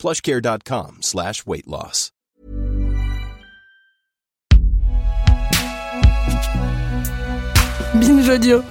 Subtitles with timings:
[0.00, 2.10] plushcare.com slash weight loss.
[7.94, 8.62] Binge audio.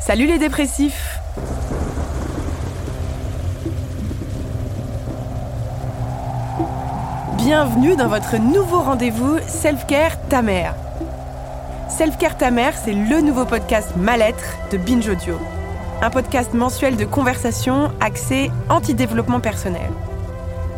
[0.00, 1.18] Salut les dépressifs
[7.36, 10.74] Bienvenue dans votre nouveau rendez-vous Self-Care Ta Mère.
[11.88, 15.38] Self-Care Ta Mère, c'est le nouveau podcast Mal-être de Binge Audio.
[16.02, 19.90] Un podcast mensuel de conversation axé anti-développement personnel.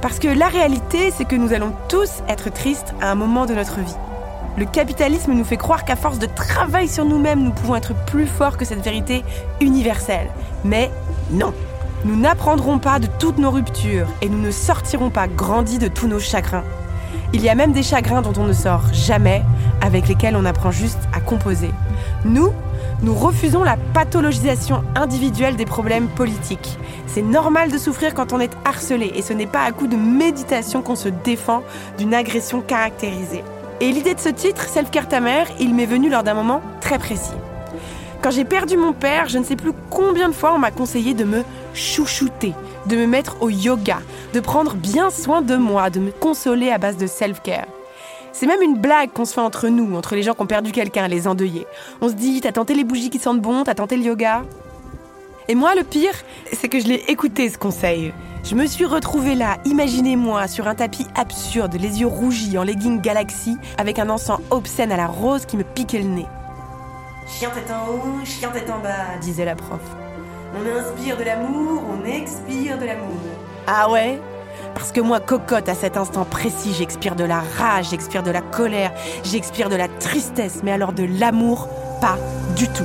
[0.00, 3.54] Parce que la réalité, c'est que nous allons tous être tristes à un moment de
[3.54, 3.94] notre vie.
[4.58, 8.26] Le capitalisme nous fait croire qu'à force de travail sur nous-mêmes, nous pouvons être plus
[8.26, 9.22] forts que cette vérité
[9.60, 10.28] universelle.
[10.64, 10.90] Mais
[11.30, 11.54] non
[12.04, 16.08] Nous n'apprendrons pas de toutes nos ruptures et nous ne sortirons pas grandis de tous
[16.08, 16.64] nos chagrins.
[17.32, 19.42] Il y a même des chagrins dont on ne sort jamais,
[19.80, 21.70] avec lesquels on apprend juste à composer.
[22.24, 22.52] Nous,
[23.02, 26.78] nous refusons la pathologisation individuelle des problèmes politiques.
[27.06, 29.96] C'est normal de souffrir quand on est harcelé et ce n'est pas à coup de
[29.96, 31.62] méditation qu'on se défend
[31.98, 33.42] d'une agression caractérisée.
[33.80, 36.98] Et l'idée de ce titre, Self-Care ta mère, il m'est venu lors d'un moment très
[36.98, 37.32] précis.
[38.22, 41.12] Quand j'ai perdu mon père, je ne sais plus combien de fois on m'a conseillé
[41.12, 41.42] de me
[41.74, 42.54] chouchouter,
[42.86, 43.98] de me mettre au yoga,
[44.32, 47.66] de prendre bien soin de moi, de me consoler à base de self-care.
[48.32, 50.72] C'est même une blague qu'on se fait entre nous, entre les gens qui ont perdu
[50.72, 51.66] quelqu'un, les endeuillés.
[52.00, 54.42] On se dit, t'as tenté les bougies qui sentent bon, t'as tenté le yoga
[55.48, 56.14] Et moi, le pire,
[56.52, 58.14] c'est que je l'ai écouté ce conseil.
[58.42, 63.00] Je me suis retrouvée là, imaginez-moi, sur un tapis absurde, les yeux rougis, en legging
[63.00, 66.26] Galaxy, avec un encens obscène à la rose qui me piquait le nez.
[67.28, 69.80] Chien tête en haut, chien tête en bas, disait la prof.
[70.54, 73.20] On inspire de l'amour, on expire de l'amour.
[73.66, 74.18] Ah ouais?
[74.74, 78.40] Parce que moi, cocotte, à cet instant précis, j'expire de la rage, j'expire de la
[78.40, 81.68] colère, j'expire de la tristesse, mais alors de l'amour,
[82.00, 82.18] pas
[82.56, 82.84] du tout.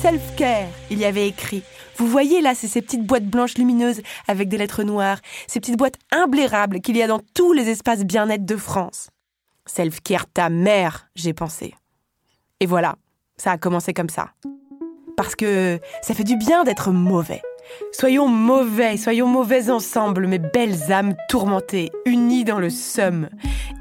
[0.00, 1.62] Self-care, il y avait écrit.
[1.96, 5.78] Vous voyez là, c'est ces petites boîtes blanches lumineuses avec des lettres noires, ces petites
[5.78, 9.10] boîtes imblairables qu'il y a dans tous les espaces bien-être de France.
[9.66, 11.74] Self-care ta mère, j'ai pensé.
[12.60, 12.96] Et voilà,
[13.36, 14.32] ça a commencé comme ça.
[15.16, 17.42] Parce que ça fait du bien d'être mauvais.
[17.92, 23.28] Soyons mauvais, soyons mauvais ensemble, mes belles âmes tourmentées, unies dans le somme.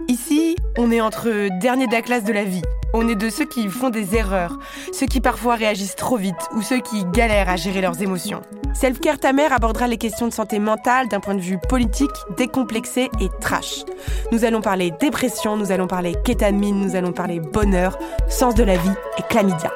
[0.08, 2.62] Ici, on est entre derniers de la classe de la vie.
[2.94, 4.60] On est de ceux qui font des erreurs,
[4.92, 8.42] ceux qui parfois réagissent trop vite ou ceux qui galèrent à gérer leurs émotions.
[8.74, 13.10] Self-Care Ta Mère abordera les questions de santé mentale d'un point de vue politique, décomplexé
[13.20, 13.84] et trash.
[14.32, 17.98] Nous allons parler dépression, nous allons parler kétamine, nous allons parler bonheur,
[18.30, 19.72] sens de la vie et chlamydia.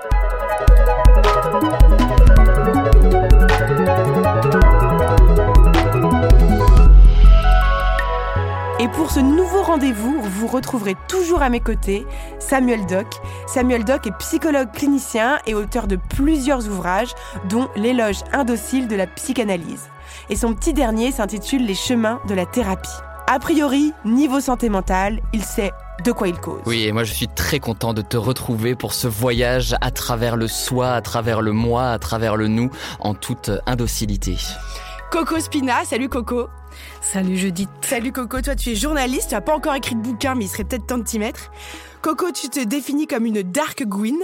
[8.79, 12.05] Et pour ce nouveau rendez-vous, vous retrouverez toujours à mes côtés
[12.39, 13.07] Samuel Doc.
[13.47, 17.13] Samuel Doc est psychologue clinicien et auteur de plusieurs ouvrages,
[17.49, 19.89] dont L'éloge indocile de la psychanalyse.
[20.29, 22.89] Et son petit dernier s'intitule Les chemins de la thérapie.
[23.27, 25.71] A priori, niveau santé mentale, il sait
[26.03, 26.61] de quoi il cause.
[26.65, 30.35] Oui, et moi je suis très content de te retrouver pour ce voyage à travers
[30.35, 32.69] le soi, à travers le moi, à travers le nous,
[32.99, 34.37] en toute indocilité.
[35.11, 36.47] Coco Spina, salut Coco.
[37.01, 37.69] Salut Judith.
[37.81, 40.49] Salut Coco, toi tu es journaliste, tu n'as pas encore écrit de bouquin mais il
[40.49, 41.51] serait peut-être temps de t'y mettre.
[42.01, 44.17] Coco, tu te définis comme une dark Gwyn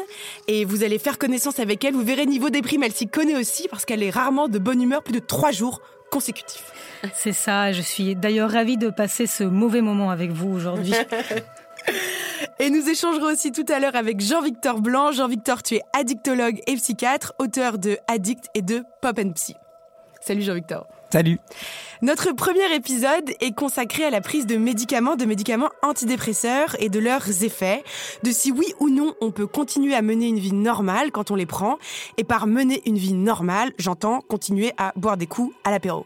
[0.48, 1.94] et vous allez faire connaissance avec elle.
[1.94, 5.04] Vous verrez niveau déprime, elle s'y connaît aussi parce qu'elle est rarement de bonne humeur
[5.04, 5.82] plus de trois jours
[6.12, 6.72] consécutifs.
[7.16, 10.94] C'est ça, je suis d'ailleurs ravie de passer ce mauvais moment avec vous aujourd'hui.
[12.60, 15.12] Et nous échangerons aussi tout à l'heure avec Jean-Victor Blanc.
[15.12, 19.56] Jean-Victor, tu es addictologue et psychiatre, auteur de Addict et de Pop and Psy.
[20.22, 20.88] Salut Jean-Victor.
[21.12, 21.40] Salut.
[22.02, 27.00] Notre premier épisode est consacré à la prise de médicaments, de médicaments antidépresseurs et de
[27.00, 27.84] leurs effets,
[28.24, 31.36] de si oui ou non on peut continuer à mener une vie normale quand on
[31.36, 31.78] les prend.
[32.18, 36.06] Et par mener une vie normale, j'entends continuer à boire des coups à l'apéro.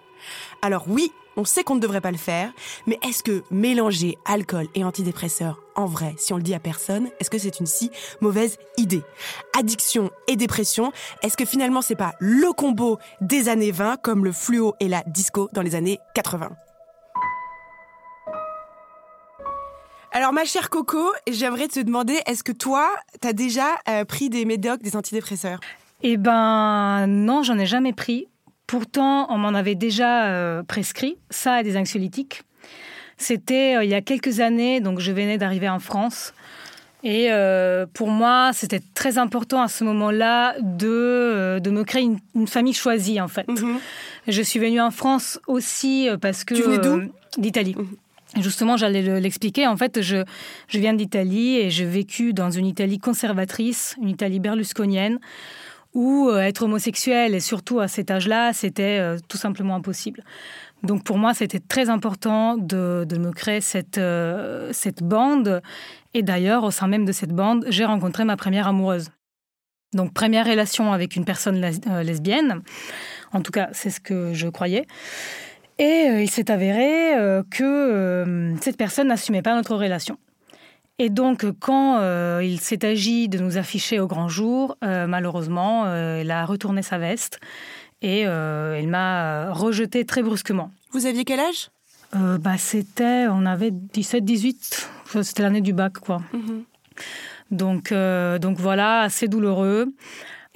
[0.62, 2.52] Alors oui, on sait qu'on ne devrait pas le faire,
[2.88, 7.10] mais est-ce que mélanger alcool et antidépresseurs, en vrai, si on le dit à personne,
[7.20, 7.92] est-ce que c'est une si
[8.22, 9.04] mauvaise idée?
[9.58, 10.92] Addiction et dépression,
[11.22, 15.04] est-ce que finalement c'est pas le combo des années 20 comme le fluo et la
[15.06, 16.50] disco dans les années 80
[20.12, 22.90] Alors ma chère Coco, j'aimerais te demander, est-ce que toi,
[23.22, 25.60] tu as déjà euh, pris des médocs, des antidépresseurs?
[26.02, 28.28] Eh ben non, j'en ai jamais pris.
[28.68, 32.44] Pourtant, on m'en avait déjà euh, prescrit, ça et des anxiolytiques.
[33.18, 36.34] C'était euh, il y a quelques années, donc je venais d'arriver en France.
[37.04, 37.30] Et
[37.94, 43.22] pour moi, c'était très important à ce moment-là de, de me créer une, famille choisie,
[43.22, 43.48] en fait.
[43.48, 43.78] Mhm.
[44.28, 46.54] Je suis venue en France aussi parce que...
[46.54, 47.04] Tu venais d'où?
[47.38, 47.76] D'Italie.
[47.78, 47.88] Mhm.
[48.42, 49.68] Justement, j'allais l'expliquer.
[49.68, 50.24] En fait, je,
[50.68, 55.20] je viens d'Italie et j'ai vécu dans une Italie conservatrice, une Italie berlusconienne,
[55.94, 60.24] où euh, être homosexuel, et surtout à cet âge-là, c'était euh, tout simplement impossible.
[60.84, 65.62] Donc pour moi, c'était très important de, de me créer cette, euh, cette bande.
[66.14, 69.10] Et d'ailleurs, au sein même de cette bande, j'ai rencontré ma première amoureuse.
[69.94, 71.60] Donc première relation avec une personne
[72.04, 72.62] lesbienne.
[73.32, 74.86] En tout cas, c'est ce que je croyais.
[75.80, 77.14] Et il s'est avéré
[77.50, 80.18] que cette personne n'assumait pas notre relation.
[81.00, 82.02] Et donc, quand
[82.42, 87.40] il s'est agi de nous afficher au grand jour, malheureusement, elle a retourné sa veste
[88.02, 90.72] et elle m'a rejeté très brusquement.
[90.92, 91.70] Vous aviez quel âge?
[92.14, 94.88] Bah, C'était, on avait 17-18,
[95.22, 96.22] c'était l'année du bac, quoi.
[96.34, 96.64] Mhm.
[97.52, 97.94] Donc,
[98.42, 99.94] donc voilà, assez douloureux.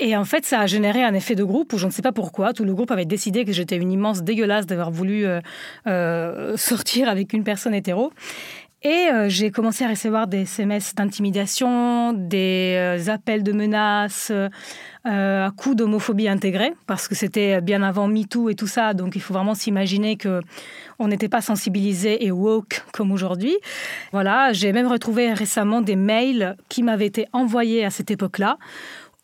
[0.03, 2.11] Et en fait, ça a généré un effet de groupe où je ne sais pas
[2.11, 5.41] pourquoi, tout le groupe avait décidé que j'étais une immense dégueulasse d'avoir voulu euh,
[5.85, 8.11] euh, sortir avec une personne hétéro.
[8.83, 14.31] Et euh, j'ai commencé à recevoir des SMS d'intimidation, des appels de menaces,
[15.03, 19.21] à coups d'homophobie intégrée, parce que c'était bien avant MeToo et tout ça, donc il
[19.21, 20.41] faut vraiment s'imaginer que
[20.99, 23.57] on n'était pas sensibilisé et woke comme aujourd'hui.
[24.11, 28.57] Voilà, j'ai même retrouvé récemment des mails qui m'avaient été envoyés à cette époque-là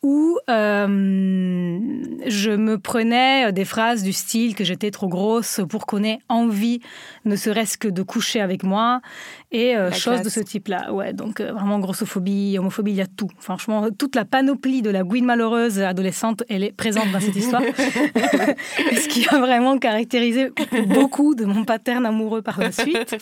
[0.02, 1.78] où euh,
[2.26, 6.80] je me prenais des phrases du style que j'étais trop grosse pour qu'on ait envie,
[7.24, 9.00] ne serait-ce que de coucher avec moi,
[9.50, 10.92] et euh, choses de ce type-là.
[10.92, 13.30] Ouais, donc euh, vraiment grossophobie, homophobie, il y a tout.
[13.38, 17.62] Franchement, toute la panoplie de la gouine malheureuse adolescente, elle est présente dans cette histoire.
[17.74, 20.50] ce qui a vraiment caractérisé
[20.86, 23.16] beaucoup de mon pattern amoureux par la suite.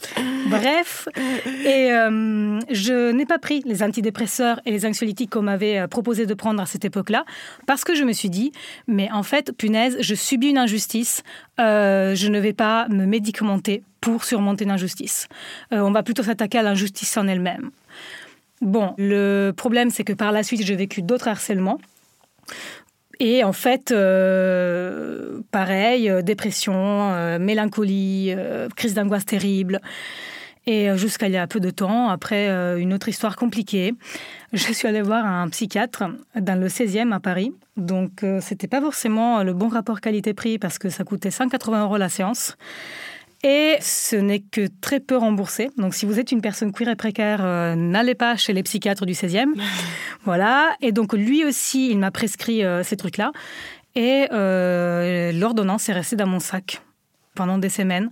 [0.49, 1.09] Bref,
[1.65, 1.91] et
[2.71, 6.67] je n'ai pas pris les antidépresseurs et les anxiolytiques qu'on m'avait proposé de prendre à
[6.67, 7.25] cette époque-là,
[7.67, 8.53] parce que je me suis dit,
[8.87, 11.23] mais en fait, punaise, je subis une injustice,
[11.61, 15.29] euh, je ne vais pas me médicamenter pour surmonter une injustice.
[15.73, 17.71] Euh, on va plutôt s'attaquer à l'injustice en elle-même.
[18.61, 21.79] Bon, le problème, c'est que par la suite, j'ai vécu d'autres harcèlements.
[23.19, 28.35] Et en fait, euh, pareil, dépression, mélancolie,
[28.77, 29.81] crise d'angoisse terrible.
[30.67, 33.95] Et euh, jusqu'à il y a peu de temps, après euh, une autre histoire compliquée,
[34.53, 36.05] je suis allée voir un psychiatre
[36.35, 37.55] dans le 16e à Paris.
[37.77, 41.97] Donc, euh, c'était pas forcément le bon rapport qualité-prix parce que ça coûtait 180 euros
[41.99, 42.57] la séance.
[43.49, 45.71] Et ce n'est que très peu remboursé.
[45.77, 49.13] Donc, si vous êtes une personne queer et précaire, n'allez pas chez les psychiatres du
[49.13, 49.51] 16e.
[50.25, 50.75] voilà.
[50.81, 53.31] Et donc, lui aussi, il m'a prescrit ces trucs-là.
[53.95, 54.27] Et
[55.33, 56.83] l'ordonnance est restée dans mon sac
[57.37, 58.11] pendant des semaines.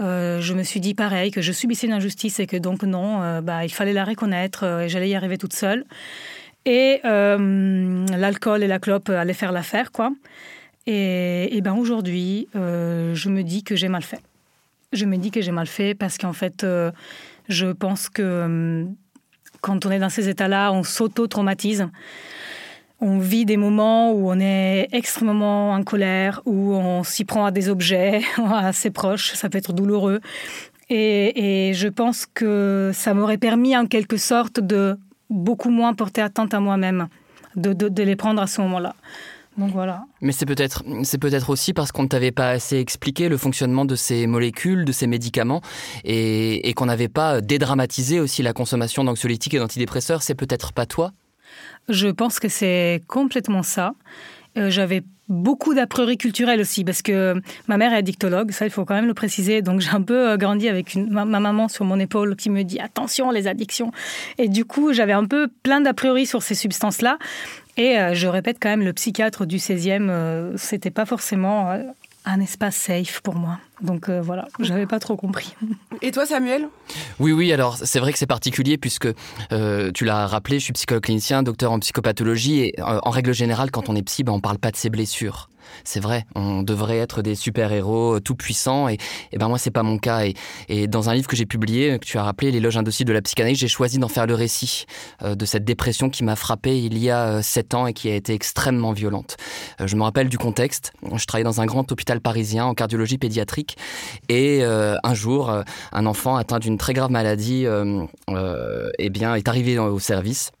[0.00, 3.22] Euh, je me suis dit pareil, que je subissais une injustice et que donc non,
[3.22, 5.84] euh, bah, il fallait la reconnaître euh, et j'allais y arriver toute seule.
[6.66, 10.12] Et l'alcool et la clope allaient faire l'affaire, quoi.
[10.86, 14.20] Et, et ben aujourd'hui, je me dis que j'ai mal fait.
[14.94, 16.66] Je me dis que j'ai mal fait parce qu'en fait,
[17.48, 18.86] je pense que
[19.60, 21.88] quand on est dans ces états-là, on s'auto-traumatise
[23.00, 27.50] on vit des moments où on est extrêmement en colère, où on s'y prend à
[27.50, 30.20] des objets, à ses proches, ça peut être douloureux.
[30.90, 34.96] Et, je pense que ça m'aurait permis en quelque sorte de
[35.28, 37.08] beaucoup moins porter attente à moi-même,
[37.56, 38.94] de, les prendre à ce moment-là.
[39.56, 40.04] Donc voilà.
[40.20, 43.84] Mais c'est peut-être c'est peut-être aussi parce qu'on ne t'avait pas assez expliqué le fonctionnement
[43.84, 45.60] de ces molécules, de ces médicaments,
[46.04, 50.22] et, et qu'on n'avait pas dédramatisé aussi la consommation d'anxiolytiques et d'antidépresseurs.
[50.22, 51.12] C'est peut-être pas toi?
[51.88, 53.94] Je pense que c'est complètement ça.
[54.56, 57.34] Euh, j'avais beaucoup d'a priori culturels aussi, parce que
[57.66, 59.62] ma mère est addictologue, ça il faut quand même le préciser.
[59.62, 62.78] Donc j'ai un peu euh, grandi avec ma, maman sur mon épaule qui me dit
[62.78, 63.90] attention les addictions.
[64.38, 67.18] Et du coup, j'avais un peu plein d'a priori sur ces substances-là.
[67.76, 71.76] Et euh, je répète quand même, le psychiatre du 16e, c'était pas forcément
[72.24, 73.58] un espace safe pour moi.
[73.82, 75.54] Donc euh, voilà, j'avais pas trop compris.
[76.02, 76.68] Et toi, Samuel?
[77.18, 77.52] Oui, oui.
[77.52, 79.08] Alors c'est vrai que c'est particulier puisque
[79.52, 83.34] euh, tu l'as rappelé, je suis psychologue clinicien, docteur en psychopathologie et euh, en règle
[83.34, 85.48] générale, quand on est psy, ben, on parle pas de ses blessures.
[85.84, 88.98] C'est vrai, on devrait être des super-héros tout puissants et,
[89.32, 90.24] et ben moi c'est pas mon cas
[90.68, 93.22] et, dans un livre que j'ai publié que tu as rappelé l'éloge indocile de la
[93.22, 94.86] psychanalyse, j'ai choisi d'en faire le récit
[95.22, 98.34] de cette dépression qui m'a frappé il y a sept ans et qui a été
[98.34, 99.36] extrêmement violente.
[99.84, 103.76] je me rappelle du contexte, je travaillais dans un grand hôpital parisien en cardiologie pédiatrique.
[104.28, 105.52] Et un jour,
[105.92, 107.66] un enfant atteint d'une très grave maladie,
[108.98, 110.52] eh bien, est arrivé au service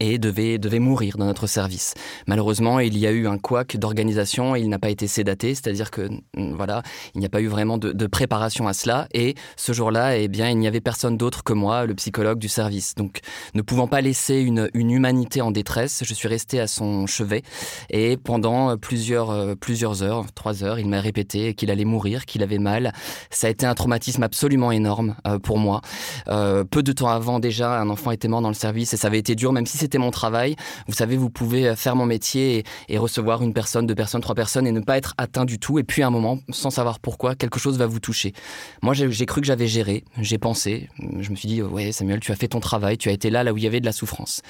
[0.00, 1.94] et devait, devait mourir dans notre service.
[2.26, 5.90] Malheureusement, il y a eu un couac d'organisation et il n'a pas été sédaté, c'est-à-dire
[5.90, 6.82] que mm, voilà,
[7.14, 9.08] il n'y a pas eu vraiment de, préparation à cela.
[9.12, 12.48] Et ce jour-là, eh bien, il n'y avait personne d'autre que moi, le psychologue du
[12.48, 12.94] service.
[12.94, 13.20] Donc,
[13.54, 17.42] ne pouvant pas laisser une, une humanité en détresse, je suis resté à son chevet
[17.90, 22.42] et pendant plusieurs, euh, plusieurs heures, trois heures, il m'a répété qu'il allait mourir, qu'il
[22.42, 22.92] avait mal.
[23.30, 25.80] Ça a été un traumatisme absolument énorme euh, pour moi.
[26.28, 29.08] Euh, peu de temps avant déjà, un enfant était mort dans le service et ça
[29.08, 30.54] avait été dur, même si si c'était mon travail,
[30.86, 34.36] vous savez, vous pouvez euh, faire mon métier et, recevoir une personne, deux personnes, trois
[34.36, 35.80] personnes et ne pas être atteint du tout.
[35.80, 38.34] Et puis à un moment, sans savoir pourquoi, quelque chose va vous toucher.
[38.82, 40.88] Moi, j'ai cru que j'avais géré, j'ai pensé,
[41.18, 43.42] je me suis dit, ouais, Samuel, tu as fait ton travail, tu as été là,
[43.42, 44.42] là où il y avait de la souffrance.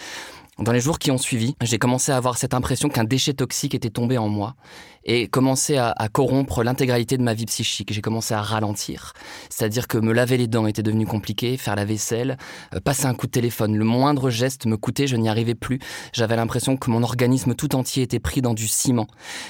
[0.59, 3.75] Dans les jours qui ont suivi, j'ai commencé à avoir cette impression qu'un déchet toxique
[3.75, 4.54] était tombé en moi
[5.04, 7.92] et commençait à, corrompre l'intégralité de ma vie psychique.
[7.92, 9.12] J'ai commencé à ralentir.
[9.50, 12.37] C'est-à-dire que me laver les dents était devenu compliqué, faire la vaisselle,
[12.75, 13.76] euh, passer un coup de téléphone.
[13.76, 15.78] Le moindre geste me coûtait, je n'y arrivais plus.
[16.12, 19.06] J'avais l'impression que mon organisme tout entier était pris dans du ciment.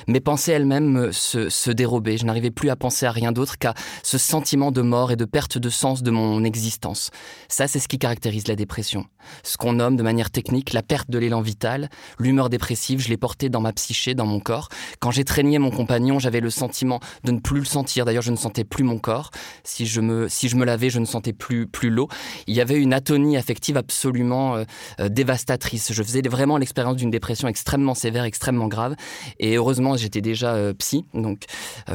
[0.09, 2.17] Mes pensées elles-mêmes se, se dérobaient.
[2.17, 5.25] Je n'arrivais plus à penser à rien d'autre qu'à ce sentiment de mort et de
[5.25, 7.11] perte de sens de mon existence.
[7.49, 9.07] Ça, c'est ce qui caractérise la dépression.
[9.43, 13.17] Ce qu'on nomme de manière technique la perte de l'élan vital, l'humeur dépressive, je l'ai
[13.17, 14.69] portée dans ma psyché, dans mon corps.
[15.01, 15.25] Quand j'ai
[15.59, 18.05] mon compagnon, j'avais le sentiment de ne plus le sentir.
[18.05, 19.31] D'ailleurs, je ne sentais plus mon corps.
[19.63, 22.09] Si je me, si je me lavais, je ne sentais plus, plus l'eau.
[22.47, 24.65] Il y avait une atonie affective absolument euh,
[25.01, 25.93] euh, dévastatrice.
[25.93, 28.95] Je faisais vraiment l'expérience d'une dépression extrêmement sévère, extrêmement grave.
[29.39, 31.05] Et heureusement, j'étais déjà euh, psy.
[31.15, 31.45] Donc,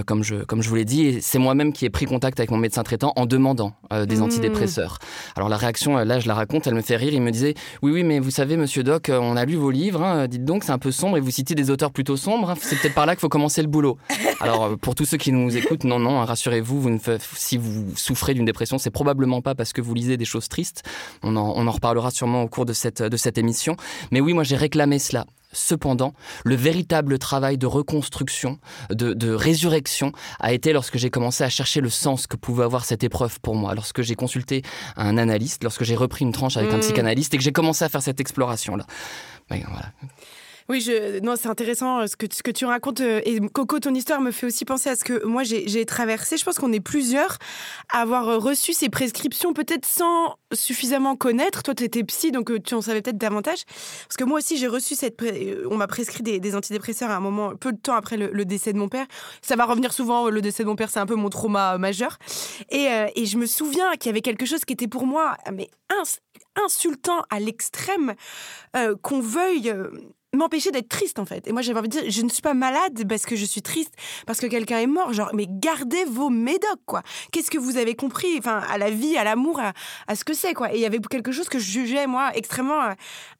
[0.05, 2.57] comme je, comme je vous l'ai dit, c'est moi-même qui ai pris contact avec mon
[2.57, 4.23] médecin traitant en demandant des mmh.
[4.23, 4.99] antidépresseurs.
[5.35, 7.13] Alors, la réaction, là, je la raconte, elle me fait rire.
[7.13, 10.01] Il me disait, oui, oui, mais vous savez, monsieur Doc, on a lu vos livres.
[10.03, 10.27] Hein.
[10.27, 12.51] dites donc, c'est un peu sombre et vous citez des auteurs plutôt sombres.
[12.51, 12.55] Hein.
[12.59, 13.97] C'est peut-être par là qu'il faut commencer le boulot.
[14.39, 16.99] Alors, euh, pour tous ceux qui nous écoutent, non, non, hein, rassurez-vous, vous
[17.35, 20.83] si vous souffrez d'une dépression, c'est probablement pas parce que vous lisez des choses tristes.
[21.23, 23.75] On en, on en reparlera sûrement au cours de cette, de cette émission.
[24.11, 25.25] Mais oui, moi, j'ai réclamé cela.
[25.51, 26.13] Cependant,
[26.45, 28.59] le véritable travail de reconstruction,
[28.91, 32.85] de, de résurrection, a été lorsque j'ai commencé à chercher le sens que pouvait avoir
[32.85, 34.61] cette épreuve pour moi, lorsque j'ai consulté
[34.95, 36.81] un analyste, lorsque j'ai repris une tranche avec un mmh.
[36.81, 38.85] psychanalyste et que j'ai commencé à faire cette exploration-là.
[39.49, 39.91] Ben, voilà.
[40.69, 40.87] Oui,
[41.23, 43.01] non, c'est intéressant euh, ce que, ce que tu racontes.
[43.01, 46.37] Euh, et Coco, ton histoire me fait aussi penser à ce que moi j'ai traversé.
[46.37, 47.39] Je pense qu'on est plusieurs
[47.91, 51.63] à avoir euh, reçu ces prescriptions, peut-être sans suffisamment connaître.
[51.63, 53.65] Toi, tu étais psy, donc tu en savais peut-être davantage.
[53.65, 55.19] Parce que moi aussi, j'ai reçu cette.
[55.71, 58.77] On m'a prescrit des, antidépresseurs à un moment, peu de temps après le, décès de
[58.77, 59.07] mon père.
[59.41, 62.19] Ça va revenir souvent, le décès de mon père, c'est un peu mon trauma majeur.
[62.69, 65.69] Et, et je me souviens qu'il y avait quelque chose qui était pour moi mais
[66.63, 68.13] insultant à l'extrême,
[69.01, 69.73] qu'on veuille
[70.35, 71.47] m'empêcher d'être triste en fait.
[71.47, 73.61] Et moi j'avais envie de dire, je ne suis pas malade parce que je suis
[73.61, 73.93] triste,
[74.25, 75.13] parce que quelqu'un est mort.
[75.13, 77.01] Genre, mais gardez vos médocs quoi.
[77.31, 79.59] Qu'est-ce que vous avez compris, enfin, à la vie, à l'amour,
[80.07, 80.73] à, ce que c'est quoi.
[80.73, 82.93] Et il y avait quelque chose que je jugeais moi extrêmement euh,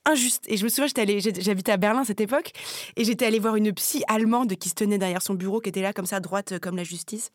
[0.05, 0.45] injuste.
[0.47, 2.51] Et je me souviens, j'habitais à Berlin à cette époque,
[2.95, 5.81] et j'étais allée voir une psy allemande qui se tenait derrière son bureau, qui était
[5.81, 7.31] là comme ça, droite euh, comme la justice.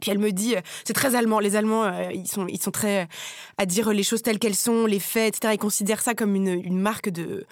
[0.00, 1.40] Puis elle me dit, euh, c'est très allemand.
[1.40, 3.06] Les Allemands, euh, ils sont, ils sont très euh,
[3.58, 5.54] à dire les choses telles qu'elles sont, les faits, etc.
[5.54, 7.46] Ils considèrent ça comme une, marque de,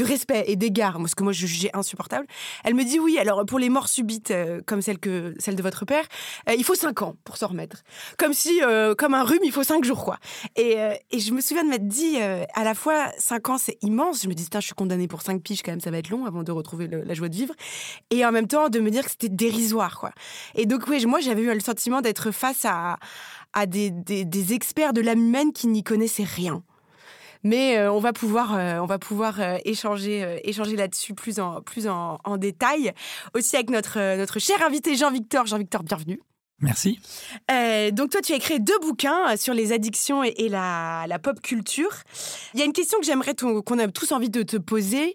[0.00, 2.26] respect et d'égard, ce que moi je jugeais insupportable.
[2.64, 3.18] Elle me dit oui.
[3.18, 4.32] Alors pour les morts subites,
[4.66, 6.04] comme celle que celle de votre père,
[6.56, 7.82] il faut cinq ans pour s'en remettre.
[8.16, 8.60] Comme si,
[8.96, 10.18] comme un rhume, il faut cinq jours, quoi.
[10.56, 10.76] Et,
[11.10, 14.22] et je me souviens de m'être dit, à la fois cinq ans, c'est immense.
[14.22, 16.24] Je me dis, je suis condamnée pour cinq piges, quand même, ça va être long
[16.24, 17.54] avant de retrouver la joie de vivre.
[18.10, 20.12] Et en même temps, de me dire que c'était dérisoire, quoi.
[20.54, 22.98] Et donc oui, moi j'avais eu le sentiment d'être face à,
[23.52, 26.62] à des, des, experts de l'âme humaine qui n'y connaissaient rien.
[27.42, 31.62] Mais euh, on va pouvoir, euh, on va pouvoir euh, échanger, échanger là-dessus plus, en,
[31.62, 32.92] plus en, en, détail.
[33.34, 35.46] Aussi avec notre, notre cher invité Jean-Victor.
[35.46, 36.20] Jean-Victor, bienvenue.
[36.62, 37.00] Merci.
[37.92, 41.90] donc toi, tu as écrit deux bouquins sur les addictions et, la, la, pop culture.
[42.52, 45.14] Il y a une question que j'aimerais qu'on a tous envie de te poser.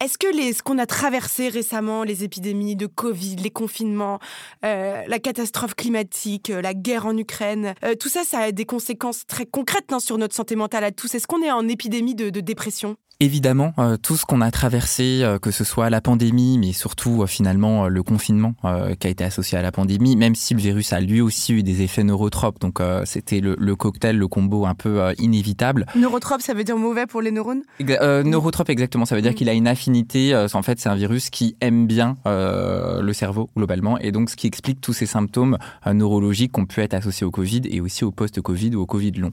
[0.00, 4.20] Est-ce que les, ce qu'on a traversé récemment, les épidémies de Covid, les confinements,
[4.64, 8.64] euh, la catastrophe climatique, euh, la guerre en Ukraine, euh, tout ça, ça a des
[8.64, 11.16] conséquences très concrètes hein, sur notre santé mentale à tous.
[11.16, 12.96] Est-ce qu'on est en épidémie de dépression?
[13.20, 17.24] Évidemment, euh, tout ce qu'on a traversé, euh, que ce soit la pandémie, mais surtout
[17.24, 18.54] euh, finalement le confinement
[19.00, 21.64] qui a été associé à la pandémie, même si le virus a lui aussi eu
[21.64, 25.86] des effets neurotropes, donc c'était le, le, cocktail, le combo un peu inévitable.
[25.96, 27.62] Neurotrope, ça veut dire mauvais pour les neurones?
[27.80, 29.34] Neurotrope, exactement, ça veut dire mm.
[29.34, 33.98] qu'il a une affinité, en fait c'est un virus qui aime bien le cerveau globalement,
[33.98, 35.58] et donc ce qui explique tous ces symptômes
[35.90, 39.12] neurologiques qui ont pu être associés au Covid et aussi au post-Covid ou au Covid
[39.12, 39.32] long.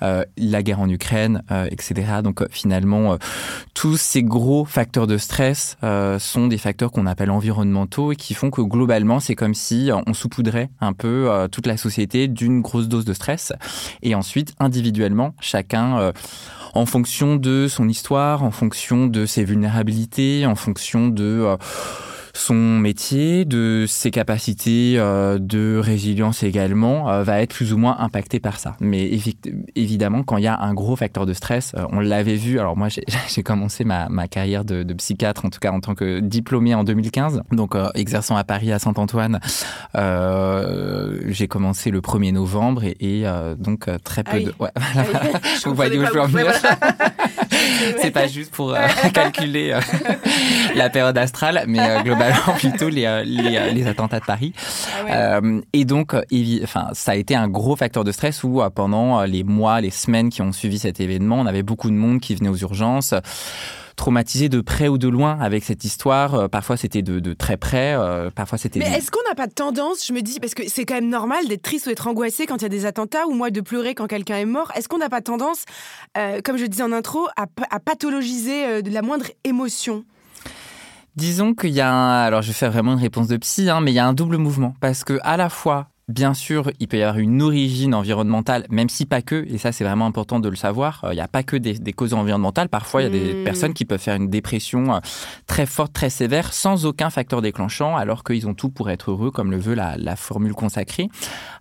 [0.00, 2.20] la guerre en Ukraine, etc.
[2.22, 3.18] Donc finalement
[3.74, 5.76] tous ces gros facteurs de stress
[6.18, 10.14] sont des facteurs qu'on appelle environnementaux et qui font que globalement, c'est comme si on
[10.14, 13.52] saupoudrait un peu toute la société d'une grosse dose de stress.
[14.02, 16.12] Et ensuite, individuellement, chacun
[16.72, 21.56] en fonction de son histoire, en fonction de ses vulnérabilités, en fonction de
[22.36, 27.96] son métier, de ses capacités euh, de résilience également, euh, va être plus ou moins
[27.98, 28.76] impacté par ça.
[28.80, 29.10] Mais
[29.74, 32.58] évidemment, quand il y a un gros facteur de stress, euh, on l'avait vu.
[32.58, 36.74] Alors moi, j'ai commencé ma, carrière de, psychiatre, en tout cas en tant que diplômé
[36.74, 39.40] en 2015, donc exerçant à Paris à Saint-Antoine.
[39.94, 43.24] j'ai commencé le 1er novembre et,
[43.58, 44.52] donc très peu de.
[44.58, 44.70] Ouais,
[45.64, 46.52] Vous voyez où je veux en venir.
[48.00, 48.76] C'est pas juste pour
[49.12, 49.78] calculer
[50.74, 54.52] la période astrale, mais globalement plutôt les, euh, euh, les, attentats de Paris.
[55.08, 56.14] Ah euh, et donc,
[56.62, 60.30] enfin, ça a été un gros facteur de stress où pendant les mois, les semaines
[60.30, 63.14] qui ont suivi cet événement, on avait beaucoup de monde qui venait aux urgences
[63.96, 66.48] traumatisé de près ou de loin avec cette histoire.
[66.50, 67.96] parfois, c'était de, très près,
[68.34, 68.78] parfois, c'était...
[68.78, 71.08] Mais est-ce qu'on n'a pas de tendance, je me dis, parce que c'est quand même
[71.08, 73.60] normal d'être triste ou d'être angoissé quand il y a des attentats, ou moi de
[73.60, 75.64] pleurer quand quelqu'un est mort, est-ce qu'on n'a pas tendance,
[76.44, 80.04] comme je disais en intro, à, à pathologiser de la moindre émotion?
[81.16, 83.80] Disons qu'il y a un, alors je vais faire vraiment une réponse de psy, hein,
[83.80, 84.74] mais il y a un double mouvement.
[84.80, 88.88] Parce que à la fois Bien sûr, il peut y avoir une origine environnementale, même
[88.88, 91.26] si pas que, et ça c'est vraiment important de le savoir, euh, il n'y a
[91.26, 93.44] pas que des, causes environnementales, parfois il y a des hmm.
[93.44, 94.98] personnes qui peuvent faire une dépression euh,
[95.48, 99.32] très forte, très sévère, sans aucun facteur déclenchant, alors qu'ils ont tout pour être heureux,
[99.32, 101.08] comme le veut la, formule consacrée.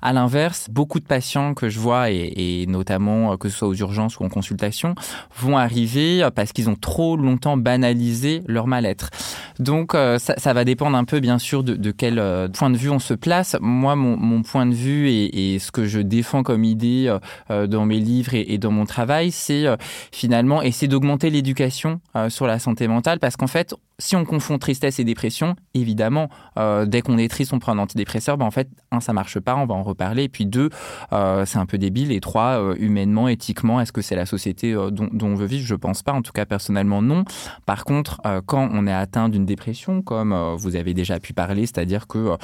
[0.04, 3.74] À l'inverse, beaucoup de patients que je vois, et, notamment euh, que ce soit aux
[3.74, 4.94] urgences ou en consultation,
[5.36, 9.10] vont arriver parce qu'ils ont trop longtemps banalisé leur mal-être.
[9.58, 12.16] Donc ça, va dépendre un peu bien sûr de, quel
[12.54, 13.58] point de vue on se place.
[13.60, 17.68] Moi, mon mon point de vue et, ce que je défends comme idée euh, euh,
[17.68, 19.76] dans mes livres et, dans mon travail, c'est euh,
[20.12, 23.20] finalement essayer d'augmenter l'éducation sur la santé mentale.
[23.20, 27.54] Parce qu'en fait, si on confond tristesse et dépression, évidemment, euh, dès qu'on est triste,
[27.54, 28.38] on prend un antidépresseur.
[28.38, 30.24] Ben en fait, un, ça marche pas, on va en reparler.
[30.24, 30.70] Et puis deux,
[31.14, 32.12] euh, c'est un peu débile.
[32.12, 35.66] Et trois, euh, humainement, éthiquement, est-ce que c'est la société dont, on veut vivre?
[35.66, 36.12] Je pense pas.
[36.12, 37.24] En tout cas, personnellement, non.
[37.66, 42.08] Par contre, quand on est atteint d'une dépression, comme vous avez déjà pu parler, c'est-à-dire
[42.08, 42.36] que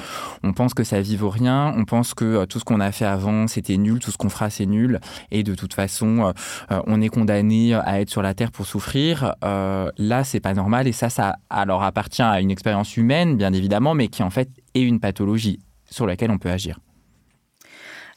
[0.42, 3.04] on pense que ça vie vaut rien, on pense que tout ce qu'on a fait
[3.04, 6.32] avant, c'était nul, tout ce qu'on fera, c'est nul, et de toute façon,
[6.70, 9.34] on est condamné à être sur la terre pour souffrir.
[9.42, 10.88] là, c'est pas normal.
[10.88, 14.48] Et ça, ça alors appartient à une expérience humaine, bien évidemment, mais qui en fait
[14.74, 15.60] est une pathologie
[15.90, 16.78] sur laquelle on peut agir.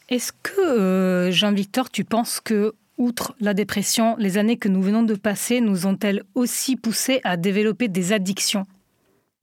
[0.10, 5.04] Est-ce que, euh, Jean-Victor, tu penses que, outre la dépression, les années que nous venons
[5.04, 8.66] de passer nous ont-elles aussi poussé à développer des addictions?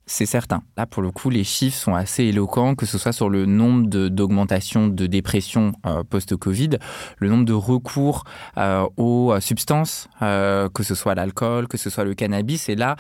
[0.07, 0.63] C'est certain.
[0.77, 3.89] Là, pour le coup, les chiffres sont assez éloquents, que ce soit sur le nombre
[4.09, 6.71] d'augmentation de, dépression euh, post-Covid,
[7.19, 8.25] le nombre de recours
[8.59, 12.69] euh, aux substances, euh, que ce soit l'alcool, que ce soit le cannabis.
[12.69, 12.97] Et là,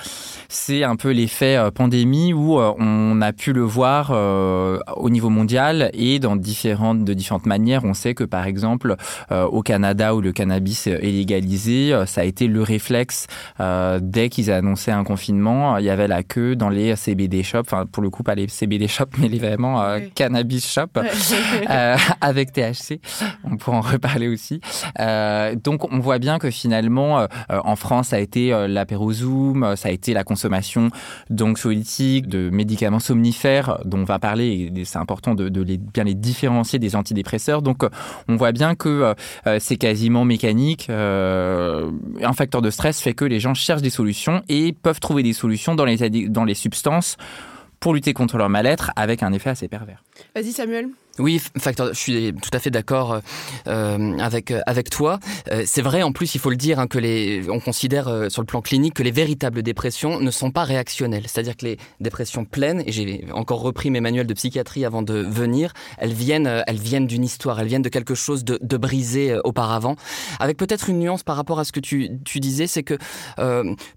[0.48, 4.10] c'est un peu l'effet pandémie où on a pu le voir
[4.96, 7.84] au niveau mondial et dans différentes, de différentes manières.
[7.84, 8.96] On sait que, par exemple,
[9.30, 13.26] au Canada où le cannabis est légalisé, ça a été le réflexe
[14.00, 15.78] dès qu'ils annonçaient un confinement.
[15.78, 18.48] Il y avait la queue dans les CBD shop, enfin pour le coup pas les
[18.48, 20.88] CBD shop, mais les vraiment euh, cannabis shop
[21.70, 23.00] euh, avec THC.
[23.44, 24.60] On pourra en reparler aussi.
[25.00, 29.88] Euh, donc on voit bien que finalement en France ça a été l'apéro Zoom, ça
[29.88, 30.90] a été la consommation
[31.30, 36.14] d'anxiolytiques, de médicaments somnifères dont on va parler et c'est important de, les, bien les
[36.14, 37.62] différencier des antidépresseurs.
[37.62, 37.84] Donc
[38.28, 39.14] on voit bien que
[39.58, 40.88] c'est quasiment mécanique.
[40.90, 45.32] un facteur de stress fait que les gens cherchent des solutions et peuvent trouver des
[45.32, 46.81] solutions dans les, dans les substances
[47.82, 50.02] pour lutter contre leur mal-être avec un effet assez pervers.
[50.34, 50.90] Vas-y Samuel.
[51.18, 53.20] Oui, facteur, je suis tout à fait d'accord
[53.66, 55.18] euh, avec euh, avec toi.
[55.50, 58.40] Euh, c'est vrai, en plus, il faut le dire, hein, que les, on considère sur
[58.40, 61.24] le plan clinique que les véritables dépressions ne sont pas réactionnelles.
[61.26, 65.14] C'est-à-dire que les dépressions pleines, et j'ai encore repris mes manuels de psychiatrie avant de
[65.14, 69.36] venir, elles viennent, elles viennent d'une histoire, elles viennent de quelque chose de, de brisé
[69.44, 69.96] auparavant.
[70.40, 72.96] Avec peut-être une nuance par rapport à ce que tu, tu disais, c'est que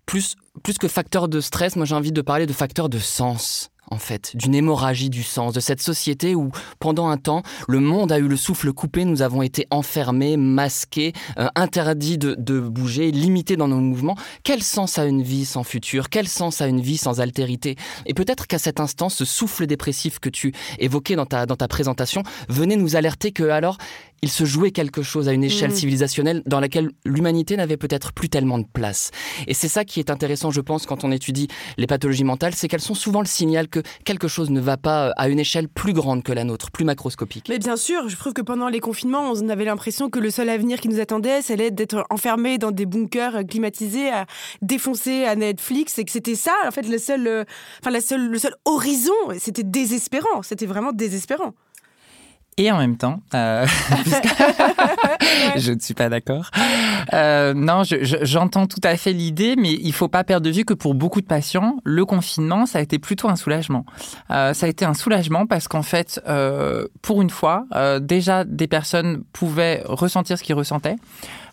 [0.06, 3.72] plus plus que facteur de stress, moi j'ai envie de parler de facteur de sens
[3.92, 8.12] en fait, d'une hémorragie du sens, de cette société où, pendant un temps, le monde
[8.12, 13.58] a eu le souffle coupé, nous avons été enfermés, masqués, euh, interdits de, bouger, limités
[13.58, 14.16] dans nos mouvements.
[14.44, 16.10] Quel sens a une vie sans futur?
[16.10, 17.76] Quel sens a une vie sans altérité?
[18.06, 21.68] Et peut-être qu'à cet instant, ce souffle dépressif que tu évoquais dans ta, dans ta
[21.68, 23.78] présentation venait nous alerter que alors,
[24.26, 25.76] il se jouait quelque chose à une échelle mm.
[25.76, 29.12] civilisationnelle dans laquelle l'humanité n'avait peut-être plus tellement de place.
[29.46, 32.68] Et c'est ça qui est intéressant, je pense, quand on étudie les pathologies mentales, c'est
[32.68, 35.94] qu'elles sont souvent le signal que quelque chose ne va pas à une échelle plus
[35.94, 37.46] grande que la nôtre, plus macroscopique.
[37.50, 40.50] Mais bien sûr, je trouve que pendant les confinements, on avait l'impression que le seul
[40.50, 44.26] avenir qui nous attendait, c'était d'être enfermés dans des bunkers climatisés, à
[44.64, 47.44] défoncer à Netflix, et que c'était ça, en fait, le seul, euh,
[47.80, 49.14] enfin, la seule, le seul horizon.
[49.38, 51.54] C'était désespérant, c'était vraiment désespérant.
[52.58, 53.68] Et en même temps, euh,
[55.58, 56.52] je ne suis pas d'accord.
[57.14, 60.74] Euh, non, j'entends tout à fait l'idée, mais il faut pas perdre de vue que
[60.74, 63.86] pour beaucoup de patients, le confinement, ça a été plutôt un soulagement.
[64.32, 68.46] Euh, ça a été un soulagement parce qu'en fait, euh, pour une fois, euh, déjà
[68.46, 70.96] des personnes pouvaient ressentir ce qu'ils ressentaient.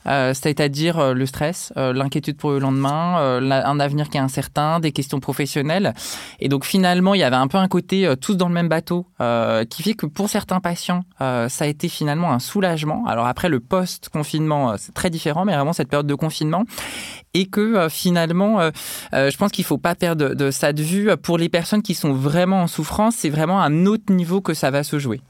[0.07, 4.81] Euh, c'est-à-dire euh, le stress, euh, l'inquiétude pour le lendemain, un avenir qui est incertain,
[4.81, 5.95] des questions professionnelles.
[6.41, 9.07] Et donc finalement, il y avait un peu un côté tous dans le même bateau,
[9.71, 13.05] qui fait que pour certains patients, ça a été finalement un soulagement.
[13.07, 16.65] Alors après, le post-confinement, c'est très différent, mais vraiment cette période de confinement.
[17.35, 18.71] Et que finalement,
[19.13, 21.17] je pense qu'il faut pas perdre de ça de vue.
[21.17, 24.71] Pour les personnes qui sont vraiment en souffrance, c'est vraiment un autre niveau que ça
[24.71, 25.21] va se jouer.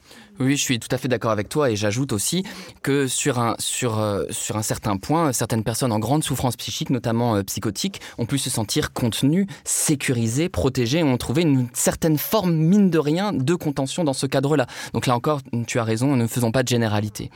[0.40, 2.42] Oui, je suis tout à fait d'accord avec toi et j'ajoute aussi
[2.82, 6.90] que sur un, sur, euh, sur un certain point, certaines personnes en grande souffrance psychique,
[6.90, 12.54] notamment euh, psychotique, ont pu se sentir contenues, sécurisées, protégées, ont trouvé une certaine forme,
[12.54, 14.66] mine de rien, de contention dans ce cadre-là.
[14.94, 17.30] Donc là encore, tu as raison, ne faisons pas de généralité.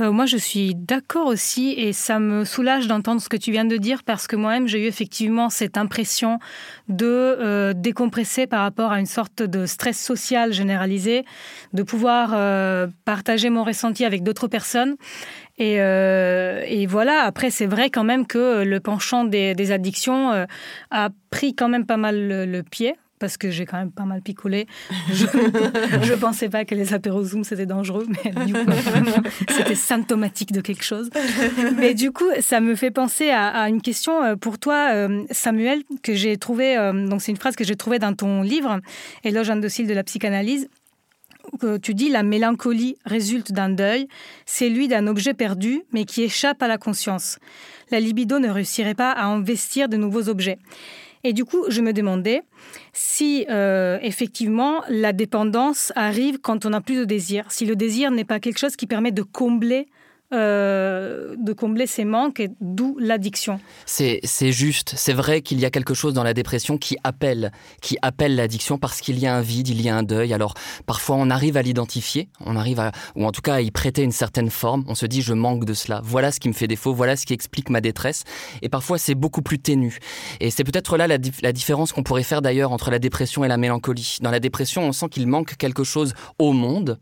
[0.00, 3.64] Euh, moi, je suis d'accord aussi et ça me soulage d'entendre ce que tu viens
[3.64, 6.38] de dire parce que moi-même, j'ai eu effectivement cette impression
[6.88, 11.24] de euh, décompresser par rapport à une sorte de stress social généralisé,
[11.72, 14.96] de pouvoir euh, partager mon ressenti avec d'autres personnes.
[15.58, 20.46] Et, et, voilà, après, c'est vrai quand même que le penchant des, addictions
[20.90, 24.20] a pris quand même pas mal le pied parce que j'ai quand même pas mal
[24.20, 24.66] picolé.
[25.10, 25.24] Je
[26.12, 28.70] ne pensais pas que les apéros c'était dangereux, mais du coup,
[29.48, 31.08] c'était symptomatique de quelque chose.
[31.78, 35.84] Mais du coup, ça me fait penser à, une question euh, pour toi, euh, Samuel,
[36.02, 36.76] que j'ai trouvé.
[36.76, 38.80] Euh, donc, c'est une phrase que j'ai trouvée dans ton livre,
[39.24, 40.68] Éloge indocile de la psychanalyse.
[41.58, 44.06] Que tu dis la mélancolie résulte d'un deuil,
[44.44, 47.38] c'est lui d'un objet perdu, mais qui échappe à la conscience.
[47.90, 50.58] La libido ne réussirait pas à investir de nouveaux objets.
[51.24, 52.42] Et du coup, je me demandais
[52.92, 58.10] si euh, effectivement la dépendance arrive quand on n'a plus de désir, si le désir
[58.10, 59.88] n'est pas quelque chose qui permet de combler
[60.32, 63.60] euh, de combler ces manques, et d'où l'addiction.
[63.86, 67.98] C'est juste, c'est vrai qu'il y a quelque chose dans la dépression qui appelle, qui
[68.02, 70.32] appelle l'addiction parce qu'il y a un vide, il y a un deuil.
[70.32, 70.54] Alors
[70.86, 74.02] parfois on arrive à l'identifier, on arrive à, ou en tout cas à y prêter
[74.02, 74.84] une certaine forme.
[74.88, 77.26] On se dit je manque de cela, voilà ce qui me fait défaut, voilà ce
[77.26, 78.24] qui explique ma détresse.
[78.62, 79.98] Et parfois c'est beaucoup plus ténu.
[80.40, 83.48] Et c'est peut-être là la, la différence qu'on pourrait faire d'ailleurs entre la dépression et
[83.48, 84.18] la mélancolie.
[84.20, 86.98] Dans la dépression, on sent qu'il manque quelque chose au monde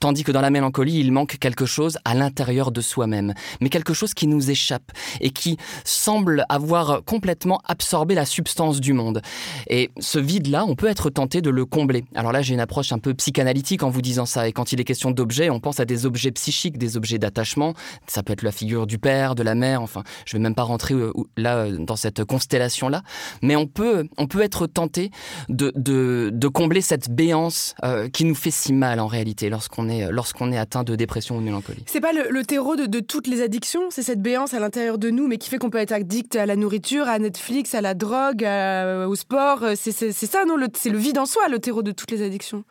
[0.00, 3.94] Tandis que dans la mélancolie, il manque quelque chose à l'intérieur de soi-même, mais quelque
[3.94, 9.22] chose qui nous échappe et qui semble avoir complètement absorbé la substance du monde.
[9.68, 12.04] Et ce vide-là, on peut être tenté de le combler.
[12.14, 14.80] Alors là, j'ai une approche un peu psychanalytique en vous disant ça, et quand il
[14.80, 17.74] est question d'objets, on pense à des objets psychiques, des objets d'attachement.
[18.06, 20.62] Ça peut être la figure du père, de la mère, enfin, je vais même pas
[20.62, 23.02] rentrer euh, là euh, dans cette constellation-là,
[23.42, 25.10] mais on peut, on peut être tenté
[25.48, 30.10] de, de, combler cette béance euh, qui nous fait si mal en réalité lorsqu'on est,
[30.12, 31.82] lorsqu'on est atteint de dépression ou de mélancolie.
[31.86, 35.26] C'est pas le, terreau de, toutes les addictions, c'est cette béance à l'intérieur de nous,
[35.26, 38.46] mais qui fait qu'on peut être addict à la nourriture, à Netflix, à la drogue,
[39.08, 39.64] au sport.
[39.74, 42.62] C'est ça, non C'est le vide en soi, le terreau de toutes les addictions.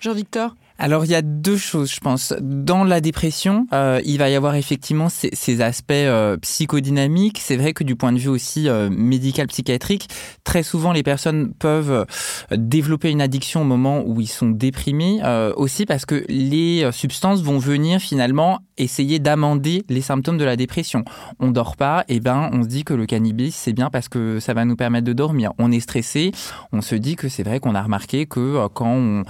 [0.00, 0.54] Jean-Victor?
[0.78, 2.34] Alors il y a deux choses, je pense.
[2.40, 7.38] Dans la dépression, euh, il va y avoir effectivement ces, aspects euh, psychodynamiques.
[7.40, 10.08] C'est vrai que du point de vue aussi euh, médical psychiatrique,
[10.44, 12.06] très souvent les personnes peuvent
[12.50, 15.20] développer une addiction au moment où ils sont déprimés,
[15.56, 21.04] aussi parce que les substances vont venir finalement essayer d'amender les symptômes de la dépression.
[21.40, 24.08] On dort pas, et eh ben on se dit que le cannabis c'est bien parce
[24.08, 25.52] que ça va nous permettre de dormir.
[25.58, 26.32] On est stressé,
[26.72, 29.24] on se dit que c'est vrai qu'on a remarqué que quand on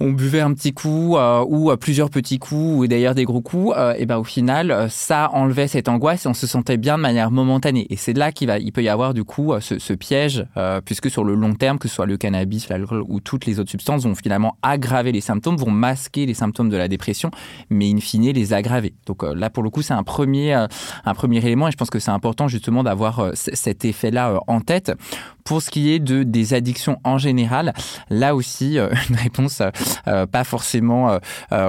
[0.00, 3.40] on buvait un petit coup euh, ou euh, plusieurs petits coups ou d'ailleurs des gros
[3.40, 6.96] coups, euh, et ben au final ça enlevait cette angoisse et on se sentait bien
[6.96, 7.86] de manière momentanée.
[7.90, 10.44] Et c'est là qu'il va, il peut y avoir du coup ce, piège,
[10.84, 13.70] puisque sur le long terme, que ce soit le cannabis, l'alcool ou toutes les autres
[13.70, 17.30] substances, vont finalement aggraver les symptômes, vont masquer les symptômes de la dépression,
[17.70, 18.94] mais in fine les aggraver.
[19.06, 21.98] Donc là pour le coup c'est un premier, un premier élément et je pense que
[21.98, 24.92] c'est important justement d'avoir cet effet-là en tête
[25.44, 27.72] Pour ce qui est de des addictions en général,
[28.10, 28.78] là aussi
[29.08, 29.62] une réponse
[30.04, 31.18] pas forcément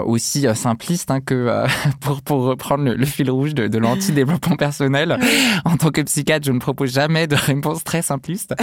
[0.06, 1.66] aussi simpliste hein, que
[2.00, 5.18] pour pour reprendre le, fil rouge de, de l'anti-développement personnel.
[5.66, 8.56] En tant que psychiatre, je ne propose jamais de réponse très simpliste.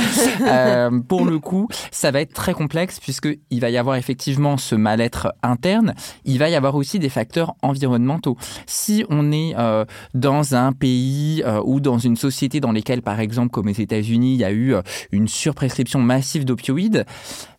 [1.08, 4.74] pour le coup, ça va être très complexe puisque il va y avoir effectivement ce
[4.74, 5.94] mal-être interne.
[6.24, 8.36] Il va y avoir aussi des facteurs environnementaux.
[8.66, 13.20] Si on est euh, dans un pays euh, ou dans une société dans lesquelles, par
[13.20, 17.04] exemple, comme les États-Unis, il y a eu euh, une surprescription massive d'opioïdes,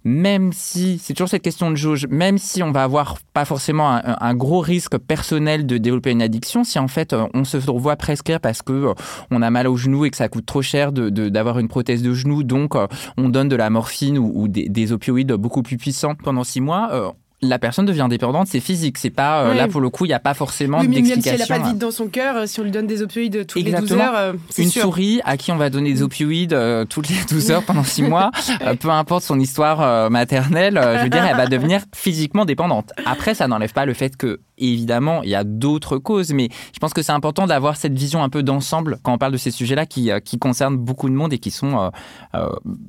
[0.03, 3.99] même si, c'est toujours cette question de jauge, même si on va avoir pas forcément
[4.03, 8.39] un, gros risque personnel de développer une addiction, si en fait on se revoit prescrire
[8.41, 8.93] parce que
[9.31, 12.01] on a mal au genou et que ça coûte trop cher d'avoir de, une prothèse
[12.01, 12.75] de genou, donc
[13.17, 16.15] on donne de la morphine ou, des, des, opioïdes beaucoup plus puissants.
[16.15, 18.97] Pendant six mois, la personne devient dépendante, c'est physique.
[18.97, 21.29] C'est pas euh, là pour le coup, il n'y a pas forcément oui, Même si
[21.29, 23.45] elle n'a pas de vide dans son cœur, euh, si on lui donne des opioïdes
[23.45, 26.05] toutes les 12 heures, euh, une souris à qui on va donner des mm.
[26.05, 26.57] opioïdes
[26.89, 28.31] toutes les 12 heures pendant 6 mois,
[28.79, 32.91] peu importe son histoire maternelle, je veux dire, elle va devenir physiquement dépendante.
[33.05, 36.79] Après, ça n'enlève pas le fait que évidemment, il y a d'autres causes, mais je
[36.79, 39.51] pense que c'est important d'avoir cette vision un peu d'ensemble quand on parle de ces
[39.51, 41.91] sujets-là qui, qui concernent beaucoup de monde et qui sont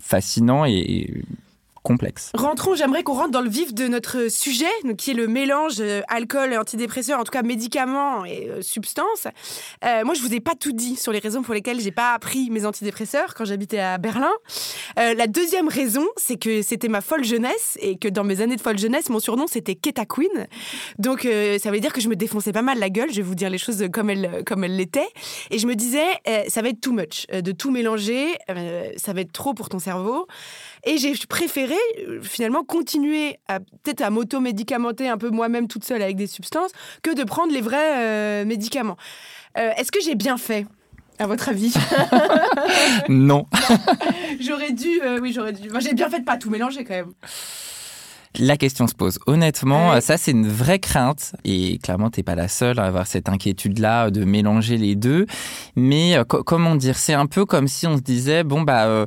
[0.00, 1.24] fascinants et
[1.84, 2.30] complexe.
[2.34, 4.64] Rentrons, j'aimerais qu'on rentre dans le vif de notre sujet,
[4.96, 9.28] qui est le mélange euh, alcool, antidépresseur, en tout cas médicaments et euh, substances.
[9.84, 12.18] Euh, moi, je vous ai pas tout dit sur les raisons pour lesquelles j'ai pas
[12.18, 14.32] pris mes antidépresseurs quand j'habitais à Berlin.
[14.96, 18.62] la deuxième raison, c'est que c'était ma folle jeunesse et que dans mes années de
[18.62, 20.46] folle jeunesse, mon surnom c'était Keta Queen.
[20.98, 21.28] Donc,
[21.60, 23.10] ça veut dire que je me défonçais pas mal la gueule.
[23.10, 25.08] Je vais vous dire les choses comme elles comme elles l'étaient.
[25.50, 26.06] Et je me disais,
[26.48, 28.38] ça va être too much de tout mélanger.
[28.96, 30.26] ça va être trop pour ton cerveau.
[30.86, 31.74] Et j'ai préféré
[32.08, 36.72] euh, finalement continuer à peut-être à m'auto-médicamenter un peu moi-même toute seule avec des substances
[37.02, 38.96] que de prendre les vrais euh, médicaments.
[39.56, 40.66] Euh, est-ce que j'ai bien fait
[41.18, 41.72] à votre avis?
[43.08, 43.46] Non.
[44.40, 45.68] j'aurais dû, oui, j'aurais dû.
[45.68, 47.12] Moi, j'ai bien fait de pas tout mélanger quand même.
[48.38, 49.18] La question se pose.
[49.26, 53.28] Honnêtement, ça c'est une vraie crainte et clairement t'es pas la seule à avoir cette
[53.28, 55.26] inquiétude-là de mélanger les deux.
[55.76, 59.06] Mais comment dire, c'est un peu comme si on se disait bon bah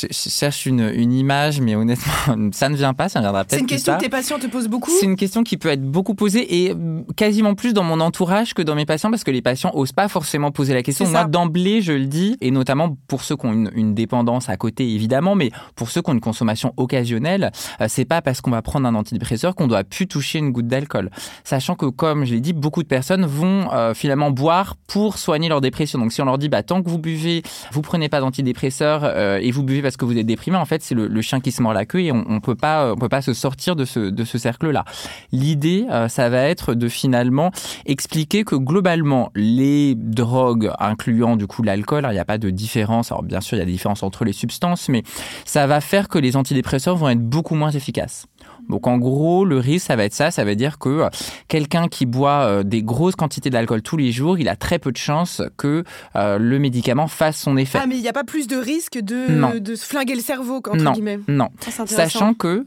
[0.00, 2.12] je cherche une, une, image, mais honnêtement,
[2.52, 3.52] ça ne vient pas, ça viendra peut-être.
[3.52, 5.82] C'est une question que tes patients te posent beaucoup C'est une question qui peut être
[5.82, 6.74] beaucoup posée et
[7.16, 10.08] quasiment plus dans mon entourage que dans mes patients parce que les patients osent pas
[10.08, 11.06] forcément poser la question.
[11.08, 14.56] Moi, d'emblée, je le dis, et notamment pour ceux qui ont une, une, dépendance à
[14.56, 18.50] côté, évidemment, mais pour ceux qui ont une consommation occasionnelle, euh, c'est pas parce qu'on
[18.50, 21.10] va prendre un antidépresseur qu'on doit plus toucher une goutte d'alcool.
[21.44, 25.48] Sachant que, comme je l'ai dit, beaucoup de personnes vont euh, finalement boire pour soigner
[25.48, 25.98] leur dépression.
[25.98, 29.38] Donc, si on leur dit, bah, tant que vous buvez, vous prenez pas d'antidépresseur euh,
[29.40, 31.62] et vous buvez parce que vous êtes déprimé, en fait, c'est le, chien qui se
[31.62, 34.38] mord la queue et on, on peut pas, on peut pas se sortir de ce,
[34.38, 34.84] cercle-là.
[35.30, 37.50] L'idée, euh, ça va être de finalement
[37.86, 43.12] expliquer que globalement, les drogues, incluant du coup l'alcool, il n'y a pas de différence.
[43.12, 45.02] Alors bien sûr, il y a des différences entre les substances, mais
[45.44, 48.26] ça va faire que les antidépresseurs vont être beaucoup moins efficaces.
[48.68, 50.30] Donc en gros, le risque, ça va être ça.
[50.30, 51.08] Ça veut dire que euh,
[51.48, 54.92] quelqu'un qui boit euh, des grosses quantités d'alcool tous les jours, il a très peu
[54.92, 55.84] de chances que
[56.16, 57.78] euh, le médicament fasse son effet.
[57.82, 60.56] Ah, mais il n'y a pas plus de risque de, de se flinguer le cerveau,
[60.56, 60.92] entre non.
[60.92, 61.20] guillemets.
[61.28, 61.48] Non.
[61.86, 62.64] Sachant que,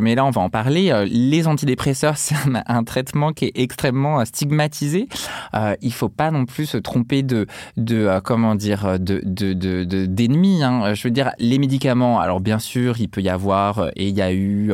[0.00, 2.36] mais là on va en parler, les antidépresseurs, c'est
[2.66, 5.08] un, traitement qui est extrêmement stigmatisé.
[5.82, 9.20] il faut pas non plus se tromper de, de comment dire, de,
[10.06, 10.60] d'ennemis.
[10.60, 10.94] De, hein.
[10.94, 14.22] Je veux dire, les médicaments, alors bien sûr, il peut y avoir, et il y
[14.22, 14.72] a eu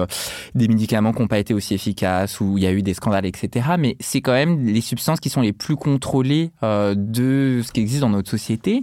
[0.55, 3.27] des médicaments qui n'ont pas été aussi efficaces, ou il y a eu des scandales,
[3.27, 3.67] etc.
[3.79, 7.81] Mais c'est quand même les substances qui sont les plus contrôlées euh, de ce qui
[7.81, 8.83] existe dans notre société.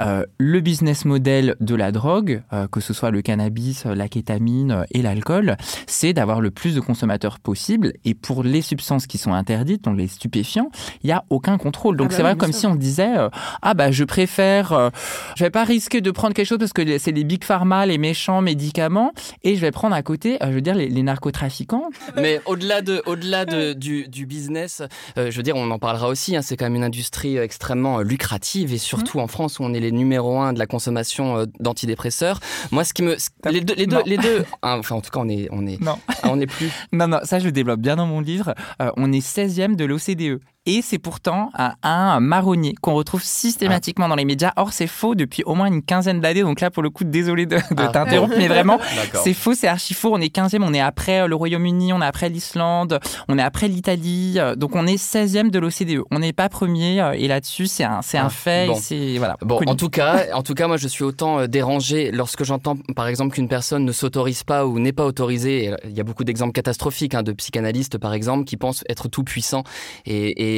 [0.00, 4.84] Euh, le business model de la drogue, euh, que ce soit le cannabis, la kétamine
[4.90, 7.92] et l'alcool, c'est d'avoir le plus de consommateurs possible.
[8.04, 10.70] Et pour les substances qui sont interdites, donc les stupéfiants,
[11.02, 11.96] il n'y a aucun contrôle.
[11.96, 13.14] Donc ah bah c'est vrai comme si on disait
[13.62, 14.90] ah bah je préfère,
[15.36, 17.98] je vais pas risquer de prendre quelque chose parce que c'est les big pharma, les
[17.98, 19.12] méchants médicaments,
[19.42, 21.90] et je vais prendre à côté, je veux dire les, les narcotrafiquants.
[22.16, 24.82] Mais au-delà de, au-delà de, du, du, business,
[25.18, 26.36] euh, je veux dire, on en parlera aussi.
[26.36, 29.22] Hein, c'est quand même une industrie euh, extrêmement euh, lucrative et surtout mmh.
[29.22, 32.40] en France où on est les numéro un de la consommation d'antidépresseurs.
[32.70, 33.16] Moi, ce qui me,
[33.50, 35.80] les deux, les deux, les deux hein, enfin en tout cas, on est, on est,
[35.80, 35.98] non.
[36.24, 36.70] on est plus.
[36.92, 38.54] non, non, ça je le développe bien dans mon livre.
[38.96, 41.50] on est 16e de l'OCDE et c'est pourtant
[41.82, 44.52] un, marronnier qu'on retrouve systématiquement dans les médias.
[44.56, 46.42] Or, c'est faux depuis au moins une quinzaine d'années.
[46.42, 47.88] Donc là, pour le coup, désolé de, de ah.
[47.88, 48.78] t'interrompre, mais vraiment,
[49.14, 50.12] c'est faux, c'est archi faux.
[50.12, 53.68] On est 15e, on est après le Royaume-Uni, on est après l'Islande, on est après
[53.68, 54.38] l'Italie.
[54.56, 56.02] Donc on est 16e de l'OCDE.
[56.10, 57.10] On n'est pas premier.
[57.14, 58.66] Et là-dessus, c'est un, c'est un ah, fait.
[58.66, 58.76] Bon.
[58.78, 62.10] C'est, voilà, bon, en tout, cas, en tout cas, moi, je suis autant euh, dérangé
[62.10, 65.74] lorsque j'entends, par exemple, qu'une personne ne s'autorise pas ou n'est pas autorisée.
[65.84, 69.24] Il y a beaucoup d'exemples catastrophiques hein, de psychanalystes, par exemple, qui pensent être tout
[69.24, 69.64] puissants
[70.04, 70.49] et et,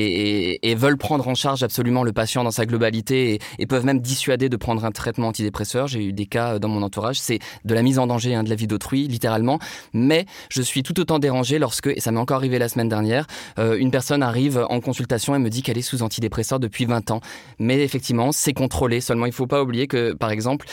[0.74, 4.56] veulent prendre en charge absolument le patient dans sa globalité et, peuvent même dissuader de
[4.56, 5.86] prendre un traitement antidépresseur.
[5.86, 7.18] J'ai eu des cas dans mon entourage.
[7.18, 9.58] C'est de la mise en danger hein, de la vie d'autrui, littéralement.
[9.94, 13.26] Mais je suis tout autant dérangé lorsque, et ça m'est encore arrivé la semaine dernière,
[13.58, 17.10] euh, une personne arrive en consultation et me dit qu'elle est sous antidépresseur depuis 20
[17.10, 17.20] ans.
[17.58, 19.00] Mais effectivement, c'est contrôlé.
[19.00, 20.66] Seulement, il ne faut pas oublier que, par exemple,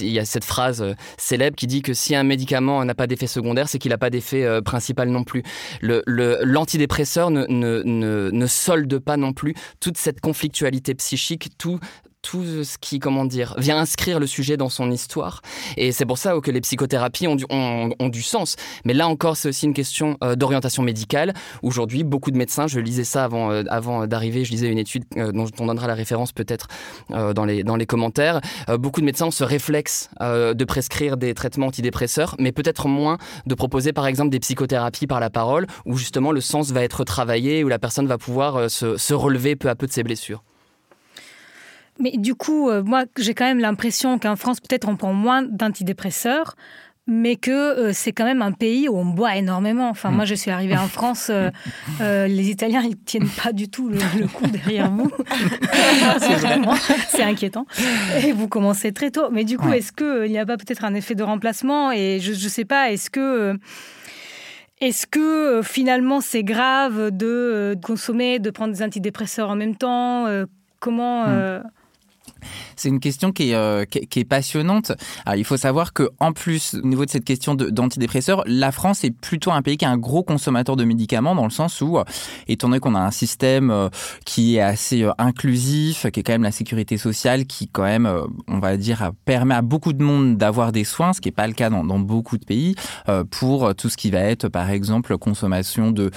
[0.00, 3.06] il y a cette phrase euh, célèbre qui dit que si un médicament n'a pas
[3.06, 5.42] d'effet secondaire, c'est qu'il n'a pas d'effet euh, principal non plus.
[5.82, 11.78] L'antidépresseur le, ne, ne, ne, solde pas non plus toute cette conflictualité psychique, tout,
[12.26, 15.42] tout ce qui, comment dire, vient inscrire le sujet dans son histoire.
[15.76, 17.36] Et c'est pour ça que les psychothérapies ont
[18.08, 18.56] du, sens.
[18.84, 21.34] Mais là encore, c'est aussi une question euh, d'orientation médicale.
[21.62, 25.30] Aujourd'hui, beaucoup de médecins, je lisais ça avant, euh, d'arriver, je lisais une étude euh,
[25.30, 26.66] dont on donnera la référence peut-être
[27.10, 28.40] dans, les, commentaires.
[28.78, 33.54] beaucoup de médecins ont ce réflexe de prescrire des traitements antidépresseurs, mais peut-être moins de
[33.54, 37.62] proposer par exemple des psychothérapies par la parole, où justement le sens va être travaillé,
[37.62, 40.42] où la personne va pouvoir se relever peu à peu de ses blessures.
[41.98, 45.42] Mais du coup, euh, moi, j'ai quand même l'impression qu'en France, peut-être on prend moins
[45.42, 46.54] d'antidépresseurs,
[47.06, 49.88] mais que euh, c'est quand même un pays où on boit énormément.
[49.88, 51.30] Enfin, moi, je suis arrivée en France,
[52.00, 55.10] euh, les Italiens, ils tiennent pas du tout le, coup derrière vous.
[56.18, 56.74] c'est vraiment,
[57.08, 57.66] c'est inquiétant.
[58.24, 59.30] Et vous commencez très tôt.
[59.30, 61.92] Mais du coup, est-ce qu'il n'y a pas peut-être un effet de remplacement?
[61.92, 63.58] Et je ne sais pas, est-ce que...
[64.78, 70.26] Est-ce que finalement c'est grave de consommer, de prendre des antidépresseurs en même temps?
[70.80, 71.62] Comment hmm.
[72.76, 73.84] C'est une question qui est, euh,
[74.28, 74.92] passionnante.
[75.36, 79.10] il faut savoir que en plus, au niveau de cette question d'antidépresseurs, la France est
[79.10, 82.04] plutôt un pays qui est un gros consommateur de médicaments dans le sens où, euh,
[82.48, 83.88] étant donné qu'on a un système euh,
[84.24, 88.10] qui est assez inclusif, qui est quand même la sécurité sociale, qui quand même,
[88.48, 91.46] on va dire, permet à beaucoup de monde d'avoir des soins, ce qui n'est pas
[91.46, 92.74] le cas dans, beaucoup de pays,
[93.30, 96.10] pour tout ce qui va être, par exemple, consommation de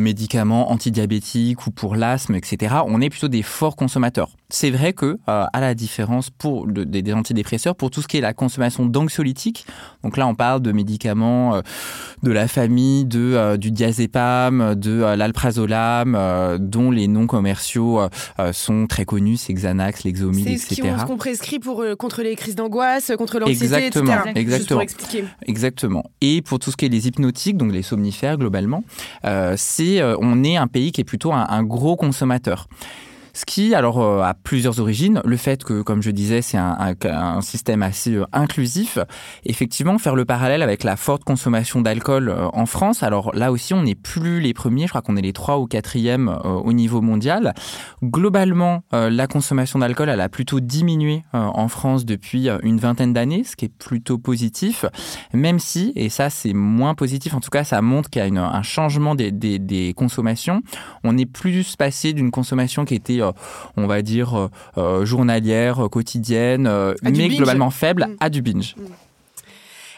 [0.00, 2.76] médicaments antidiabétiques ou pour l'asthme, etc.
[2.86, 4.30] On est plutôt des forts consommateurs.
[4.48, 8.32] C'est vrai que, à la différence pour des, antidépresseurs pour tout ce qui est la
[8.32, 9.66] consommation d'anxiolytiques.
[10.04, 11.62] Donc là, on parle de médicaments euh,
[12.22, 16.16] de la famille de, euh, du diazépam, de euh, l'alprazolam,
[16.60, 18.00] dont les noms commerciaux
[18.52, 20.64] sont très connus, c'est Xanax, Lexomil, etc.
[20.68, 24.32] C'est ce qu'on prescrit pour, contre les crises d'angoisse, contre l'anxiété, exactement, etc.
[24.36, 24.80] Exactement.
[24.80, 25.24] expliquer.
[25.46, 26.04] Exactement.
[26.20, 28.84] Et pour tout ce qui est les hypnotiques, donc les somnifères globalement,
[29.56, 32.68] c'est on est un pays qui est plutôt un gros consommateur.
[33.36, 35.20] Ce qui, alors, euh, a plusieurs origines.
[35.22, 36.94] Le fait que, comme je disais, c'est un,
[37.42, 38.98] système assez euh, inclusif.
[39.44, 43.02] Effectivement, faire le parallèle avec la forte consommation d'alcool euh, en France.
[43.02, 44.84] Alors là aussi, on n'est plus les premiers.
[44.84, 47.52] Je crois qu'on est les trois ou quatrièmes au niveau mondial.
[48.02, 53.56] Globalement, la consommation d'alcool, elle a plutôt diminué en France depuis une vingtaine d'années, ce
[53.56, 54.84] qui est plutôt positif.
[55.34, 58.44] Même si, et ça c'est moins positif, en tout cas, ça montre qu'il y a
[58.44, 60.62] un changement des, des, consommations.
[61.04, 63.25] On est plus passé d'une consommation qui était euh,
[63.76, 66.70] on va dire, euh, euh, journalière, quotidienne,
[67.02, 68.16] mais globalement faible, mm.
[68.20, 68.74] à du binge.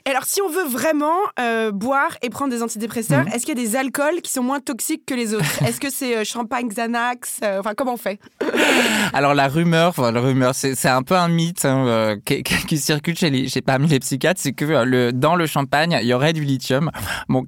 [0.08, 3.32] Alors, si on veut vraiment euh, boire et prendre des antidépresseurs, mhm.
[3.32, 5.62] est-ce qu'il y a des alcools qui sont moins toxiques que les autres?
[5.66, 8.18] Est-ce que c'est euh, champagne, Xanax euh, Enfin, comment on fait?
[9.12, 13.28] Alors, la rumeur, enfin, la rumeur, c'est un peu un mythe hein, qui, circule chez,
[13.28, 16.42] les, chez parmi les psychiatres, c'est que le, dans le champagne, il y aurait du
[16.44, 16.90] lithium.
[17.28, 17.44] Bon,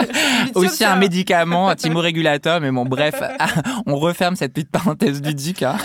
[0.54, 3.22] aussi un médicament, un thymorégulateur, mais bon, bref,
[3.86, 5.62] on referme cette petite parenthèse ludique.
[5.62, 5.76] Hein.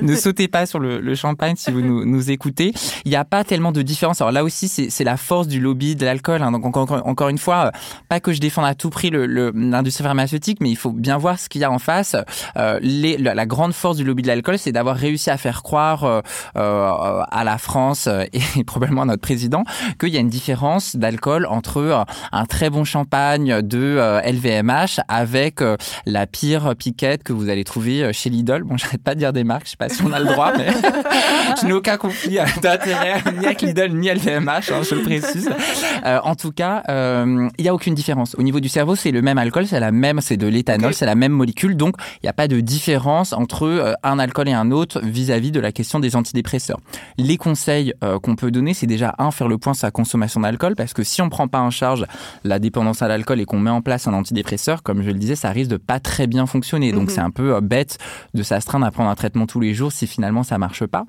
[0.00, 2.72] ne sautez pas sur le, champagne si vous nous, nous écoutez.
[3.04, 4.22] Il n'y a pas tellement de différence.
[4.22, 6.42] Alors là aussi, c'est la force du lobby de l'alcool.
[6.42, 6.52] Hein.
[6.52, 7.70] Donc encore, une fois, euh,
[8.08, 11.48] pas que je défende à tout prix l'industrie pharmaceutique, mais il faut bien voir ce
[11.48, 12.16] qu'il y a en face.
[12.56, 17.22] Euh, la, grande force du lobby de l'alcool, c'est d'avoir réussi à faire croire euh,
[17.30, 19.64] à la France et, probablement à notre président
[20.00, 25.60] qu'il y a une différence d'alcool entre un très bon champagne de LVMH avec
[26.06, 28.62] la pire piquette que vous allez trouver chez Lidl.
[28.64, 30.52] Bon, j'arrête pas de dire des marques, je sais pas si on a le droit,
[30.56, 30.68] mais
[31.60, 35.50] je n'ai aucun conflit d'intérêt ni avec Lidl ni LVMH, hein, je le précise.
[36.04, 38.36] Euh, en tout cas, euh, il n'y a aucune différence.
[38.38, 41.06] Au niveau du cerveau, c'est le même alcool, c'est la même, c'est de l'éthanol, c'est
[41.06, 44.52] la même molécule, donc il n'y a pas de différence entre euh, un alcool et
[44.52, 46.78] un autre vis-à-vis de la question des antidépresseurs.
[47.18, 47.92] Les conseils
[48.22, 51.02] qu'on peut donner, c'est déjà un faire le point sur sa consommation d'alcool, parce que
[51.02, 52.04] si on prend pas en charge
[52.44, 55.34] la dépendance à l'alcool et qu'on met en place un antidépresseur, comme je le disais,
[55.34, 56.92] ça risque de pas très bien fonctionner.
[56.92, 57.10] Donc mhm.
[57.10, 57.98] c'est un peu bête
[58.34, 61.04] de s'astreindre à prendre un traitement tous les jours si finalement ça marche pas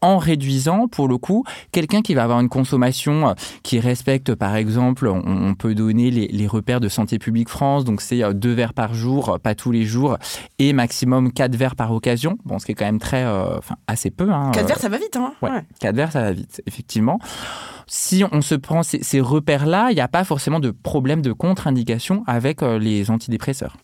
[0.00, 3.32] en réduisant, pour le coup, quelqu'un qui va avoir une consommation euh,
[3.62, 8.22] qui respecte, par exemple, on, peut donner les, repères de Santé publique France, donc c'est
[8.22, 10.16] euh, deux verres par jour, euh, pas tous les jours,
[10.58, 14.10] et maximum quatre verres par occasion, bon, ce qui est quand même très, enfin, assez
[14.10, 14.30] peu.
[14.30, 17.18] Hein, quatre verres, ça va vite, hein ouais, Quatre verres, ça va vite, effectivement.
[17.86, 21.32] Si on se prend ces, ces repères-là, il n'y a pas forcément de problème de
[21.32, 23.76] contre-indication avec les antidépresseurs.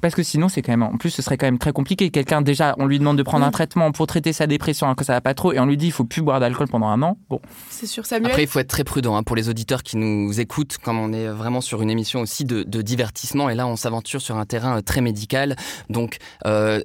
[0.00, 2.10] Parce que sinon, c'est quand même, en plus, ce serait quand même très compliqué.
[2.10, 5.04] Quelqu'un, déjà, on lui demande de prendre un traitement pour traiter sa dépression alors que
[5.04, 7.02] ça va pas trop, et on lui dit il faut plus boire d'alcool pendant un
[7.02, 7.18] an.
[7.28, 7.40] Bon.
[7.68, 8.30] C'est sûr, Samuel.
[8.30, 11.12] Après, il faut être très prudent hein, pour les auditeurs qui nous écoutent, comme on
[11.12, 14.78] est vraiment sur une émission aussi de, divertissement, et là, on s'aventure sur un terrain
[14.78, 15.56] euh, très médical.
[15.90, 16.16] Donc,
[16.46, 16.80] euh,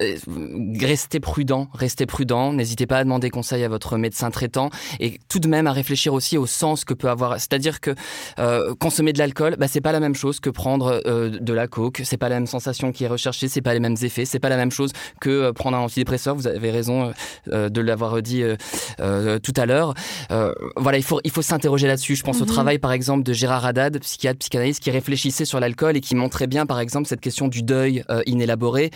[0.81, 2.53] restez prudent, restez prudent.
[2.53, 4.69] N'hésitez pas à demander conseil à votre médecin traitant,
[4.99, 7.33] et tout de même à réfléchir aussi au sens que peut avoir.
[7.39, 7.95] C'est-à-dire que
[8.39, 11.67] euh, consommer de l'alcool, bah, c'est pas la même chose que prendre euh, de la
[11.67, 12.01] coke.
[12.03, 14.49] C'est pas la même sensation qui est recherchée, c'est pas les mêmes effets, c'est pas
[14.49, 16.35] la même chose que euh, prendre un antidépresseur.
[16.35, 17.13] Vous avez raison
[17.47, 18.43] de l'avoir dit
[18.97, 19.93] tout à l'heure.
[20.77, 22.15] voilà, il faut il faut s'interroger là-dessus.
[22.15, 22.51] Je pense au mhm.
[22.51, 26.47] travail par exemple de Gérard Haddad, psychiatre, psychanalyste, qui réfléchissait sur l'alcool et qui montrait
[26.47, 28.91] bien par exemple cette question du deuil inélaboré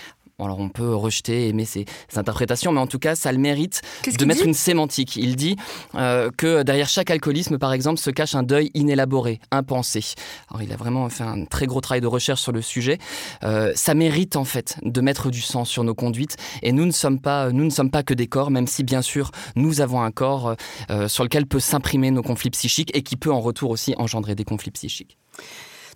[0.45, 1.85] alors on peut rejeter, aimer ces,
[2.15, 5.15] interprétations, mais en tout cas, ça le mérite de mettre une sémantique.
[5.15, 5.55] Il dit
[5.95, 10.01] euh, que derrière chaque alcoolisme, par exemple, se cache un deuil inélaboré, impensé.
[10.49, 12.97] Alors il a vraiment fait un très gros travail de recherche sur le sujet.
[13.43, 16.91] Euh, ça mérite en fait de mettre du sens sur nos conduites, et nous ne
[16.91, 20.01] sommes pas, nous ne sommes pas que des corps, même si bien sûr nous avons
[20.01, 20.55] un corps
[20.89, 24.35] euh, sur lequel peut s'imprimer nos conflits psychiques et qui peut en retour aussi engendrer
[24.35, 25.17] des conflits psychiques.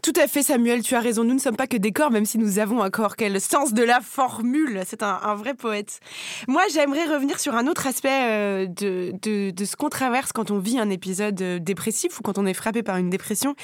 [0.04, 1.24] Tout à fait, Samuel, tu as raison.
[1.24, 3.16] Nous ne sommes pas que des corps, même si nous avons un corps.
[3.16, 6.02] Quel sens de la formule C'est un, vrai poète.
[6.50, 10.78] Moi, j'aimerais revenir sur un autre aspect euh, de, ce qu'on traverse quand on vit
[10.78, 13.56] un épisode euh, dépressif ou quand on est frappé par une dépression.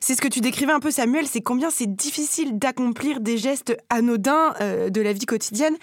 [0.00, 3.74] C'est ce que tu décrivais un peu, Samuel, c'est combien c'est difficile d'accomplir des gestes
[3.88, 5.74] anodins euh, de la vie quotidienne.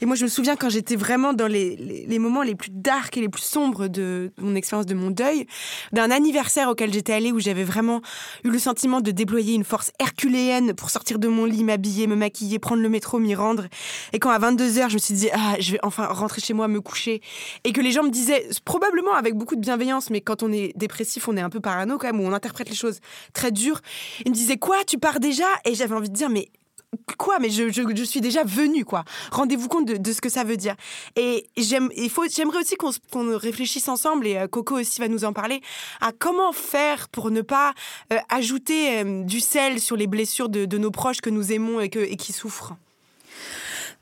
[0.00, 3.16] Et moi, je me souviens quand j'étais vraiment dans les, les, moments les plus darks
[3.16, 5.46] et les plus sombres de mon expérience de mon deuil,
[5.92, 8.02] d'un anniversaire auquel j'étais allée où j'avais vraiment
[8.42, 12.16] eu le sentiment de déployer une force herculéenne pour sortir de mon lit, m'habiller, me
[12.16, 13.66] maquiller, prendre le métro, m'y rendre.
[14.12, 16.68] Et quand à 22h, je me suis dit, ah, je vais enfin rentrer chez moi,
[16.68, 17.20] me coucher.
[17.64, 20.72] Et que les gens me disaient, probablement avec beaucoup de bienveillance, mais quand on est
[20.76, 23.00] dépressif, on est un peu parano quand même, où on interprète les choses
[23.32, 23.80] très dures.
[24.24, 25.46] Ils me disaient, quoi, tu pars déjà?
[25.64, 26.48] Et j'avais envie de dire, mais
[27.18, 29.04] quoi mais je, je, suis déjà venue quoi.
[29.30, 30.74] Rendez-vous compte de, ce que ça veut dire.
[31.16, 35.24] Et j'aime il faut j'aimerais aussi qu'on réfléchisse ensemble et euh, Coco aussi va nous
[35.24, 35.60] en parler
[36.00, 37.74] à comment faire pour ne pas
[38.12, 41.80] euh, ajouter euh, du sel sur les blessures de, de, nos proches que nous aimons
[41.80, 42.74] et, que, et qui souffrent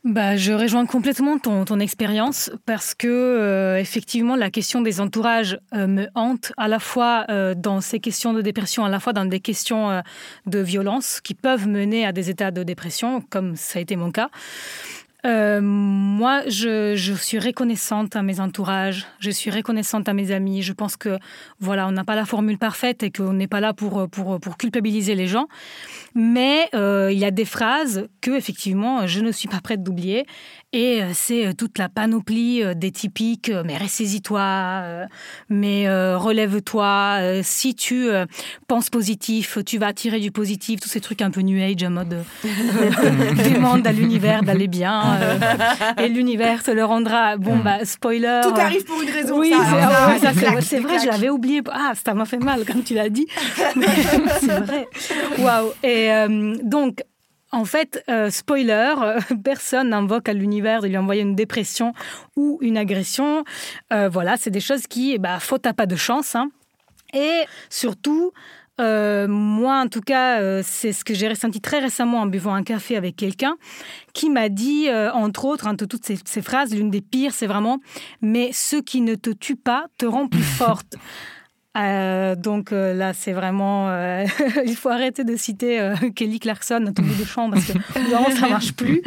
[0.03, 5.61] bah, je rejoins complètement ton, ton expérience parce que euh, effectivement la question des entourages
[5.75, 9.13] euh, me hante à la fois euh, dans ces questions de dépression, à la fois
[9.13, 10.03] dans des questions
[10.47, 14.11] de violence qui peuvent mener à des états de dépression, comme ça a été mon
[14.11, 14.31] cas.
[15.25, 20.63] Moi, je, je, suis reconnaissante à mes entourages, je suis reconnaissante à mes amis.
[20.63, 21.19] Je pense que
[21.59, 24.57] voilà, on n'a pas la formule parfaite et qu'on n'est pas là pour, pour, pour
[24.57, 25.47] culpabiliser les gens.
[26.15, 30.27] Mais euh, il y a des phrases que, effectivement, je ne suis pas prête d'oublier.
[30.73, 35.07] Et euh, c'est euh, toute la panoplie des typiques mais ressaisis-toi,
[35.49, 38.09] mais relève-toi, si tu
[38.67, 41.91] penses positif, tu vas attirer du positif, tous ces trucs un peu new age en
[41.91, 45.19] mode demande à l'univers d'aller bien
[45.99, 47.37] et l'univers te le rendra.
[47.37, 47.63] Bon, mm.
[47.63, 48.41] bah, spoiler.
[48.43, 49.39] Tout arrive pour une raison.
[49.39, 49.53] Oui,
[50.63, 51.63] c'est vrai, je l'avais oublié.
[51.71, 53.27] Ah, ça m'a fait mal quand tu l'as dit.
[54.41, 54.89] c'est vrai.
[55.39, 55.73] Waouh.
[55.83, 57.03] Et et euh, donc,
[57.53, 61.93] en fait, euh, spoiler, euh, personne n'invoque à l'univers de lui envoyer une dépression
[62.37, 63.45] ou une agression.
[63.91, 66.35] voilà, c'est des choses qui, bah, faute à pas de chance.
[66.35, 66.51] Hein.
[67.13, 68.33] Et surtout,
[68.79, 72.97] moi, en tout cas, c'est ce que j'ai ressenti très récemment en buvant un café
[72.97, 73.57] avec quelqu'un
[74.15, 77.81] qui m'a dit, entre autres, entre toutes ces, ces phrases, l'une des pires, c'est vraiment
[78.23, 80.97] «mais ce qui ne te tue pas te rend plus forte».
[81.79, 83.91] Euh, donc euh, là, c'est vraiment.
[83.91, 84.25] Euh,
[84.67, 87.73] il faut arrêter de citer Kelly Clarkson à tout bout de champ parce que
[88.11, 89.03] vraiment, ça marche plus.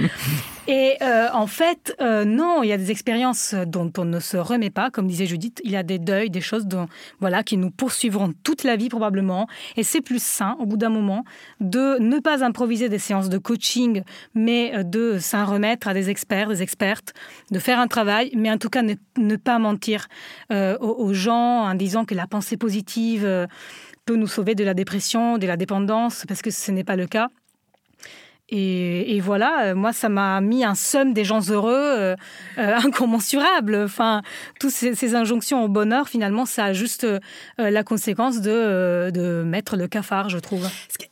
[0.68, 4.38] Et euh, en fait, euh, non, il y a des expériences dont on ne se
[4.38, 4.89] remet pas.
[4.89, 6.88] Comme disait Judith, il y a des deuils, des choses dont,
[7.20, 9.47] voilà, qui nous poursuivront toute la vie probablement.
[9.76, 11.26] Et c'est plus sain, au bout d'un moment,
[11.59, 14.03] de ne pas improviser des séances de coaching,
[14.36, 17.14] mais euh, de s'en remettre à des experts, des expertes,
[17.51, 20.07] de faire un travail, mais en tout cas ne, pas mentir
[20.49, 23.47] aux, aux, gens en disant que la pensée positive
[24.05, 27.07] peut nous sauver de la dépression, de la dépendance, parce que ce n'est pas le
[27.07, 27.30] cas.
[28.55, 32.15] Et, voilà, euh, moi, ça m'a mis un somme des gens heureux euh,
[32.59, 33.75] euh, incommensurable.
[33.83, 34.21] Enfin,
[34.59, 37.05] toutes ces, injonctions au bonheur, finalement, ça a juste
[37.57, 40.67] la conséquence de, de, mettre le cafard, je trouve.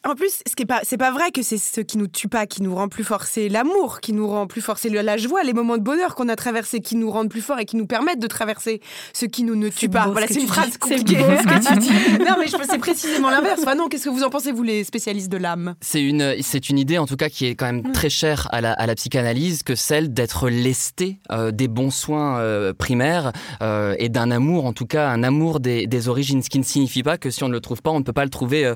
[0.06, 2.46] En plus, ce n'est pas, c'est pas vrai que c'est ce qui nous tue pas,
[2.46, 3.24] qui nous rend plus fort.
[3.24, 4.78] C'est l'amour qui nous rend plus fort.
[4.78, 7.60] C'est la joie, les moments de bonheur qu'on a traversés qui nous rendent plus forts
[7.60, 8.82] et qui nous permettent de traverser
[9.14, 10.08] ce qui nous ne tue pas.
[10.08, 11.18] Voilà, c'est une phrase compliquée.
[11.18, 11.90] ce que tu dis.
[12.20, 13.62] non, mais c'est précisément l'inverse.
[13.64, 15.76] Enfin, non, qu'est-ce que vous en pensez, vous, les spécialistes de l'âme?
[15.82, 17.92] C'est une, c'est une idée, en tout cas, qui est quand même mm.
[17.94, 22.40] très cher à la, à la psychanalyse que celle d'être lesté euh, des bons soins
[22.40, 26.50] euh, primaires euh, et d'un amour, en tout cas un amour des, des, origines, ce
[26.50, 28.24] qui ne signifie pas que si on ne le trouve pas, on ne peut pas
[28.24, 28.74] le trouver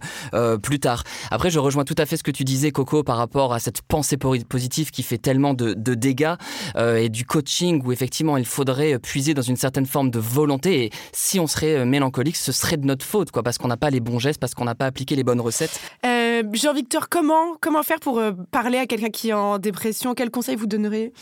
[0.62, 1.04] plus tard.
[1.32, 3.82] Après, je rejoins tout à fait ce que tu disais, Coco, par rapport à cette
[3.82, 6.36] pensée positive qui fait tellement de, de dégâts
[6.78, 10.86] et du coaching où effectivement il faudrait puiser dans une certaine forme de volonté.
[10.86, 13.90] Et si on serait mélancolique, ce serait de notre faute, quoi, parce qu'on n'a pas
[13.90, 15.80] les bons gestes, parce qu'on n'a pas appliqué les bonnes recettes.
[16.54, 18.22] Jean-Victor, comment, comment faire pour
[18.52, 20.14] parler à quelqu'un qui est en dépression?
[20.14, 21.14] Quels conseils vous donnerez?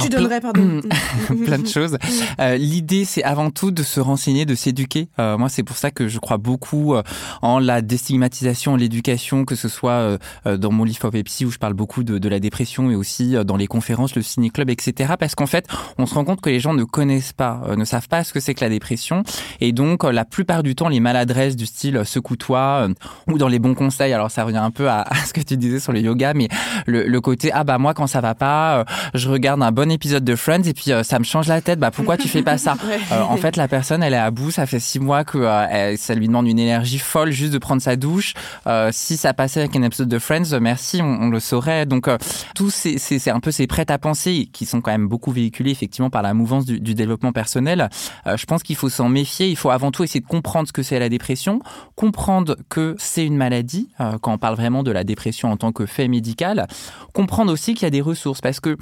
[0.00, 0.80] Tu donnerais, pardon.
[1.44, 1.98] plein de choses.
[2.40, 5.08] Euh, l'idée, c'est avant tout de se renseigner, de s'éduquer.
[5.18, 7.02] Euh, moi, c'est pour ça que je crois beaucoup euh,
[7.42, 12.04] en la déstigmatisation, l'éducation, que ce soit dans mon livre Pepsi où je parle beaucoup
[12.04, 15.14] de, de, la dépression et aussi dans les conférences, le ciné club, etc.
[15.18, 15.66] Parce qu'en fait,
[15.96, 18.40] on se rend compte que les gens ne connaissent pas, ne savent pas ce que
[18.40, 19.22] c'est que la dépression.
[19.60, 22.88] Et donc, la plupart du temps, les maladresses du style secoue-toi
[23.26, 24.12] ou dans les bons conseils.
[24.12, 26.48] Alors, ça revient un peu à, à, ce que tu disais sur le yoga, mais
[26.86, 30.24] le, le côté ah bah moi quand ça va pas, je regarde un bon épisode
[30.24, 31.78] de Friends et puis ça me change la tête.
[31.78, 32.76] Bah pourquoi tu fais pas ça?
[33.12, 34.50] Euh, En fait, la personne, elle est à bout.
[34.50, 37.80] Ça fait six mois que euh, ça lui demande une énergie folle juste de prendre
[37.80, 38.34] sa douche.
[38.66, 41.86] Euh, si ça passait avec un épisode de Friends, merci, on, le saurait.
[41.86, 42.08] Donc
[42.54, 45.70] tous ces, c'est un peu ces prêts à penser qui sont quand même beaucoup véhiculés
[45.70, 47.88] effectivement par la mouvance du, du développement personnel.
[48.26, 49.48] je pense qu'il faut s'en méfier.
[49.48, 51.60] Il faut avant tout essayer de comprendre ce que c'est la dépression,
[51.94, 53.88] comprendre que c'est une maladie
[54.20, 56.66] quand on parle vraiment de la dépression en tant que fait médical,
[57.12, 58.76] comprendre aussi qu'il y a des ressources parce que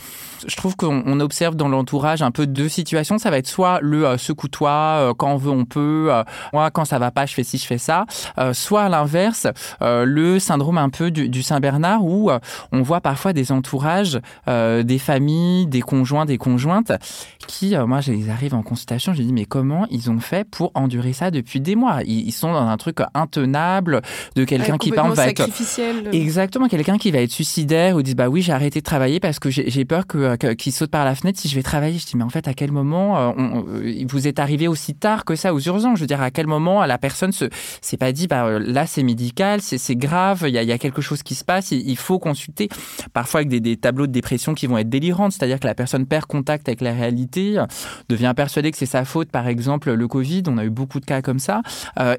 [0.47, 3.19] je trouve qu'on observe dans l'entourage un peu deux situations.
[3.19, 6.09] Ça va être soit le euh, secoue-toi, euh, quand on veut, on peut.
[6.11, 6.23] Euh,
[6.53, 8.07] moi, quand ça va pas, je fais ci, je fais ça.
[8.53, 9.47] soit à l'inverse,
[9.81, 12.31] le syndrome un peu du, Saint-Bernard où
[12.73, 16.93] on voit parfois des entourages, des familles, des conjoints, des conjointes
[17.47, 20.71] qui, moi, je les arrive en consultation, je dis mais comment ils ont fait pour
[20.75, 22.01] endurer ça depuis des mois?
[22.05, 24.03] Ils, sont dans un truc intenable
[24.35, 25.26] de quelqu'un qui parle va
[26.13, 29.39] exactement quelqu'un qui va être suicidaire ou dit bah oui j'ai arrêté de travailler parce
[29.39, 31.99] que j'ai peur que qu'il saute par la fenêtre si je vais travailler.
[31.99, 35.25] Je dis mais en fait à quel moment euh, euh, vous êtes arrivé aussi tard
[35.25, 35.97] que ça aux urgences?
[35.97, 37.47] Je veux dire à quel moment la personne se
[37.81, 40.79] s'est pas dit bah euh, là c'est médical, c'est grave, il y a, y a,
[40.79, 42.69] quelque chose qui se passe, il, faut consulter.
[43.13, 46.07] Parfois avec des, des, tableaux de dépression qui vont être délirantes, c'est-à-dire que la personne
[46.07, 47.63] perd contact avec la réalité,
[48.09, 49.31] devient persuadée que c'est sa faute.
[49.31, 51.63] Par exemple le Covid, on a eu beaucoup de cas comme ça.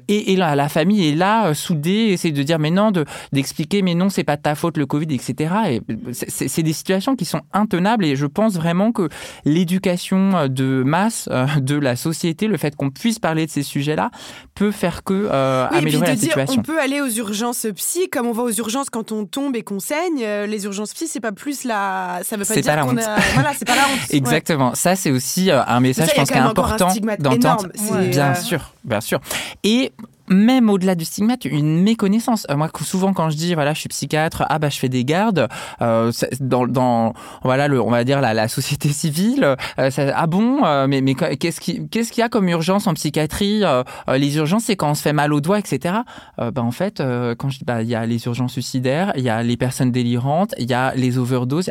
[0.08, 2.90] et, la famille est là soudée, essaie de dire mais non,
[3.32, 5.54] d'expliquer mais non c'est pas ta faute le Covid, etc.
[5.68, 5.80] Et
[6.12, 9.08] c'est des situations qui sont intenables et je pense vraiment que
[9.44, 13.62] l'éducation euh, de masse euh, de la société, le fait qu'on puisse parler de ces
[13.62, 14.10] sujets-là,
[14.54, 16.60] peut faire que euh, améliorer la situation.
[16.60, 19.62] on peut aller aux urgences psy comme on va aux urgences quand on tombe et
[19.62, 20.24] qu'on saigne.
[20.46, 22.20] Les urgences psy, c'est pas plus la.
[22.22, 23.16] Ça veut pas dire qu'on a.
[23.34, 23.98] Voilà, c'est pas la honte.
[24.10, 24.74] Exactement.
[24.74, 26.88] Ça, c'est aussi un message, je pense, qui est important
[27.18, 27.68] d'entendre.
[28.10, 29.20] Bien sûr, bien sûr.
[29.64, 29.92] Et
[30.30, 32.46] même au-delà du stigmate, une méconnaissance.
[32.50, 35.04] Euh, moi, souvent, quand je dis, voilà, je suis psychiatre, ah bah, je fais des
[35.04, 35.48] gardes,
[35.80, 37.12] euh, dans, dans,
[37.42, 41.00] voilà, le, on va dire la, la société civile, euh, ça, ah bon, euh, mais,
[41.00, 43.62] mais qu'est-ce qui, qu'est-ce qu'il y a comme urgence en psychiatrie
[44.08, 45.96] Les urgences, c'est quand on se fait mal au doigt, etc.
[46.38, 47.02] bah, en fait,
[47.38, 49.90] quand je dis, bah, il y a les urgences suicidaires, il y a les personnes
[49.90, 51.70] délirantes, il y a les overdoses.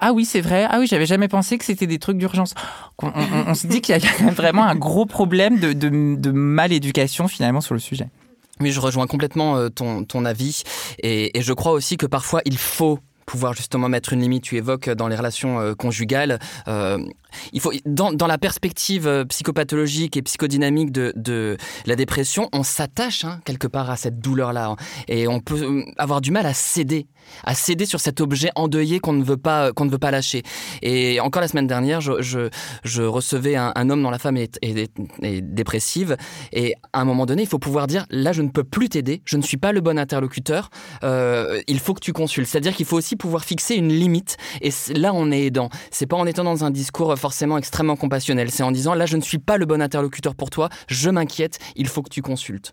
[0.00, 0.66] ah oui, c'est vrai.
[0.68, 2.54] Ah oui, j'avais jamais pensé que c'était des trucs d'urgence.
[3.02, 3.12] On,
[3.48, 7.28] on, se dit qu'il y a vraiment un gros problème de, de, de mal éducation
[7.28, 7.80] finalement sur le
[8.60, 10.62] Oui, je rejoins complètement euh, ton, ton avis
[11.02, 14.44] et, je crois aussi que parfois il faut pouvoir justement mettre une limite.
[14.44, 16.38] Tu évoques dans les relations euh, conjugales.
[16.68, 16.98] Euh,
[17.52, 22.62] il faut, dans, dans, la perspective euh, psychopathologique et psychodynamique de, de la dépression, on
[22.62, 24.76] s'attache hein, quelque part à cette douleur-là.
[25.08, 27.06] Et on peut euh, avoir du mal à céder
[27.44, 30.42] à céder sur cet objet endeuillé qu'on ne veut pas qu'on ne veut pas lâcher.
[30.82, 34.58] Et encore la semaine dernière, je, recevais un, homme dont la femme est,
[35.42, 36.16] dépressive
[36.52, 39.22] et à un moment donné, il faut pouvoir dire là, je ne peux plus t'aider,
[39.24, 40.70] je ne suis pas le bon interlocuteur,
[41.04, 42.48] euh, il faut que tu consultes.
[42.48, 44.36] C'est-à-dire qu'il faut aussi pouvoir fixer une limite.
[44.60, 45.68] Et là, on est aidant.
[45.90, 48.50] C'est pas en étant dans un discours forcément extrêmement compassionnel.
[48.50, 51.58] C'est en disant là, je ne suis pas le bon interlocuteur pour toi, je m'inquiète,
[51.76, 52.72] il faut que tu consultes.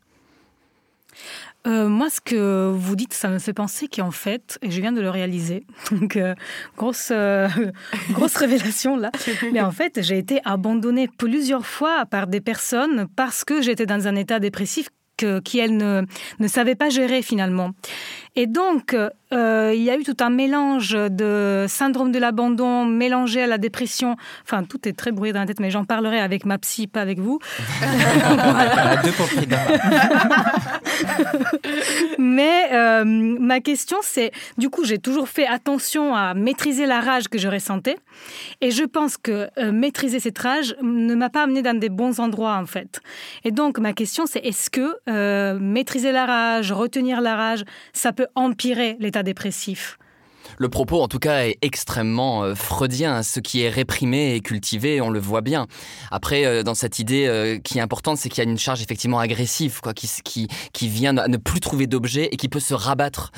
[1.65, 4.91] Euh, moi, ce que vous dites, ça me fait penser qu'en fait, et je viens
[4.91, 6.35] de le réaliser, donc euh,
[6.77, 7.47] grosse, euh,
[8.11, 9.11] grosse révélation là,
[9.53, 14.07] mais en fait, j'ai été abandonnée plusieurs fois par des personnes parce que j'étais dans
[14.07, 16.01] un état dépressif que, qui, elles, ne,
[16.39, 17.71] ne savaient pas gérer finalement.
[18.35, 18.95] Et donc,
[19.33, 23.57] euh, il y a eu tout un mélange de syndrome de l'abandon mélangé à la
[23.57, 24.15] dépression.
[24.43, 27.01] Enfin, tout est très brouillé dans la tête, mais j'en parlerai avec ma psy, pas
[27.01, 27.39] avec vous.
[32.17, 37.27] mais euh, ma question, c'est, du coup, j'ai toujours fait attention à maîtriser la rage
[37.27, 37.97] que je ressentais.
[38.61, 42.19] Et je pense que euh, maîtriser cette rage ne m'a pas amené dans des bons
[42.19, 43.01] endroits, en fait.
[43.43, 44.93] Et donc, ma question, c'est est-ce que
[45.59, 47.63] maîtriser la rage, retenir la rage,
[47.93, 49.97] ça peut empirer l'état dépressif
[50.57, 53.23] Le propos, en tout cas, est extrêmement euh, freudien.
[53.23, 55.67] Ce qui est réprimé et cultivé, on le voit bien.
[56.11, 58.81] Après, euh, dans cette idée euh, qui est importante, c'est qu'il y a une charge
[58.81, 60.47] effectivement agressive, quoi, qui,
[60.81, 63.31] vient à ne plus trouver d'objet et qui peut se rabattre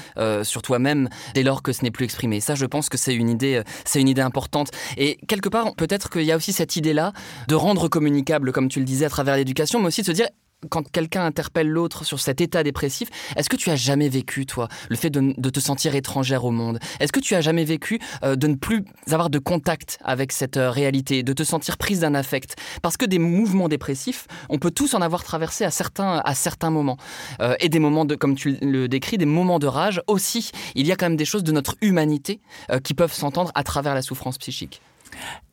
[0.43, 2.39] sur toi-même dès lors que ce n'est plus exprimé.
[2.39, 4.71] Ça, je pense que c'est une idée, c'est une idée importante.
[4.97, 7.13] Et quelque part, peut-être qu'il y a aussi cette idée-là
[7.47, 10.27] de rendre communicable, comme tu le disais, à travers l'éducation, mais aussi de se dire
[10.69, 14.67] quand quelqu'un interpelle l'autre sur cet état dépressif, est-ce que tu as jamais vécu, toi,
[14.89, 16.79] le fait de, te sentir étrangère au monde?
[16.99, 20.57] Est-ce que tu as jamais vécu euh, de ne plus avoir de contact avec cette
[20.57, 22.55] euh, réalité, de te sentir prise d'un affect?
[22.81, 26.69] Parce que des mouvements dépressifs, on peut tous en avoir traversé à certains, à certains
[26.69, 26.97] moments.
[27.41, 30.51] Euh, et des moments de, comme tu le décris, des moments de rage aussi.
[30.75, 32.39] Il y a quand même des choses de notre humanité
[32.83, 34.81] qui peuvent s'entendre à travers la souffrance psychique.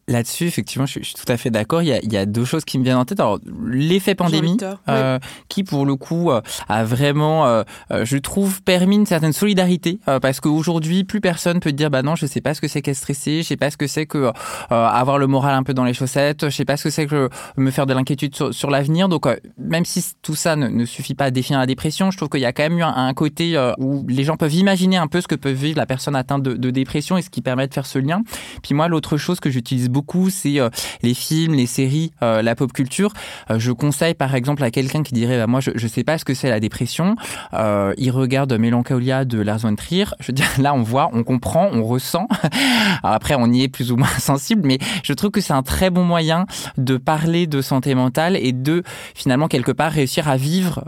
[0.08, 1.80] Là-dessus, effectivement, je suis, tout à fait d'accord.
[1.82, 3.20] Il, il, y a deux choses qui me viennent en tête.
[3.20, 4.56] Alors, l'effet pandémie,
[4.88, 7.62] euh, qui pour le coup euh, a vraiment, euh,
[8.02, 12.26] je trouve, permis une certaine solidarité, parce qu'aujourd'hui, plus personne peut dire, bah non, je
[12.26, 14.32] sais pas ce que c'est qu'être stressé, je sais pas ce que c'est que
[14.70, 17.28] avoir le moral un peu dans les chaussettes, je sais pas ce que c'est que
[17.56, 19.08] me faire de l'inquiétude sur, l'avenir.
[19.08, 19.26] Donc,
[19.56, 22.44] même si tout ça ne, suffit pas à définir la dépression, je trouve qu'il y
[22.44, 25.34] a quand même eu un, côté où les gens peuvent imaginer un peu ce que
[25.34, 27.98] peut vivre la personne atteinte de, de dépression et ce qui permet de faire ce
[27.98, 28.22] lien.
[28.62, 30.70] Puis moi, l'autre chose que j'utilise beaucoup, c'est euh,
[31.02, 33.12] les films, les séries, euh, la pop culture.
[33.50, 36.18] Euh, je conseille par exemple à quelqu'un qui dirait bah, moi je ne sais pas
[36.18, 37.14] ce que c'est la dépression,
[37.52, 40.06] il regarde Mélancolia de Lars von Trier.
[40.18, 42.26] Je veux dire là on voit, on comprend, on ressent.
[43.02, 45.90] après on y est plus ou moins sensible, mais je trouve que c'est un très
[45.90, 46.46] bon moyen
[46.78, 48.82] de parler de santé mentale et de
[49.14, 50.82] finalement quelque part réussir à vivre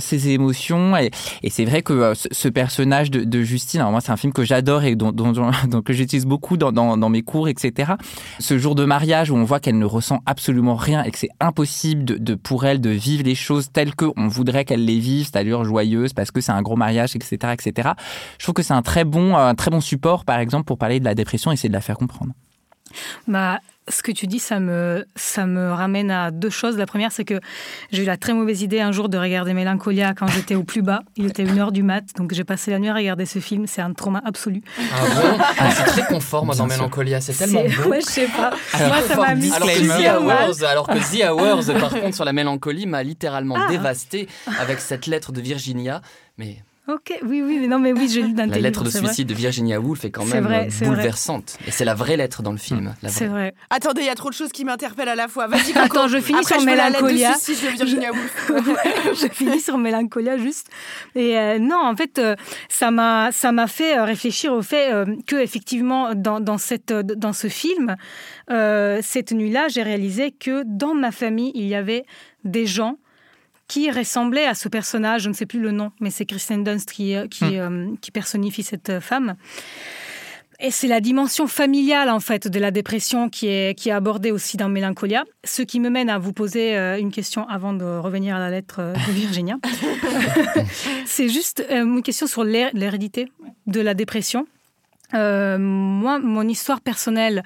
[0.00, 0.96] ses émotions.
[0.96, 1.10] Et,
[1.48, 5.12] c'est vrai que ce personnage de, Justine, moi c'est un film que j'adore et dont,
[5.84, 7.92] que j'utilise beaucoup dans, mes cours, etc.
[8.58, 12.36] jour de mariage où on voit qu'elle ne ressent absolument rien et que c'est impossible
[12.38, 16.30] pour elle de vivre les choses telles qu'on voudrait qu'elle les vive, c'est-à-dire joyeuses parce
[16.30, 17.90] que c'est un gros mariage, etc., etc.
[18.38, 21.00] Je trouve que c'est un très bon, un très bon support, par exemple, pour parler
[21.00, 22.32] de la dépression et essayer de la faire comprendre.
[23.28, 26.76] Bah, ce que tu dis, ça me, ça me ramène à deux choses.
[26.76, 27.40] La première, c'est que
[27.90, 30.82] j'ai eu la très mauvaise idée un jour de regarder Mélancolia quand j'étais au plus
[30.82, 31.00] bas.
[31.16, 33.66] Il était une heure du mat, donc j'ai passé la nuit à regarder ce film.
[33.66, 34.62] C'est un trauma absolu.
[34.78, 37.90] Ah bon ah, C'est très conforme dans Mélancolia, c'est tellement beau.
[37.90, 38.50] Ouais, je sais pas.
[38.78, 42.24] Moi, ça m'a mis alors que, The Hours, alors que The Hours, par contre, sur
[42.24, 43.68] la mélancolie, m'a littéralement ah.
[43.68, 44.28] dévasté
[44.58, 46.02] avec cette lettre de Virginia.
[46.38, 49.34] Mais Ok, oui, oui, mais non, mais oui, j'ai lu La lettre de suicide de
[49.34, 51.56] Virginia Woolf est quand même bouleversante.
[51.66, 52.94] Et c'est la vraie lettre dans le film.
[53.06, 53.54] C'est vrai.
[53.68, 55.46] Attendez, il y a trop de choses qui m'interpellent à la fois.
[55.46, 57.32] Vas-y, Attends, je finis sur Mélancolia.
[57.32, 58.52] De Virginia Woolf.
[59.20, 60.68] je finis sur Mélancolia juste.
[61.14, 62.34] Et euh, non, en fait, euh,
[62.68, 64.90] ça m'a ça m'a fait euh, réfléchir au fait
[65.26, 67.96] que effectivement dans, dans cette dans ce film,
[68.48, 72.04] cette nuit-là, j'ai réalisé que dans ma famille, il y avait
[72.44, 72.96] des gens
[73.70, 76.90] qui ressemblait à ce personnage, je ne sais plus le nom, mais c'est Kristen Dunst
[76.90, 77.54] qui, euh, qui, hmm.
[77.54, 79.36] euh, qui personnifie cette euh, femme.
[80.58, 84.32] Et c'est la dimension familiale en fait de la dépression qui est, qui est abordée
[84.32, 85.24] aussi dans Mélancolia.
[85.44, 88.92] Ce qui me mène à vous poser une question avant de revenir à la lettre
[89.06, 89.56] de Virginia.
[91.06, 93.32] c'est juste une question sur l'hérédité
[93.68, 94.46] de la dépression.
[95.14, 97.42] Euh, moi, mon histoire personnelle,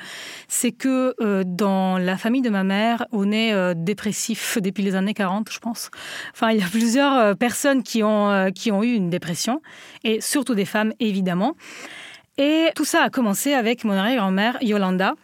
[0.48, 4.94] c'est que euh, dans la famille de ma mère, on est euh, dépressif depuis les
[4.94, 5.90] années 40, je pense.
[6.32, 9.62] Enfin, il y a plusieurs personnes qui ont, qui ont eu une dépression,
[10.02, 11.54] et surtout des femmes, évidemment.
[12.36, 15.14] Et tout ça a commencé avec mon arrière-grand-mère, Yolanda,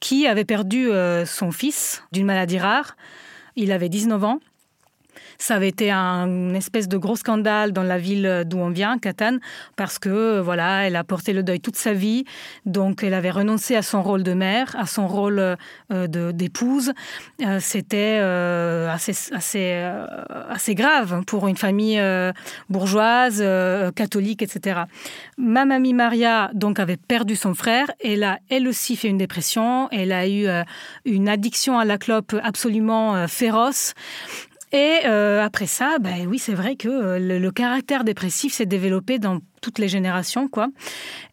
[0.00, 0.88] qui avait perdu
[1.26, 2.96] son fils d'une maladie rare.
[3.56, 4.40] Il avait 19 ans.
[5.40, 9.38] Ça avait été un espèce de gros scandale dans la ville d'où on vient, Catane,
[9.76, 12.24] parce que voilà, elle a porté le deuil toute sa vie,
[12.66, 15.56] donc elle avait renoncé à son rôle de mère, à son rôle
[15.92, 16.92] euh, d'épouse.
[17.40, 19.88] Euh, c'était euh, assez assez
[20.48, 22.00] assez grave pour une famille
[22.68, 23.42] bourgeoise,
[23.94, 24.80] catholique, etc.
[25.36, 29.88] Ma mamie Maria donc avait perdu son frère, elle a elle aussi fait une dépression,
[29.92, 30.48] elle a eu
[31.04, 33.94] une addiction à la clope absolument féroce.
[34.72, 39.18] Et euh, après ça, ben oui, c'est vrai que euh, le, caractère dépressif s'est développé
[39.18, 40.68] dans toutes les générations, quoi.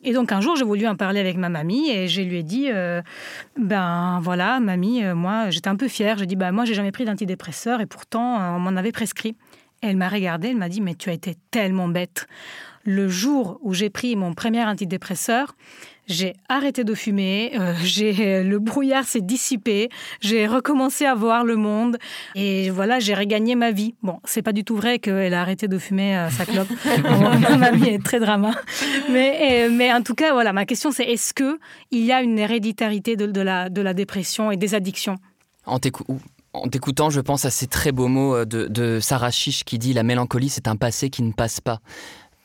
[0.03, 2.43] Et donc un jour, j'ai voulu en parler avec ma mamie et je lui ai
[2.43, 3.01] dit, euh,
[3.59, 6.17] ben voilà, mamie, moi, j'étais un peu fière.
[6.17, 9.35] J'ai dit, ben moi, j'ai jamais pris d'antidépresseur et pourtant, on m'en avait prescrit.
[9.81, 12.27] Elle m'a regardée, elle m'a dit, mais tu as été tellement bête.
[12.85, 15.55] Le jour où j'ai pris mon premier antidépresseur,
[16.07, 19.89] j'ai arrêté de fumer, euh, j'ai le brouillard s'est dissipé,
[20.21, 21.97] j'ai recommencé à voir le monde
[22.35, 23.95] et voilà, j'ai regagné ma vie.
[24.03, 26.69] Bon, c'est pas du tout vrai qu'elle a arrêté de fumer euh, sa clope.
[27.57, 28.51] ma vie est très drama.
[29.09, 31.59] Mais, mais en tout cas, voilà, ma question c'est est-ce que
[31.91, 35.17] il y a une héréditarité de, de, la, de la dépression et des addictions?
[35.65, 35.79] En
[36.69, 39.93] t'écoutant, je pense à ces très beaux mots euh, de, de Sarah Chiche qui dit
[39.93, 41.79] La mélancolie, c'est un passé qui ne passe pas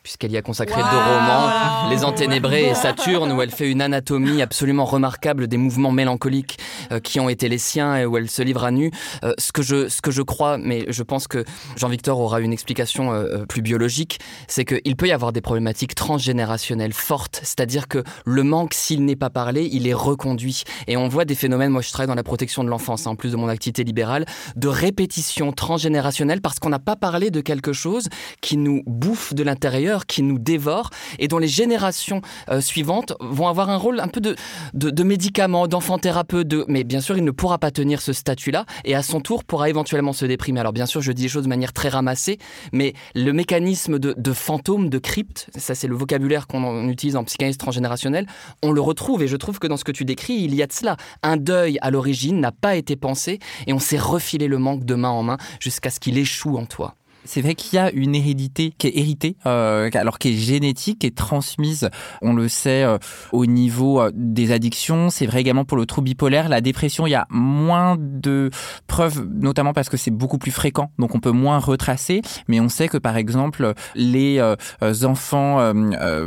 [0.03, 4.41] puisqu'elle y a consacré deux romans, Les Enténébrés et Saturne, où elle fait une anatomie
[4.41, 6.57] absolument remarquable des mouvements mélancoliques
[6.91, 8.91] euh, qui ont été les siens et où elle se livre à nu.
[9.23, 11.45] Euh, ce, que je, ce que je crois, mais je pense que
[11.75, 16.93] Jean-Victor aura une explication euh, plus biologique, c'est qu'il peut y avoir des problématiques transgénérationnelles
[16.93, 20.63] fortes, c'est-à-dire que le manque, s'il n'est pas parlé, il est reconduit.
[20.87, 23.15] Et on voit des phénomènes, moi je travaille dans la protection de l'enfance, hein, en
[23.15, 24.25] plus de mon activité libérale,
[24.55, 28.09] de répétition transgénérationnelle parce qu'on n'a pas parlé de quelque chose
[28.41, 30.89] qui nous bouffe de l'intérieur qui nous dévore
[31.19, 34.35] et dont les générations euh, suivantes vont avoir un rôle un peu de,
[34.73, 36.47] de, médicament, d'enfant thérapeute.
[36.47, 36.65] De...
[36.67, 39.69] Mais bien sûr, il ne pourra pas tenir ce statut-là et à son tour pourra
[39.69, 40.59] éventuellement se déprimer.
[40.59, 42.37] Alors bien sûr, je dis les choses de manière très ramassée,
[42.71, 47.23] mais le mécanisme de, de fantôme, de crypte, ça c'est le vocabulaire qu'on utilise en
[47.23, 48.27] psychanalyse transgénérationnelle,
[48.63, 50.67] on le retrouve et je trouve que dans ce que tu décris, il y a
[50.67, 50.97] de cela.
[51.23, 54.95] Un deuil à l'origine n'a pas été pensé et on s'est refilé le manque de
[54.95, 56.95] main en main jusqu'à ce qu'il échoue en toi.
[57.25, 60.99] C'est vrai qu'il y a une hérédité qui est héritée, euh, alors qui est génétique,
[60.99, 61.89] qui est transmise,
[62.21, 62.97] on le sait, euh,
[63.31, 65.09] au niveau euh, des addictions.
[65.09, 66.49] C'est vrai également pour le trouble bipolaire.
[66.49, 68.49] La dépression, il y a moins de
[68.87, 72.21] preuves, notamment parce que c'est beaucoup plus fréquent, donc on peut moins retracer.
[72.47, 74.55] Mais on sait que, par exemple, les euh,
[75.03, 75.73] enfants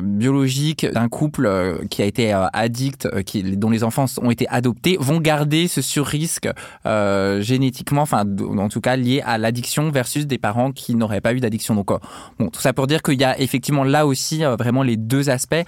[0.03, 5.21] biologiques d'un couple qui a été addict, qui, dont les enfants ont été adoptés, vont
[5.21, 6.49] garder ce surrisque
[6.85, 8.25] génétiquement, enfin,
[8.57, 11.75] en tout cas lié à l'addiction versus des parents qui qui n'auraient pas eu d'addiction.
[11.75, 11.99] Donc, euh,
[12.39, 15.31] bon, tout ça pour dire qu'il y a effectivement là aussi euh, vraiment les deux
[15.31, 15.65] aspects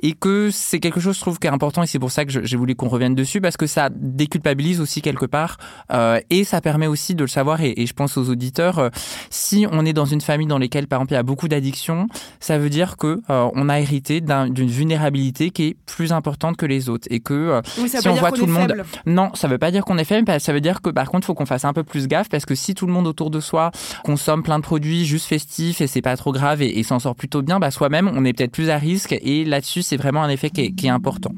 [0.00, 2.44] et que c'est quelque chose, je trouve, qui est important et c'est pour ça que
[2.44, 5.56] j'ai voulu qu'on revienne dessus parce que ça déculpabilise aussi quelque part
[5.92, 8.90] euh, et ça permet aussi de le savoir et, je pense aux auditeurs,
[9.30, 12.06] si on est dans une famille dans laquelle, par exemple, il y a beaucoup d'addictions,
[12.38, 16.88] ça veut dire que on a hérité d'une vulnérabilité qui est plus importante que les
[16.88, 18.74] autres et que si on voit tout le monde,
[19.06, 21.26] non, ça veut pas dire qu'on est faible, ça veut dire que par contre, il
[21.26, 23.40] faut qu'on fasse un peu plus gaffe parce que si tout le monde autour de
[23.40, 23.72] soi
[24.04, 27.58] consomme plein produit juste festif et c'est pas trop grave et, s'en sort plutôt bien,
[27.58, 30.86] bah soi-même on est peut-être plus à risque et là-dessus c'est vraiment un effet qui
[30.86, 31.32] est important.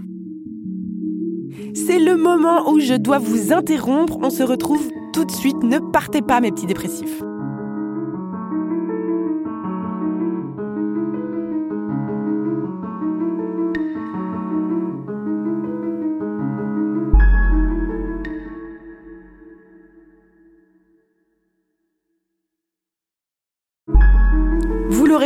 [1.74, 4.18] C'est le moment où je dois vous interrompre.
[4.20, 5.62] On se retrouve tout de suite.
[5.62, 7.22] Ne partez pas, mes petits dépressifs.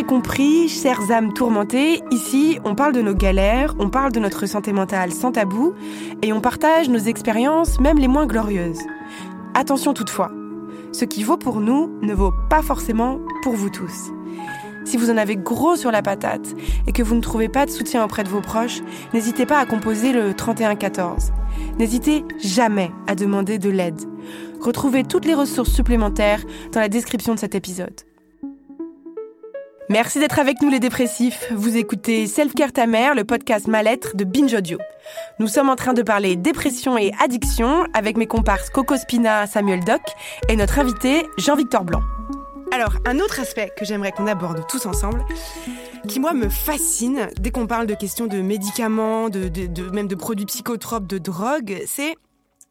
[0.06, 4.72] Compris, chères âmes tourmentées, ici on parle de nos galères, on parle de notre santé
[4.72, 5.74] mentale sans tabou
[6.22, 8.80] et on partage nos expériences, même les moins glorieuses.
[9.54, 10.30] Attention toutefois,
[10.92, 14.12] ce qui vaut pour nous ne vaut pas forcément pour vous tous.
[14.84, 16.54] Si vous en avez gros sur la patate
[16.86, 18.82] et que vous ne trouvez pas de soutien auprès de vos proches,
[19.12, 21.32] n'hésitez pas à composer le 3114.
[21.78, 24.00] N'hésitez jamais à demander de l'aide.
[24.60, 28.02] Retrouvez toutes les ressources supplémentaires dans la description de cet épisode.
[29.88, 31.46] Merci d'être avec nous les dépressifs.
[31.52, 34.78] Vous écoutez Self-Care ta mère, le podcast mal-être de Binge Audio.
[35.38, 39.84] Nous sommes en train de parler dépression et addiction avec mes comparses Coco Spina, Samuel
[39.84, 40.00] Doc
[40.48, 42.02] et notre invité Jean-Victor Blanc.
[42.72, 45.24] Alors, un autre aspect que j'aimerais qu'on aborde tous ensemble,
[46.08, 49.50] qui moi me fascine dès qu'on parle de questions de médicaments, de,
[49.92, 52.16] même de produits psychotropes, de drogue, c'est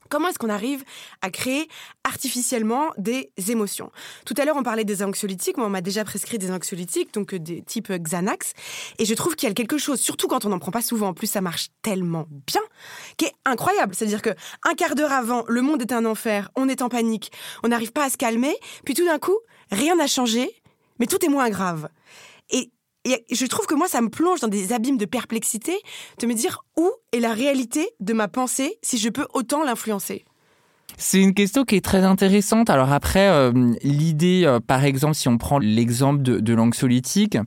[0.10, 0.84] Comment est-ce qu'on arrive
[1.22, 1.68] à créer
[2.04, 3.92] artificiellement des émotions?
[4.26, 5.58] Tout à l'heure, on parlait des anxiolytiques.
[5.58, 8.54] Moi, on m'a déjà prescrit des anxiolytiques, donc euh, des types Xanax.
[9.00, 11.10] Et je trouve qu'il y a quelque chose, surtout quand on n'en prend pas souvent,
[11.10, 12.62] en plus ça marche tellement bien,
[13.18, 13.96] qui est incroyable.
[13.96, 14.32] C'est-à-dire que
[14.64, 17.32] un quart d'heure avant, le monde est un enfer, on est en panique,
[17.64, 19.38] on n'arrive pas à se calmer, puis tout d'un coup,
[19.72, 20.50] rien n'a changé,
[21.00, 21.90] mais tout est moins grave.
[22.52, 22.72] Et
[23.06, 25.78] et je trouve que moi, ça me plonge dans des abîmes de perplexité
[26.20, 30.26] de me dire où est la réalité de ma pensée si je peux autant l'influencer.
[30.98, 32.70] C'est une question qui est très intéressante.
[32.70, 33.52] Alors après, euh,
[33.84, 37.38] l'idée, euh, par exemple, si on prend l'exemple de, de l'anxiolytique,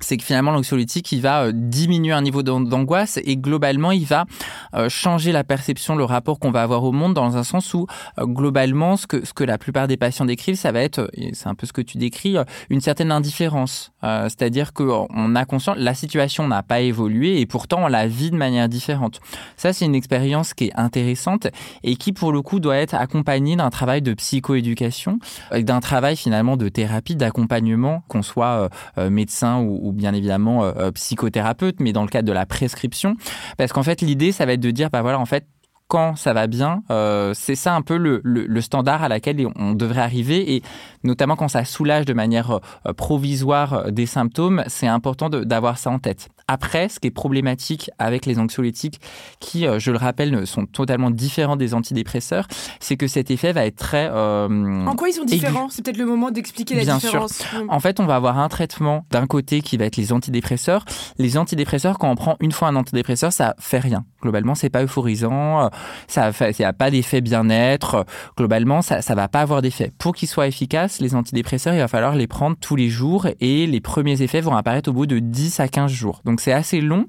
[0.00, 4.26] c'est que finalement l'anxiolytique il va euh, diminuer un niveau d'angoisse et globalement il va
[4.74, 7.86] euh, changer la perception, le rapport qu'on va avoir au monde dans un sens où
[8.18, 11.46] euh, globalement ce que ce que la plupart des patients décrivent ça va être c'est
[11.46, 12.36] un peu ce que tu décris
[12.68, 17.84] une certaine indifférence, c'est-à-dire que on a conscience la situation n'a pas évolué et pourtant
[17.84, 19.20] on la vit de manière différente.
[19.56, 21.46] Ça c'est une expérience qui est intéressante
[21.82, 25.18] et qui pour le coup doit être accompagnée d'un travail de psychoéducation,
[25.52, 30.92] d'un travail finalement de thérapie, d'accompagnement, qu'on soit médecin ou ou bien évidemment euh, euh,
[30.92, 33.16] psychothérapeute, mais dans le cadre de la prescription.
[33.56, 35.46] Parce qu'en fait, l'idée, ça va être de dire, bah voilà, en fait,
[35.88, 39.72] quand ça va bien, euh, c'est ça un peu le, le, standard à laquelle on
[39.72, 40.56] devrait arriver.
[40.56, 40.62] Et
[41.04, 42.58] notamment quand ça soulage de manière
[42.96, 46.28] provisoire des symptômes, c'est important d'avoir ça en tête.
[46.48, 49.00] Après, ce qui est problématique avec les anxiolytiques,
[49.40, 52.46] qui, je le rappelle, sont totalement différents des antidépresseurs,
[52.80, 54.08] c'est que cet effet va être très...
[54.08, 55.68] en quoi ils sont différents?
[55.70, 57.38] C'est peut-être le moment d'expliquer la Bien différence.
[57.38, 57.64] Sûr.
[57.68, 60.84] En fait, on va avoir un traitement d'un côté qui va être les antidépresseurs.
[61.18, 64.04] Les antidépresseurs, quand on prend une fois un antidépresseur, ça fait rien.
[64.22, 65.70] Globalement, c'est pas euphorisant,
[66.08, 68.04] ça n'y a pas d'effet bien-être.
[68.36, 69.92] Globalement, ça ça va pas avoir d'effet.
[69.98, 73.66] Pour qu'ils soient efficaces, les antidépresseurs, il va falloir les prendre tous les jours et
[73.66, 76.22] les premiers effets vont apparaître au bout de 10 à 15 jours.
[76.24, 77.06] Donc c'est assez long,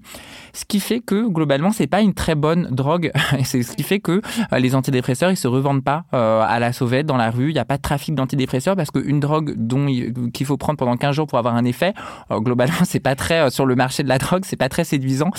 [0.58, 3.12] ce qui fait que globalement, c'est pas une très bonne drogue.
[3.44, 4.22] c'est ce qui fait que
[4.54, 7.50] euh, les antidépresseurs, ils se revendent pas euh, à la sauvette dans la rue.
[7.50, 9.86] Il n'y a pas de trafic d'antidépresseurs parce qu'une drogue dont
[10.34, 11.94] qu'il faut prendre pendant 15 jours pour avoir un effet,
[12.32, 15.30] euh, globalement, c'est pas très sur le marché de la drogue, c'est pas très séduisant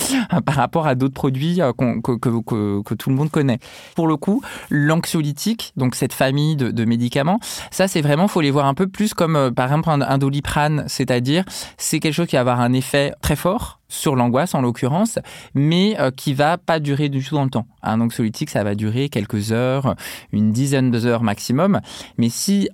[0.45, 3.59] par rapport à d'autres produits que, tout le monde connaît.
[3.95, 7.39] Pour le coup, l'anxiolytique, donc cette famille de, de médicaments,
[7.71, 10.85] ça c'est vraiment, faut les voir un peu plus comme par exemple un, un doliprane,
[10.87, 11.43] c'est-à-dire
[11.77, 15.19] c'est quelque chose qui va avoir un effet très fort sur l'angoisse en l'occurrence,
[15.53, 17.67] mais euh, qui va pas durer du tout dans le temps.
[17.83, 19.95] Un anxiolytique, ça va durer quelques heures,
[20.31, 21.81] une dizaine d'heures maximum.
[22.17, 22.69] Mais si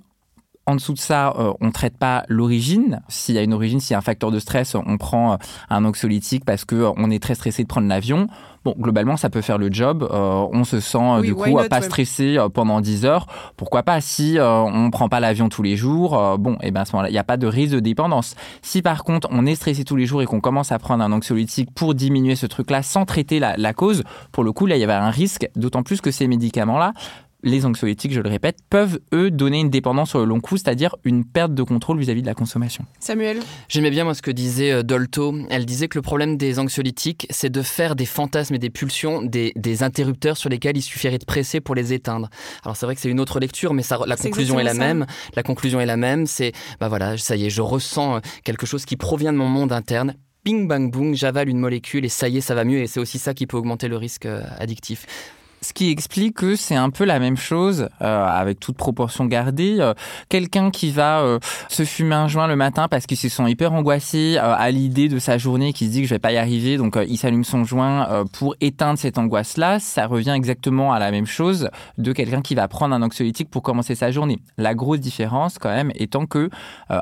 [0.66, 3.00] en dessous de ça, euh, on traite pas l'origine.
[3.08, 5.36] S'il y a une origine, s'il y a un facteur de stress, on prend euh,
[5.70, 8.26] un anxiolytique parce que euh, on est très stressé de prendre l'avion.
[8.66, 10.08] Bon, globalement, ça peut faire le job.
[10.10, 13.28] on se sent du coup pas stressé pendant 10 heures.
[13.56, 16.84] Pourquoi pas si on prend pas l'avion tous les jours Bon, et eh ben à
[16.84, 18.34] ce moment-là, il n'y a pas de risque de dépendance.
[18.62, 21.12] Si par contre on est stressé tous les jours et qu'on commence à prendre un
[21.12, 24.02] anxiolytique pour diminuer ce truc-là sans traiter la, la cause,
[24.32, 25.48] pour le coup là, il y avait un risque.
[25.54, 26.92] D'autant plus que ces médicaments-là
[27.46, 30.96] les anxiolytiques, je le répète, peuvent, eux, donner une dépendance sur le long cours, c'est-à-dire
[31.04, 32.84] une perte de contrôle vis-à-vis de la consommation.
[32.98, 33.38] Samuel
[33.68, 35.32] J'aimais bien, moi, ce que disait euh, Dolto.
[35.48, 39.22] Elle disait que le problème des anxiolytiques, c'est de faire des fantasmes et des pulsions,
[39.22, 42.30] des, interrupteurs sur lesquels il suffirait de presser pour les éteindre.
[42.64, 45.06] Alors, c'est vrai que c'est une autre lecture, mais ça, la conclusion est la même.
[45.36, 46.26] La conclusion est la même.
[46.26, 49.48] C'est, bah voilà, ça y est, je ressens euh, quelque chose qui provient de mon
[49.48, 50.14] monde interne.
[50.44, 52.78] Bing, bang, boom, j'avale une molécule et ça y est, ça va mieux.
[52.78, 55.06] Et c'est aussi ça qui peut augmenter le risque euh, addictif.
[55.66, 59.78] Ce qui explique que c'est un peu la même chose, euh, avec toute proportion gardée.
[59.80, 59.94] Euh,
[60.28, 63.72] quelqu'un qui va euh, se fumer un joint le matin parce qu'il se sent hyper
[63.72, 66.76] angoissé à l'idée de sa journée, qui se dit que je vais pas y arriver,
[66.76, 71.26] donc il s'allume son joint pour éteindre cette angoisse-là, ça revient exactement à la même
[71.26, 74.38] chose de quelqu'un qui va prendre un anxiolytique pour commencer sa journée.
[74.58, 76.48] La grosse différence, quand même, étant que,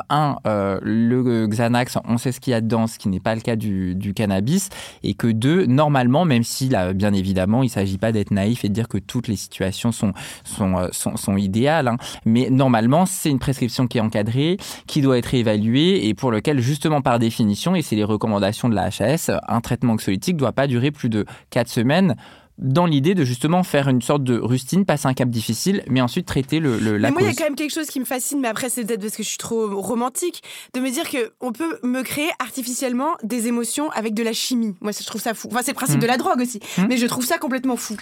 [0.09, 3.43] un, le Xanax, on sait ce qu'il y a dedans, ce qui n'est pas le
[3.43, 4.71] cas du, cannabis,
[5.03, 8.74] et que deux, normalement, même si, bien évidemment, il s'agit pas d'être naïf, fait de
[8.74, 10.12] dire que toutes les situations sont,
[10.44, 11.88] sont, euh, sont, idéales.
[11.88, 11.96] Hein.
[12.24, 16.61] Mais normalement, c'est une prescription qui est encadrée, qui doit être évaluée et pour lequel,
[16.61, 20.52] justement, par définition, et c'est les recommandations de la HAS, un traitement anxiolytique ne doit
[20.52, 22.16] pas durer plus de 4 semaines
[22.59, 26.26] dans l'idée de justement faire une sorte de rustine, passer un cap difficile, mais ensuite
[26.26, 28.05] traiter le, le la mais moi, il y a quand même quelque chose qui me
[28.05, 30.42] fascine, mais après, c'est peut-être parce que je suis trop romantique,
[30.72, 34.74] de me dire qu'on peut me créer artificiellement des émotions avec de la chimie.
[34.80, 35.48] Moi, je trouve ça fou.
[35.50, 36.02] Enfin, c'est le principe mmh.
[36.02, 36.84] de la drogue aussi, mmh.
[36.88, 37.96] mais je trouve ça complètement fou.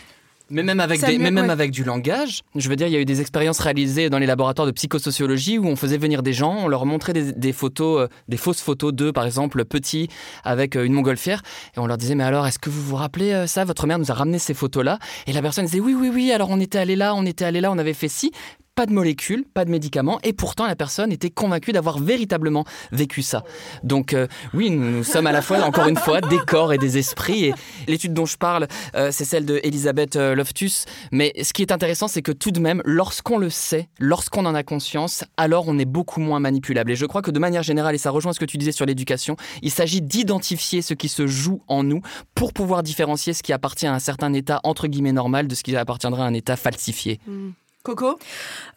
[0.53, 3.23] Mais même avec, même avec du langage, je veux dire, il y a eu des
[3.23, 6.85] expériences réalisées dans les laboratoires de psychosociologie où on faisait venir des gens, on leur
[6.85, 10.09] montrait des, photos, euh, des fausses photos d'eux, par exemple, petits,
[10.45, 11.43] avec euh, une montgolfière,
[11.75, 13.65] et on leur disait, mais alors, est-ce que vous vous rappelez euh, ça?
[13.65, 14.99] Votre mère nous a ramené ces photos-là.
[15.27, 17.63] Et la personne disait, oui, oui, oui, alors on était allé là, on était allé
[17.63, 18.31] là, on avait fait ci
[18.75, 23.23] pas de molécules, pas de médicaments, et pourtant la personne était convaincue d'avoir véritablement vécu
[23.23, 23.45] ça.
[23.83, 26.97] Donc euh, oui, nous, sommes à la fois, encore une fois, des corps et des
[26.97, 27.55] esprits, et
[27.87, 31.71] l'étude dont je parle, euh, c'est celle de Elisabeth euh, Loftus, mais ce qui est
[31.71, 35.79] intéressant, c'est que tout de même, lorsqu'on le sait, lorsqu'on en a conscience, alors on
[35.79, 36.93] est beaucoup moins manipulable.
[36.93, 38.87] Et je crois que de manière générale, et ça rejoint ce que tu disais sur
[38.87, 42.01] l'éducation, il s'agit d'identifier ce qui se joue en nous
[42.35, 45.63] pour pouvoir différencier ce qui appartient à un certain état, entre guillemets, normal, de ce
[45.63, 47.21] qui appartiendra à un état falsifié.
[47.27, 47.51] Mmh.
[47.83, 48.19] Coco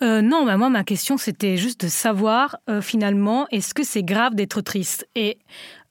[0.02, 4.04] euh, Non, bah moi, ma question, c'était juste de savoir, euh, finalement, est-ce que c'est
[4.04, 5.08] grave d'être triste?
[5.16, 5.38] Et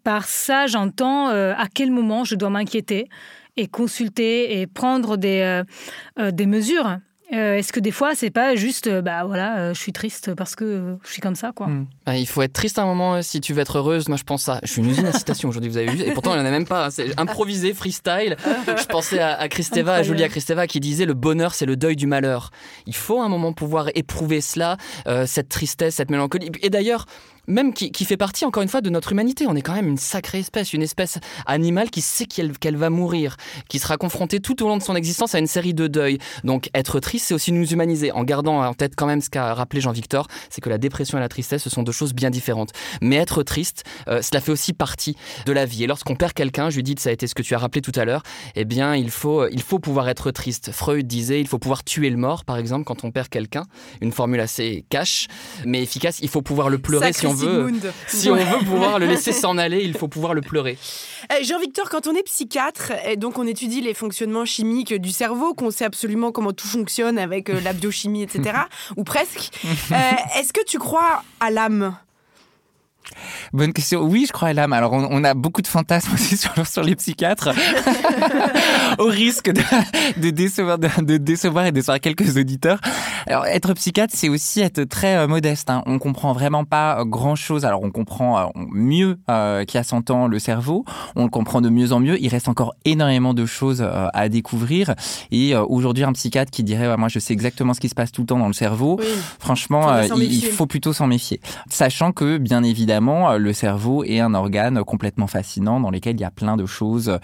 [0.02, 3.08] par ça, j'entends euh, à quel moment je dois m'inquiéter
[3.56, 5.62] et consulter et prendre des,
[6.18, 6.98] des mesures.
[7.32, 10.34] Euh, est-ce que des fois, c'est pas juste, euh, bah voilà, euh, je suis triste
[10.34, 11.68] parce que je suis comme ça, quoi.
[11.68, 11.86] Hmm.
[12.04, 14.08] Bah, il faut être triste un moment si tu veux être heureuse.
[14.08, 14.60] Moi, je pense ça.
[14.62, 16.02] Je suis une usine à citation aujourd'hui, vous avez vu.
[16.02, 16.90] Et pourtant, il n'y en a même pas.
[16.90, 18.36] C'est improvisé, freestyle.
[18.66, 21.96] Je pensais à, à Christeva, à Julia Christeva, qui disait le bonheur, c'est le deuil
[21.96, 22.50] du malheur.
[22.86, 24.76] Il faut un moment pouvoir éprouver cela,
[25.26, 26.50] cette tristesse, cette mélancolie.
[26.62, 27.06] Et d'ailleurs,
[27.46, 29.46] même qui, fait partie encore une fois de notre humanité.
[29.48, 33.36] On est quand même une sacrée espèce, une espèce animale qui sait qu'elle va mourir,
[33.68, 36.18] qui sera confrontée tout au long de son existence à une série de deuils.
[36.42, 39.54] Donc être triste, c'est aussi nous humaniser, en gardant en tête quand même ce qu'a
[39.54, 42.72] rappelé Jean-Victor, c'est que la dépression et la tristesse, ce sont deux choses bien différentes.
[43.00, 45.16] Mais être triste, euh, cela fait aussi partie
[45.46, 45.84] de la vie.
[45.84, 48.04] Et lorsqu'on perd quelqu'un, Judith, ça a été ce que tu as rappelé tout à
[48.04, 48.22] l'heure,
[48.54, 50.70] eh bien il faut, il faut pouvoir être triste.
[50.72, 53.64] Freud disait, il faut pouvoir tuer le mort, par exemple, quand on perd quelqu'un.
[54.00, 55.26] Une formule assez cash,
[55.64, 56.18] mais efficace.
[56.20, 57.72] Il faut pouvoir le pleurer si on veut.
[58.06, 60.78] Si on veut pouvoir le laisser s'en aller, il faut pouvoir le pleurer.
[61.30, 65.54] Eh, Jean-Victor, quand on est psychiatre, et donc on étudie les fonctionnements chimiques du cerveau,
[65.54, 68.58] qu'on sait absolument comment tout fonctionne avec euh, la biochimie, etc.,
[68.98, 69.94] ou presque, euh,
[70.38, 71.96] est-ce que tu crois à l'âme?
[73.52, 74.02] Bonne question.
[74.02, 74.72] Oui, je crois à l'âme.
[74.72, 77.50] Alors, on, a beaucoup de fantasmes aussi sur, sur les psychiatres,
[78.98, 79.62] au risque de,
[80.20, 82.80] de, décevoir, de, de, décevoir et de décevoir quelques auditeurs.
[83.26, 85.70] Alors, être psychiatre, c'est aussi être très euh, modeste.
[85.70, 85.82] Hein.
[85.86, 87.64] On comprend vraiment pas euh, grand-chose.
[87.64, 89.18] Alors, on comprend euh, mieux
[89.66, 90.84] qu'il y a 100 ans le cerveau.
[91.16, 92.20] On le comprend de mieux en mieux.
[92.22, 94.94] Il reste encore énormément de choses à découvrir.
[95.30, 98.22] Et aujourd'hui, un psychiatre qui dirait, moi, je sais exactement ce qui se passe tout
[98.22, 99.00] le temps dans le cerveau.
[99.38, 101.40] Franchement, il, il faut plutôt s'en méfier.
[101.68, 106.20] Sachant que, bien évidemment, euh, le cerveau est un organe complètement fascinant dans lequel il
[106.20, 107.18] y a plein de choses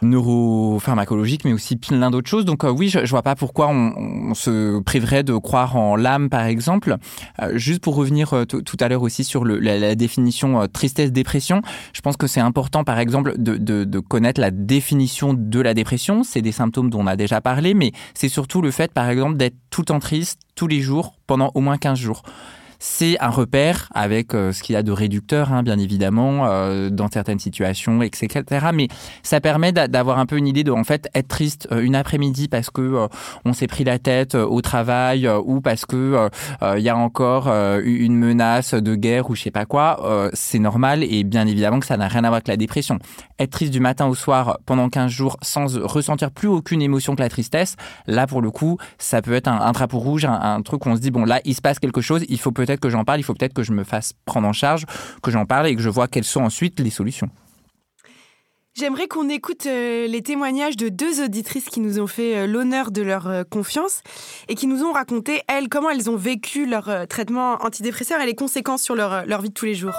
[0.00, 2.44] neuropharmacologiques, mais aussi plein d'autres choses.
[2.44, 6.28] Donc euh, oui, je, je vois pas pourquoi on, se priverait de croire en l'âme,
[6.28, 6.96] par exemple.
[7.42, 12.26] Euh, juste pour revenir tout à l'heure aussi sur la, définition tristesse-dépression, je pense que
[12.26, 16.22] c'est important, par exemple, de, de, de, connaître la définition de la dépression.
[16.22, 19.36] C'est des symptômes dont on a déjà parlé, mais c'est surtout le fait, par exemple,
[19.36, 22.22] d'être tout le temps triste tous les jours pendant au moins 15 jours
[22.78, 26.90] c'est un repère avec euh, ce qu'il y a de réducteur, hein, bien évidemment, euh,
[26.90, 28.44] dans certaines situations, etc.
[28.72, 28.88] Mais
[29.22, 32.48] ça permet d'avoir un peu une idée de, en fait, être triste euh, une après-midi
[32.48, 33.08] parce que
[33.44, 36.28] on s'est pris la tête au travail ou parce que
[36.76, 40.30] il y a encore une menace de guerre ou je sais pas quoi.
[40.32, 42.98] c'est normal et bien évidemment que ça n'a rien à voir avec la dépression.
[43.38, 47.22] Être triste du matin au soir pendant 15 jours sans ressentir plus aucune émotion que
[47.22, 47.76] la tristesse,
[48.06, 50.96] là pour le coup, ça peut être un, drapeau rouge, un, un truc où on
[50.96, 53.04] se dit bon là il se passe quelque chose, il faut peut peut-être que j'en
[53.04, 54.84] parle, il faut peut-être que je me fasse prendre en charge,
[55.22, 57.30] que j'en parle et que je vois quelles sont ensuite les solutions.
[58.74, 62.92] J'aimerais qu'on écoute euh, les témoignages de deux auditrices qui nous ont fait euh, l'honneur
[62.92, 64.02] de leur euh, confiance
[64.46, 68.36] et qui nous ont raconté, elles, comment elles ont vécu leur traitement antidépresseur et les
[68.36, 69.96] conséquences sur leur, leur vie de tous les jours.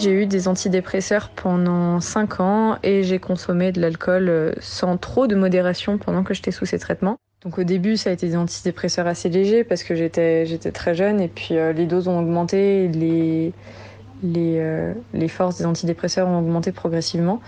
[0.00, 5.36] J'ai eu des antidépresseurs pendant 5 ans et j'ai consommé de l'alcool sans trop de
[5.36, 7.18] modération pendant que j'étais sous ces traitements.
[7.44, 10.94] Donc au début, ça a été des antidépresseurs assez légers parce que j'étais j'étais très
[10.94, 13.52] jeune et puis euh, les doses ont augmenté, les
[14.22, 17.40] les, euh, les forces des antidépresseurs ont augmenté progressivement.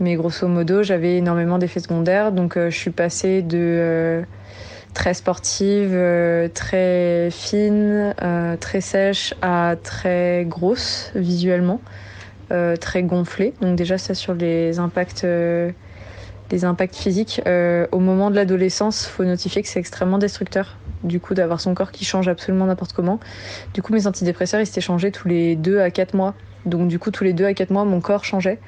[0.00, 2.32] Mais grosso modo, j'avais énormément d'effets secondaires.
[2.32, 4.22] Donc euh, je suis passée de
[4.92, 5.96] très sportive,
[6.52, 8.14] très fine,
[8.60, 11.80] très sèche à très grosse visuellement,
[12.48, 13.54] très gonflée.
[13.62, 15.24] Donc déjà ça sur les impacts
[16.50, 17.40] les impacts physiques.
[17.46, 20.76] Euh, au moment de l'adolescence, faut notifier que c'est extrêmement destructeur.
[21.04, 23.20] Du coup, d'avoir son corps qui change absolument n'importe comment.
[23.74, 26.34] Du coup, mes antidépresseurs, ils s'étaient changés tous les 2 à 4 mois.
[26.66, 28.58] Donc, du coup, tous les 2 à 4 mois, mon corps changeait.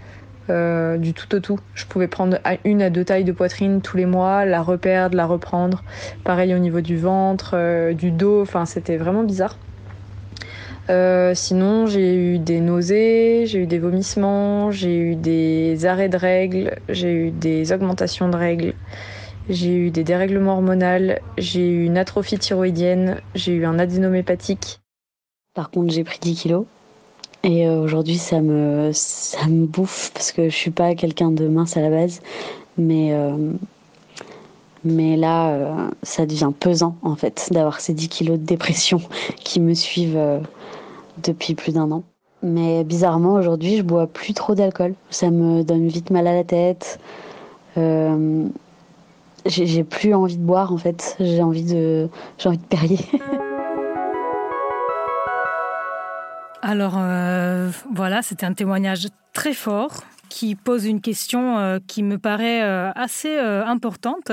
[0.48, 1.58] Euh, du tout au tout.
[1.74, 5.26] Je pouvais prendre une à deux tailles de poitrine tous les mois, la reperdre, la
[5.26, 5.84] reprendre.
[6.24, 8.42] Pareil au niveau du ventre, euh, du dos.
[8.42, 9.56] Enfin, c'était vraiment bizarre.
[10.90, 16.16] Euh, sinon, j'ai eu des nausées, j'ai eu des vomissements, j'ai eu des arrêts de
[16.16, 18.74] règles, j'ai eu des augmentations de règles,
[19.48, 24.80] j'ai eu des dérèglements hormonaux, j'ai eu une atrophie thyroïdienne, j'ai eu un adénome hépatique.
[25.54, 26.66] Par contre, j'ai pris 10 kilos.
[27.44, 31.46] Et euh, aujourd'hui, ça me, ça me bouffe parce que je suis pas quelqu'un de
[31.46, 32.20] mince à la base.
[32.78, 33.52] Mais, euh,
[34.84, 39.00] mais là, ça devient pesant en fait d'avoir ces 10 kilos de dépression
[39.36, 40.18] qui me suivent
[41.18, 42.04] depuis plus d'un an.
[42.42, 44.94] Mais bizarrement, aujourd'hui, je bois plus trop d'alcool.
[45.10, 46.98] Ça me donne vite mal à la tête.
[47.76, 48.46] Euh,
[49.46, 51.16] j'ai plus envie de boire en fait.
[51.20, 52.08] J'ai envie de,
[52.38, 52.56] j'ai de.
[56.62, 62.18] Alors euh, voilà, c'était un témoignage très fort qui pose une question euh, qui me
[62.18, 64.32] paraît assez importante.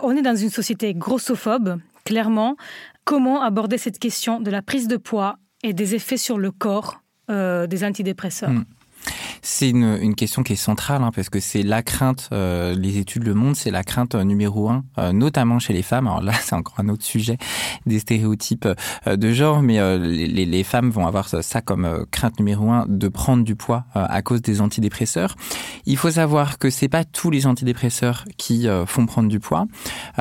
[0.00, 2.56] On est dans une société grossophobe, clairement.
[3.04, 7.00] Comment aborder cette question de la prise de poids et des effets sur le corps
[7.30, 8.50] euh, des antidépresseurs.
[8.50, 8.64] Hmm.
[9.42, 13.24] C'est une, question qui est centrale hein, parce que c'est la crainte, euh, les études
[13.24, 16.06] le montrent, c'est la crainte numéro un, euh, notamment chez les femmes.
[16.06, 17.38] Alors là, c'est encore un autre sujet
[17.86, 18.68] des stéréotypes
[19.06, 23.44] euh, de genre, mais les, femmes vont avoir ça comme crainte numéro un de prendre
[23.44, 25.36] du poids à cause des antidépresseurs.
[25.86, 29.66] Il faut savoir que c'est pas tous les antidépresseurs qui font prendre du poids.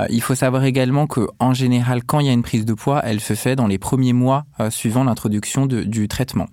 [0.10, 3.02] il faut savoir également que en général, quand il y a une prise de poids,
[3.04, 6.48] elle se fait dans les premiers mois suivant l'introduction du traitement.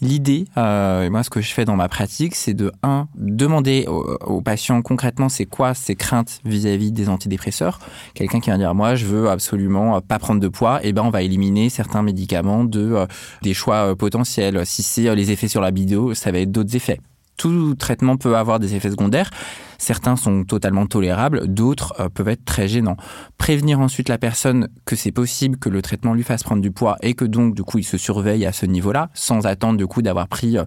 [0.00, 4.40] L'idée, euh, moi ce que je fais dans ma pratique, c'est de un demander aux,
[4.40, 7.78] patients concrètement c'est quoi ses craintes vis-à-vis des antidépresseurs?
[8.14, 11.02] Quelqu'un qui va dire moi je veux absolument pas prendre de poids, et eh ben
[11.02, 13.06] on va éliminer certains médicaments de euh,
[13.42, 14.64] des choix euh, potentiels.
[14.64, 17.00] Si c'est les effets sur la vidéo, ça va être d'autres effets
[17.36, 19.30] tout traitement peut avoir des effets secondaires.
[19.78, 22.96] Certains sont totalement tolérables, d'autres euh, peuvent être très gênants.
[23.36, 26.96] Prévenir ensuite la personne que c'est possible que le traitement lui fasse prendre du poids
[27.02, 30.02] et que donc du coup il se surveille à ce niveau-là, sans attendre du coup
[30.02, 30.64] d'avoir pris, euh,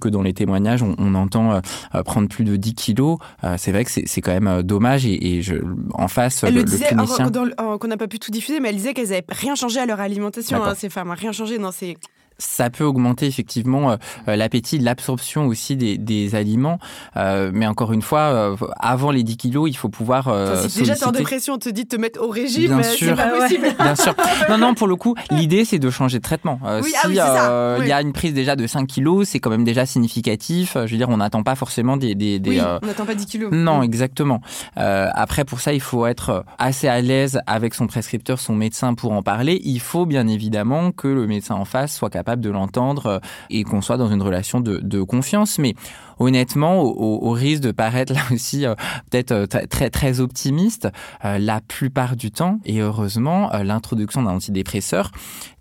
[0.00, 3.18] que dans les témoignages on, entend euh, prendre plus de 10 kilos.
[3.58, 5.54] c'est vrai que c'est quand même dommage et, je,
[5.92, 7.30] en face elle le, disait, clinicien...
[7.30, 10.00] qu'on n'a pas pu tout diffuser, mais elle disait qu'elles n'avaient rien changé à leur
[10.00, 11.96] alimentation, hein, ces femmes, rien changé dans ces
[12.38, 13.96] ça peut augmenter effectivement euh,
[14.28, 16.78] euh, l'appétit, l'absorption aussi des, des aliments.
[17.16, 20.28] Euh, mais encore une fois, avant les 10 kilos, il faut pouvoir.
[20.28, 23.14] Enfin, si déjà t'es en dépression, on te dit de te mettre au régime, c'est
[23.14, 23.68] pas possible.
[23.78, 24.14] Bien sûr.
[24.48, 26.58] Non, non, pour le coup, l'idée c'est de changer de traitement.
[26.82, 29.64] oui, si ah il y a une prise déjà de 5 kilos, c'est quand même
[29.64, 30.74] déjà significatif.
[30.74, 32.14] Je veux dire, on n'attend pas forcément des.
[32.14, 33.52] des, des oui, on n'attend pas 10 kilos.
[33.52, 34.40] Non, exactement.
[34.76, 39.12] après, pour ça, il faut être assez à l'aise avec son prescripteur, son médecin pour
[39.12, 39.60] en parler.
[39.64, 43.18] Il faut bien évidemment que le médecin en face soit capable capable de l'entendre euh,
[43.50, 45.58] et qu'on soit dans une relation de, confiance.
[45.58, 45.74] Mais
[46.18, 48.74] honnêtement, au, risque de paraître là aussi euh,
[49.10, 50.88] peut-être euh, très très optimiste,
[51.22, 55.10] la plupart du temps, et heureusement, l'introduction d'un antidépresseur,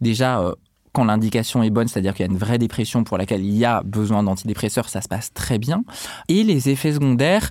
[0.02, 0.54] déjà
[0.94, 3.66] quand l'indication est bonne, c'est-à-dire qu'il y a une vraie dépression pour laquelle il y
[3.66, 5.84] a besoin d'antidépresseurs, ça se passe très bien.
[6.30, 7.50] Et les effets secondaires,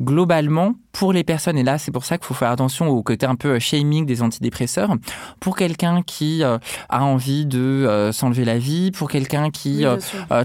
[0.00, 3.26] globalement, pour les personnes, et là c'est pour ça qu'il faut faire attention au côté
[3.26, 4.94] un peu euh, shaming des antidépresseurs,
[5.40, 9.84] pour quelqu'un qui euh, a envie de euh, s'enlever la vie, pour quelqu'un qui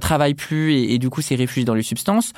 [0.01, 2.33] travaille plus et, du coup s'est réfugié dans les substances,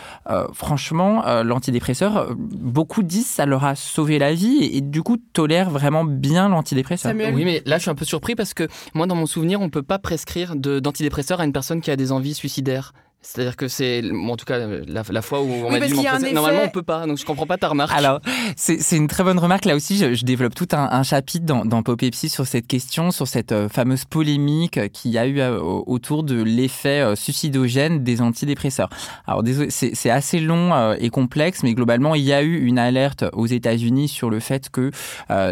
[0.53, 6.05] franchement, l'antidépresseur, beaucoup disent ça leur a sauvé la vie et, du coup tolèrent vraiment
[6.05, 7.13] bien l'antidépresseur.
[7.16, 9.70] Oui, mais là je suis un peu surpris parce que moi dans mon souvenir, on
[9.70, 12.93] peut pas prescrire d'antidépresseurs à une personne qui a des envies suicidaires.
[13.26, 16.84] C'est-à-dire que c'est, en tout cas, la, fois où on m'a dit normalement on peut
[16.84, 17.91] pas, donc je comprends pas ta remarque.
[17.97, 18.21] Alors,
[18.55, 19.65] c'est une très bonne remarque.
[19.65, 23.51] Là aussi, je, développe tout un, chapitre dans, dans Popepsi sur cette question, sur cette
[23.51, 28.89] euh, fameuse polémique qu'il y a eu euh, autour de l'effet euh, suicidogène des antidépresseurs.
[29.26, 33.47] Alors, c'est assez long et complexe, mais globalement, il y a eu une alerte aux
[33.47, 34.91] États-Unis sur le fait que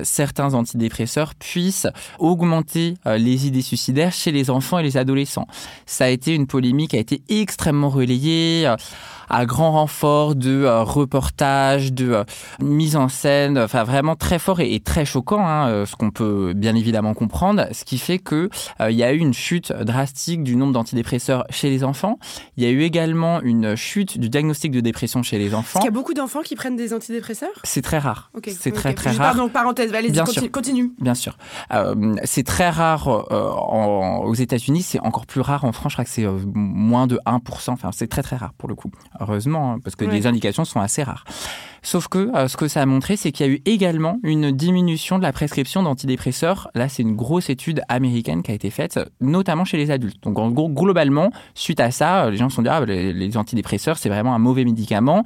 [0.03, 1.87] certains antidépresseurs puissent
[2.19, 5.47] augmenter les idées suicidaires chez les enfants et les adolescents.
[5.85, 8.69] Ça a été une polémique qui a été extrêmement extrêmement relayé
[9.33, 12.23] à grand renfort de euh, reportages, de euh,
[12.61, 16.53] mise en scène, enfin vraiment très fort et, très choquant, hein, euh, ce qu'on peut
[16.55, 20.55] bien évidemment comprendre, ce qui fait que il y a eu une chute drastique du
[20.55, 22.19] nombre d'antidépresseurs chez les enfants.
[22.57, 25.79] Il y a eu également une chute du diagnostic de dépression chez les enfants.
[25.79, 27.49] Est-ce qu'il y a beaucoup d'enfants qui prennent des antidépresseurs?
[27.63, 28.29] C'est très rare.
[28.47, 29.33] C'est très très rare.
[29.33, 30.91] Pardon, parenthèse, allez, bien continue, continue.
[30.99, 31.37] Bien sûr.
[32.23, 35.93] c'est très rare aux États-Unis, c'est encore plus rare en France.
[35.93, 37.71] Je crois que c'est moins de 1%.
[37.71, 38.91] Enfin, c'est très très rare pour le coup
[39.23, 41.25] heureusement, hein, parce que les indications sont assez rares.
[41.83, 44.51] Sauf que euh, ce que ça a montré, c'est qu'il y a eu également une
[44.51, 46.71] diminution de la prescription d'antidépresseurs.
[46.75, 50.23] Là, c'est une grosse étude américaine qui a été faite, notamment chez les adultes.
[50.23, 53.97] Donc, en gros, globalement, suite à ça, les gens se sont dit, ah, les antidépresseurs,
[53.97, 55.23] c'est vraiment un mauvais médicament.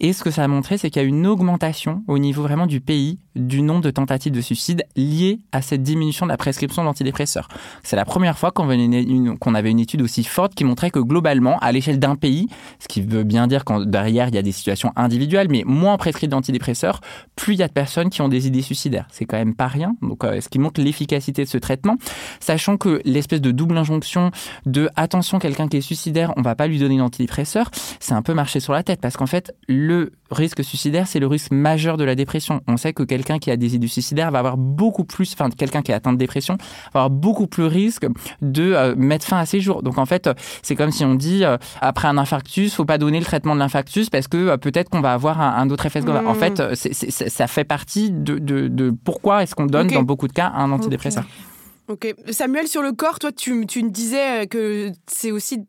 [0.00, 2.42] Et ce que ça a montré, c'est qu'il y a eu une augmentation au niveau
[2.42, 6.36] vraiment du pays du nombre de tentatives de suicide liées à cette diminution de la
[6.36, 7.48] prescription d'antidépresseurs.
[7.82, 11.72] C'est la première fois qu'on avait une étude aussi forte qui montrait que globalement, à
[11.72, 12.48] l'échelle d'un pays,
[12.78, 15.97] ce qui veut bien dire qu'en derrière, il y a des situations individuelles, mais moins
[15.98, 17.00] prescrit d'antidépresseurs,
[17.36, 19.06] plus il y a de personnes qui ont des idées suicidaires.
[19.10, 19.94] C'est quand même pas rien.
[20.02, 21.96] Donc, euh, ce qui montre l'efficacité de ce traitement,
[22.40, 24.30] sachant que l'espèce de double injonction
[24.66, 27.70] de attention, quelqu'un qui est suicidaire, on va pas lui donner d'antidépresseur,
[28.00, 31.26] c'est un peu marcher sur la tête parce qu'en fait, le risque suicidaire, c'est le
[31.26, 32.60] risque majeur de la dépression.
[32.66, 35.82] On sait que quelqu'un qui a des idées suicidaires va avoir beaucoup plus, enfin, quelqu'un
[35.82, 36.56] qui est atteint de dépression
[36.92, 38.06] va avoir beaucoup plus risque
[38.42, 39.82] de euh, mettre fin à ses jours.
[39.82, 40.28] Donc, en fait,
[40.62, 43.60] c'est comme si on dit, euh, après un infarctus, faut pas donner le traitement de
[43.60, 46.74] l'infarctus parce que peut-être qu'on va avoir un autre en fait, mmh.
[47.28, 51.24] ça fait partie de, pourquoi est-ce qu'on donne dans beaucoup de cas un antidépresseur.
[51.88, 52.14] Ok.
[52.30, 55.64] Samuel, sur le corps, toi, tu, tu me disais que c'est aussi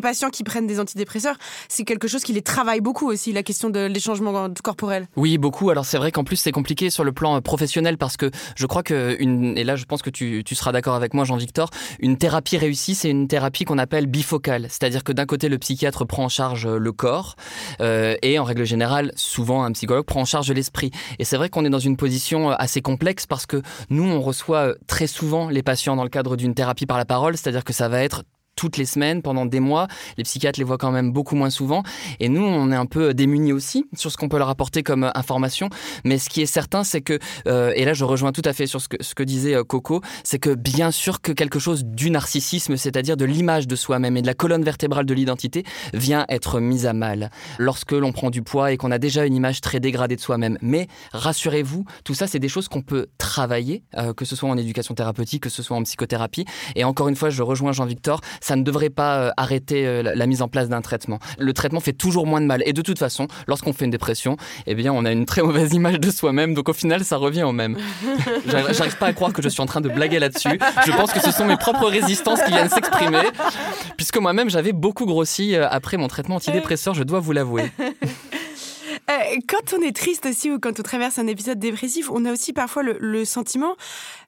[0.00, 1.36] patients qui prennent des antidépresseurs,
[1.68, 5.08] c'est quelque chose qui les travaille beaucoup aussi, la question de changements corporels.
[5.16, 5.70] Oui, beaucoup.
[5.70, 8.82] Alors c'est vrai qu'en plus c'est compliqué sur le plan professionnel parce que je crois
[8.82, 12.16] que, une, et là je pense que tu, tu seras d'accord avec moi Jean-Victor, une
[12.16, 14.66] thérapie réussie c'est une thérapie qu'on appelle bifocale.
[14.68, 17.36] C'est-à-dire que d'un côté le psychiatre prend en charge le corps
[17.80, 20.90] euh, et en règle générale souvent un psychologue prend en charge l'esprit.
[21.18, 24.74] Et c'est vrai qu'on est dans une position assez complexe parce que nous on reçoit
[24.86, 27.88] très souvent les patients dans le cadre d'une thérapie par la parole, c'est-à-dire que ça
[27.88, 28.22] va être
[28.56, 29.86] toutes les semaines, pendant des mois.
[30.16, 31.82] Les psychiatres les voient quand même beaucoup moins souvent.
[32.20, 35.04] Et nous, on est un peu démunis aussi sur ce qu'on peut leur apporter comme
[35.04, 35.68] euh, information.
[36.04, 38.66] Mais ce qui est certain, c'est que, euh, et là je rejoins tout à fait
[38.66, 42.76] sur ce que, disait euh, Coco, c'est que bien sûr que quelque chose du narcissisme,
[42.76, 46.86] c'est-à-dire de l'image de soi-même et de la colonne vertébrale de l'identité, vient être mise
[46.86, 50.16] à mal lorsque l'on prend du poids et qu'on a déjà une image très dégradée
[50.16, 50.58] de soi-même.
[50.62, 53.82] Mais rassurez-vous, tout ça, c'est des choses qu'on peut travailler,
[54.16, 56.44] que ce soit en éducation thérapeutique, que ce soit en psychothérapie.
[56.74, 60.26] Et encore une fois, je rejoins Jean-Victor, ça ne devrait pas euh, arrêter euh, la
[60.26, 61.18] mise en place d'un traitement.
[61.36, 62.62] Le traitement fait toujours moins de mal.
[62.64, 64.36] Et de toute façon, lorsqu'on fait une dépression,
[64.68, 66.54] eh bien, on a une très mauvaise image de soi-même.
[66.54, 67.76] Donc au final, ça revient au même.
[68.46, 70.60] J'arrive pas à croire que je suis en train de blaguer là-dessus.
[70.86, 73.22] Je pense que ce sont mes propres résistances qui viennent s'exprimer.
[73.96, 77.72] Puisque moi-même, j'avais beaucoup grossi euh, après mon traitement antidépresseur, je dois vous l'avouer.
[79.48, 82.52] quand on est triste aussi ou quand on traverse un épisode dépressif, on a aussi
[82.52, 83.74] parfois le sentiment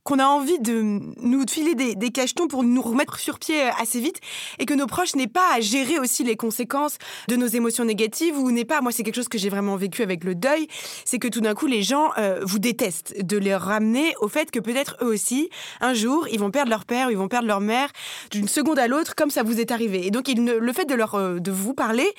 [0.08, 0.80] qu'on a envie de
[1.20, 4.20] nous filer des, cachetons pour nous remettre sur pied euh, assez vite
[4.58, 6.96] et que nos proches n'aient pas à gérer aussi les conséquences
[7.28, 10.02] de nos émotions négatives ou n'est pas, moi c'est quelque chose que j'ai vraiment vécu
[10.02, 10.66] avec le deuil,
[11.04, 14.50] c'est que tout d'un coup les gens euh, vous détestent, de les ramener au fait
[14.50, 15.50] que peut-être eux aussi,
[15.82, 17.90] un jour, ils vont perdre leur père ils vont perdre leur mère
[18.30, 20.06] d'une seconde à l'autre comme ça vous est arrivé.
[20.06, 22.10] Et donc le fait de, leur, euh, de vous parler,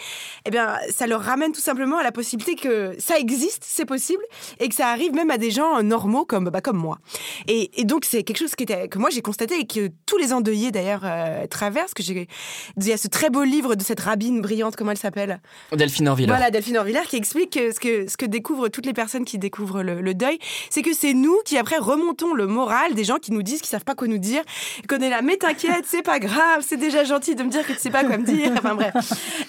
[0.45, 4.21] eh bien, ça leur ramène tout simplement à la possibilité que ça existe, c'est possible,
[4.59, 6.99] et que ça arrive même à des gens normaux comme, bah, comme moi.
[7.47, 10.17] Et, et donc, c'est quelque chose qui était, que moi j'ai constaté et que tous
[10.17, 11.93] les endeuillés d'ailleurs euh, traversent.
[11.93, 12.27] Que j'ai,
[12.75, 15.39] il y a ce très beau livre de cette rabbine brillante, comment elle s'appelle?
[15.71, 16.27] Delphine Orviller.
[16.27, 19.81] Voilà, Delphine Orviller qui explique ce que, ce que découvrent toutes les personnes qui découvrent
[19.81, 20.39] le, deuil,
[20.69, 23.69] c'est que c'est nous qui après remontons le moral des gens qui nous disent qu'ils
[23.69, 24.41] savent pas quoi nous dire,
[24.89, 27.71] qu'on est là, mais t'inquiète, c'est pas grave, c'est déjà gentil de me dire que
[27.71, 28.51] tu sais pas quoi me dire.
[28.57, 28.93] Enfin bref.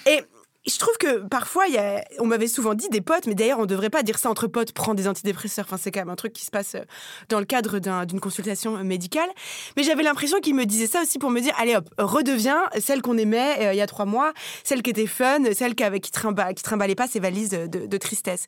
[0.07, 0.21] Et
[0.67, 3.63] je trouve que parfois, y a, on m'avait souvent dit des potes, mais d'ailleurs, on
[3.63, 5.65] ne devrait pas dire ça entre potes, prendre des antidépresseurs.
[5.67, 6.83] Enfin, c'est quand même un truc qui se passe euh,
[7.29, 9.29] dans le cadre d'une consultation euh, médicale.
[9.75, 13.01] Mais j'avais l'impression qu'ils me disaient ça aussi pour me dire allez hop, redeviens celle
[13.01, 14.33] qu'on aimait euh, il y a trois mois,
[14.63, 18.45] celle qui était fun, celle qui, qui, trimba, qui trimballait pas ses valises de, tristesse.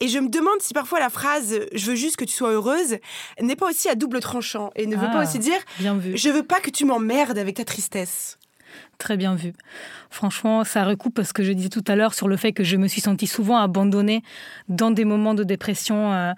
[0.00, 2.96] Et je me demande si parfois la phrase je veux juste que tu sois heureuse
[3.40, 6.42] n'est pas aussi à double tranchant et ne veut pas ah, aussi dire je veux
[6.42, 8.38] pas que tu m'emmerdes avec ta tristesse.
[8.98, 9.52] Très bien vu.
[10.08, 12.76] Franchement, ça recoupe ce que je disais tout à l'heure sur le fait que je
[12.76, 14.22] me suis sentie souvent abandonnée
[14.70, 16.32] dans des moments de dépression euh,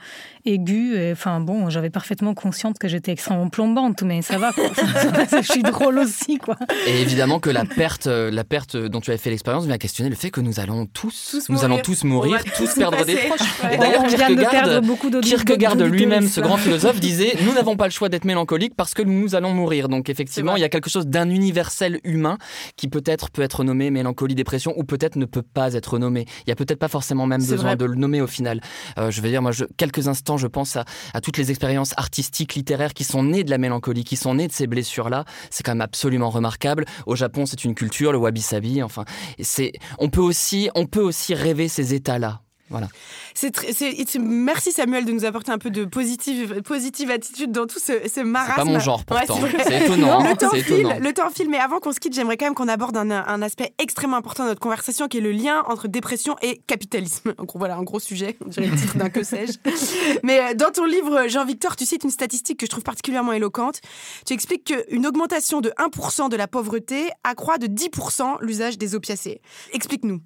[0.53, 0.97] aiguë.
[0.97, 4.53] Et, enfin bon, j'avais parfaitement consciente que j'étais extrêmement plombante, mais ça va.
[4.57, 6.57] je suis drôle aussi, quoi.
[6.87, 10.11] Et évidemment que la perte, euh, la perte dont tu avais fait l'expérience vient questionner
[10.11, 11.65] le fait que nous allons tous, nous mourir.
[11.65, 13.73] allons tous mourir, tous, perdre des proches.
[13.73, 18.25] Et d'ailleurs, Kierkegaard, Kierkegaard lui-même, ce grand philosophe, disait nous n'avons pas le choix d'être
[18.25, 19.89] mélancoliques parce que nous allons mourir.
[19.89, 22.39] Donc effectivement, il y a quelque chose d'un universel humain
[22.77, 26.27] qui peut-être peut être nommé mélancolie, dépression, ou peut-être ne peut pas être nommé.
[26.47, 28.61] Il y a peut-être pas forcément même besoin de le nommer au final.
[28.99, 30.85] Euh, je veux dire, moi, je, quelques instants, je pense à,
[31.20, 34.52] toutes les expériences artistiques, littéraires qui sont nées de la mélancolie, qui sont nées de
[34.52, 35.24] ces blessures-là.
[35.51, 36.85] C'est quand même absolument remarquable.
[37.06, 38.82] Au Japon, c'est une culture, le wabi-sabi.
[38.82, 39.05] Enfin,
[39.98, 42.40] on peut aussi rêver ces états-là.
[42.70, 42.89] Voilà.
[44.20, 48.20] merci Samuel de nous apporter un peu de positive, positive attitude dans tout ce, ce
[48.20, 48.53] marasme.
[48.57, 49.39] C'est pas mon genre pourtant.
[49.65, 50.23] c'est étonnant.
[50.23, 52.69] le, temps file, le temps file, mais avant qu'on se quitte, j'aimerais quand même qu'on
[52.69, 56.36] aborde un, un, aspect extrêmement important de notre conversation qui est le lien entre dépression
[56.43, 57.35] et capitalisme.
[57.39, 59.59] En gros, voilà, un gros sujet, on dirait le titre d'un que sais-je.
[60.23, 63.81] Mais euh, dans ton livre, Jean-Victor, tu cites une statistique que je trouve particulièrement éloquente.
[64.27, 69.40] Tu expliques qu'une augmentation de 1% de la pauvreté accroît de 10% l'usage des opiacés.
[69.73, 70.20] Explique-nous.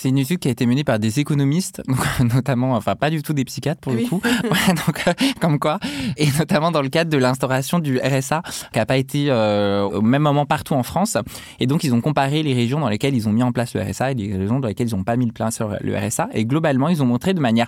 [0.00, 1.82] C'est une étude qui a été menée par des économistes,
[2.32, 4.22] notamment, enfin pas du tout des psychiatres pour le coup,
[4.68, 5.80] donc, euh, comme quoi,
[6.16, 8.42] et notamment dans le cadre de l'instauration du RSA,
[8.72, 11.16] qui n'a pas été euh, au même moment partout en France.
[11.58, 13.82] Et donc ils ont comparé les régions dans lesquelles ils ont mis en place le
[13.82, 16.28] RSA et les régions dans lesquelles ils n'ont pas mis le plein sur le RSA.
[16.32, 17.66] Et globalement, ils ont montré de manière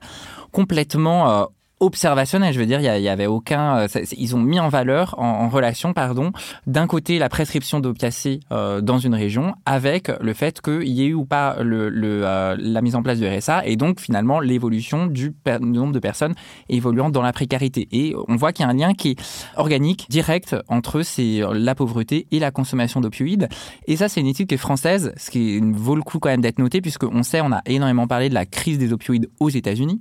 [0.53, 1.45] complètement euh,
[1.81, 2.53] observationnel.
[2.53, 3.79] Je veux dire, il y, avait aucun.
[3.79, 6.33] Euh, ils ont mis en valeur, en, relation, pardon,
[6.67, 11.07] d'un côté la prescription d'opiacés euh, dans une région, avec le fait qu'il y ait
[11.07, 14.41] eu ou pas le, le euh, la mise en place du RSA, et donc finalement
[14.41, 16.35] l'évolution du, nombre de personnes
[16.69, 17.89] évoluant dans la précarité.
[17.91, 21.75] Et on voit qu'il y a un lien qui est organique, direct entre c'est la
[21.75, 23.49] pauvreté et la consommation d'opioïdes.
[23.87, 26.43] Et ça, c'est une étude qui est française, ce qui vaut le coup quand même
[26.43, 30.01] d'être noté, puisqu'on sait, on a énormément parlé de la crise des opioïdes aux États-Unis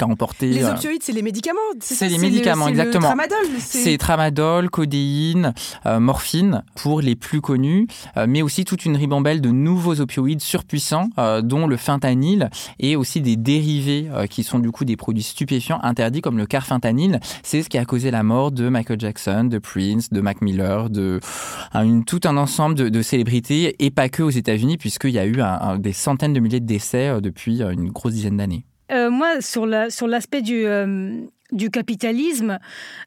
[0.00, 0.48] emporté.
[0.48, 1.60] Les opioïdes, c'est les médicaments.
[1.80, 3.14] C'est les médicaments, exactement.
[3.58, 5.54] C'est tramadol, codéine,
[5.84, 7.86] morphine pour les plus connus,
[8.26, 11.08] mais aussi toute une ribambelle de nouveaux opioïdes surpuissants,
[11.42, 16.20] dont le fentanyl et aussi des dérivés qui sont du coup des produits stupéfiants interdits
[16.20, 17.20] comme le carfentanyl.
[17.42, 20.90] C'est ce qui a causé la mort de Michael Jackson, de Prince, de Mac Miller,
[20.90, 21.20] de
[21.74, 25.38] une, tout un ensemble de, célébrités et pas que aux États-Unis puisqu'il y a eu
[25.78, 28.64] des centaines de milliers de décès depuis une grosse dizaine d'années.
[28.92, 32.58] Euh, moi, sur l'aspect sur du, euh, du capitalisme,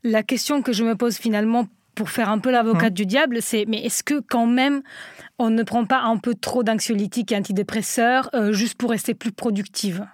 [0.04, 2.96] la question que je me pose finalement pour faire un peu l'avocate mmh.
[2.96, 4.82] du diable, c'est mais est-ce que quand même
[5.40, 9.32] on ne prend pas un peu trop d'anxiolytiques et antidépresseurs euh, juste pour rester plus
[9.32, 10.06] productive?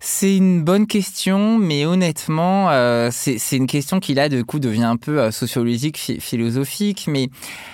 [0.00, 2.70] C'est une bonne question, mais honnêtement,
[3.12, 7.04] c'est une question qui là, de coup, devient un peu sociologique, philosophique.
[7.06, 7.28] Mais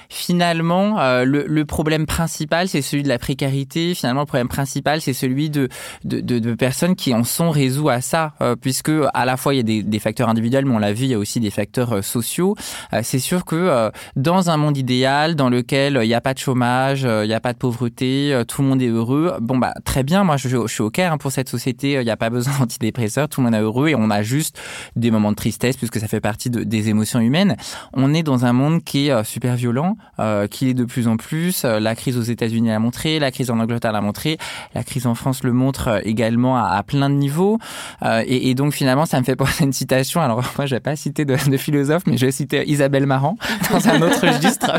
[0.08, 3.94] finalement, euh, le, le, problème principal, c'est celui de la précarité.
[3.94, 5.68] Finalement, le problème principal, c'est celui de,
[6.04, 9.54] de, de, de, personnes qui en sont résous à ça, euh, puisque à la fois
[9.54, 11.40] il y a des, des facteurs individuels, mais on l'a vu, il y a aussi
[11.40, 12.56] des facteurs euh, sociaux.
[13.02, 17.02] c'est sûr que dans un monde idéal, dans lequel il n'y a pas de chômage,
[17.02, 19.36] il n'y a pas de pauvreté, tout le monde est heureux.
[19.40, 21.92] Bon bah très bien, moi je, je suis ok hein, pour cette société.
[21.92, 24.58] Il n'y a pas besoin d'antidépresseurs, tout le monde est heureux et on a juste
[24.96, 27.56] des moments de tristesse puisque ça fait partie de, des émotions humaines.
[27.92, 31.16] On est dans un monde qui est super violent euh, qu'il est de plus en
[31.16, 31.64] plus.
[31.64, 34.36] Euh, la crise aux États-Unis l'a montré, la crise en Angleterre l'a montré,
[34.74, 37.58] la crise en France le montre euh, également à, plein de niveaux.
[38.04, 40.20] Et, et, donc finalement, ça me fait penser à une citation.
[40.20, 43.36] Alors moi, je vais pas citer de, philosophe, mais je vais citer Isabelle Marant
[43.70, 44.72] dans un autre registre,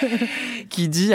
[0.70, 1.12] qui dit,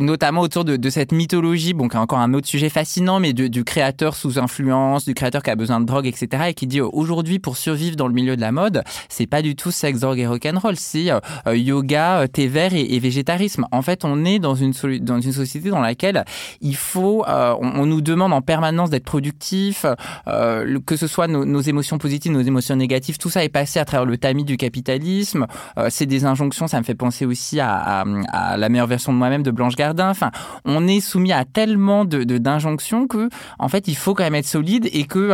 [0.00, 3.64] notamment autour de, cette mythologie, bon, qui est encore un autre sujet fascinant, mais du,
[3.64, 6.44] créateur sous influence, du créateur qui a besoin de drogue, etc.
[6.48, 9.56] Et qui dit aujourd'hui, pour survivre dans le milieu de la mode, c'est pas du
[9.56, 11.10] tout sexe, drogue et rock'n'roll, c'est
[11.46, 13.66] yoga, thé et, végétarisme.
[13.72, 16.24] En fait, on est dans une, dans une société dans laquelle
[16.60, 19.86] il faut, euh, on, nous demande en permanence d'être productif,
[20.26, 23.84] euh, que ce soit nos, émotions positives, nos émotions négatives, tout ça est passé à
[23.84, 25.46] travers le tamis du capitalisme.
[25.78, 28.04] Euh, c'est des injonctions, ça me fait penser aussi à,
[28.56, 30.10] la meilleure version de moi-même de Blanche Gardin.
[30.10, 30.30] Enfin,
[30.64, 33.28] on est soumis à tellement de d'injonctions que,
[33.58, 35.32] en fait, il faut quand même être solide et que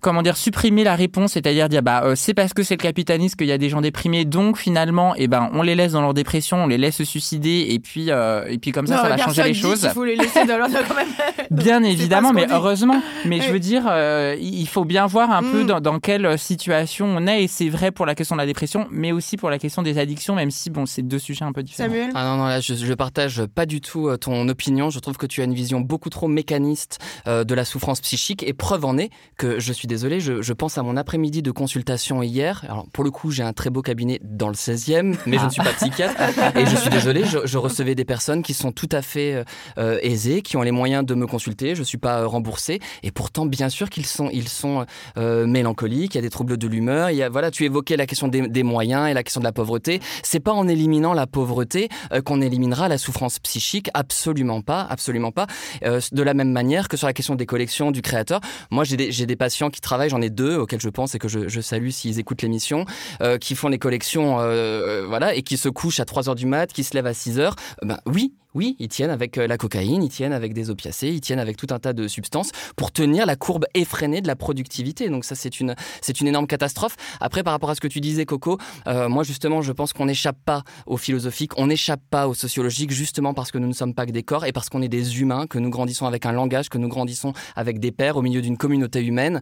[0.00, 3.36] comment dire, supprimer la réponse, c'est-à-dire dire, bah, euh, c'est parce que c'est le capitalisme
[3.36, 6.14] qu'il y a des gens déprimés, donc finalement, eh ben, on les laisse dans leur
[6.14, 9.16] dépression, on les laisse se suicider, et puis, euh, et puis comme ça, ça va
[9.18, 9.82] changer les choses.
[9.84, 11.08] Il faut les laisser dans leur quand même.
[11.50, 13.02] bien évidemment, mais heureusement.
[13.26, 15.66] Mais je veux dire, euh, il faut bien voir un peu mm.
[15.66, 18.86] dans, dans, quelle situation on est, et c'est vrai pour la question de la dépression,
[18.90, 21.62] mais aussi pour la question des addictions, même si, bon, c'est deux sujets un peu
[21.62, 21.90] différents.
[21.90, 24.88] Samuel Ah non, non, là, je, je partage pas du tout ton opinion.
[24.90, 28.54] Je trouve que tu as une vision beaucoup trop mécaniste de la souffrance psychique, et
[28.54, 32.22] preuve en est que je suis désolé, je, je pense à mon après-midi de consultation
[32.22, 32.64] hier.
[32.68, 35.50] Alors, pour le coup, j'ai un très beau cabinet dans le 16e, mais je ne
[35.50, 36.14] suis pas psychiatre.
[36.56, 39.44] et je suis désolé, je, recevais des personnes qui sont tout à fait
[39.78, 41.74] euh, aisées, qui ont les moyens de me consulter.
[41.74, 42.78] Je ne suis pas euh, remboursé.
[43.02, 44.86] Et pourtant, bien sûr qu'ils sont, ils sont
[45.18, 47.10] euh, mélancoliques, il y a des troubles de l'humeur.
[47.10, 49.52] Il y a, voilà, tu évoquais la question des, moyens et la question de la
[49.52, 50.00] pauvreté.
[50.22, 51.88] C'est pas en éliminant la pauvreté
[52.24, 53.90] qu'on éliminera la souffrance psychique.
[53.94, 55.48] Absolument pas, absolument pas.
[55.82, 58.40] de la même manière que sur la question des collections, du créateur.
[58.70, 61.28] Moi, j'ai des, des patients qui travaillent, j'en ai deux auxquels je pense et que
[61.28, 62.84] je, salue s'ils écoutent l'émission,
[63.20, 66.34] euh, qui font les collections, euh, euh, voilà, et qui se couchent à 3 heures
[66.34, 69.56] du mat, qui se lèvent à 6 heures, ben oui, oui, ils tiennent avec la
[69.56, 72.92] cocaïne, ils tiennent avec des opiacés, ils tiennent avec tout un tas de substances pour
[72.92, 75.08] tenir la courbe effrénée de la productivité.
[75.08, 75.74] Donc ça, c'est une,
[76.22, 76.96] énorme catastrophe.
[77.20, 80.38] Après, par rapport à ce que tu disais, Coco, moi justement, je pense qu'on n'échappe
[80.44, 84.06] pas au philosophique, on n'échappe pas au sociologique, justement parce que nous ne sommes pas
[84.06, 86.68] que des corps et parce qu'on est des humains, que nous grandissons avec un langage,
[86.68, 89.40] que nous grandissons avec des pères au milieu d'une communauté humaine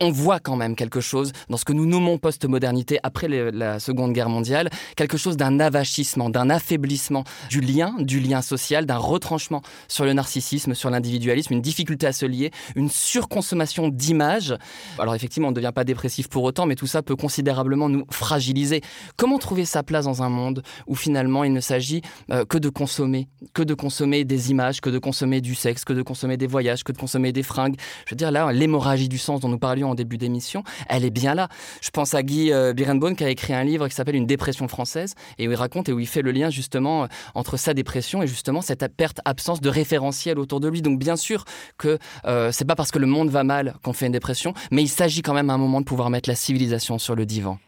[0.00, 4.12] on voit quand même quelque chose dans ce que nous nommons post-modernité après la Seconde
[4.12, 9.62] Guerre mondiale, quelque chose d'un avachissement, d'un affaiblissement du lien, du lien social, d'un retranchement
[9.88, 14.56] sur le narcissisme, sur l'individualisme, une difficulté à se lier, une surconsommation d'images.
[14.98, 18.04] Alors effectivement, on ne devient pas dépressif pour autant, mais tout ça peut considérablement nous
[18.10, 18.80] fragiliser.
[19.16, 22.68] Comment trouver sa place dans un monde où finalement il ne s'agit euh, que de
[22.68, 26.46] consommer, que de consommer des images, que de consommer du sexe, que de consommer des
[26.46, 27.76] voyages, que de consommer des fringues?
[28.06, 31.10] Je veux dire là, l'hémorragie du sens dont nous parlions en début d'émission, elle est
[31.10, 31.48] bien là.
[31.80, 34.68] Je pense à Guy euh, Birenbaum qui a écrit un livre qui s'appelle Une dépression
[34.68, 37.74] française et où il raconte et où il fait le lien justement euh, entre sa
[37.74, 40.82] dépression et justement cette perte absence de référentiel autour de lui.
[40.82, 41.44] Donc bien sûr
[41.78, 44.82] que euh, c'est pas parce que le monde va mal qu'on fait une dépression, mais
[44.82, 47.58] il s'agit quand même à un moment de pouvoir mettre la civilisation sur le divan.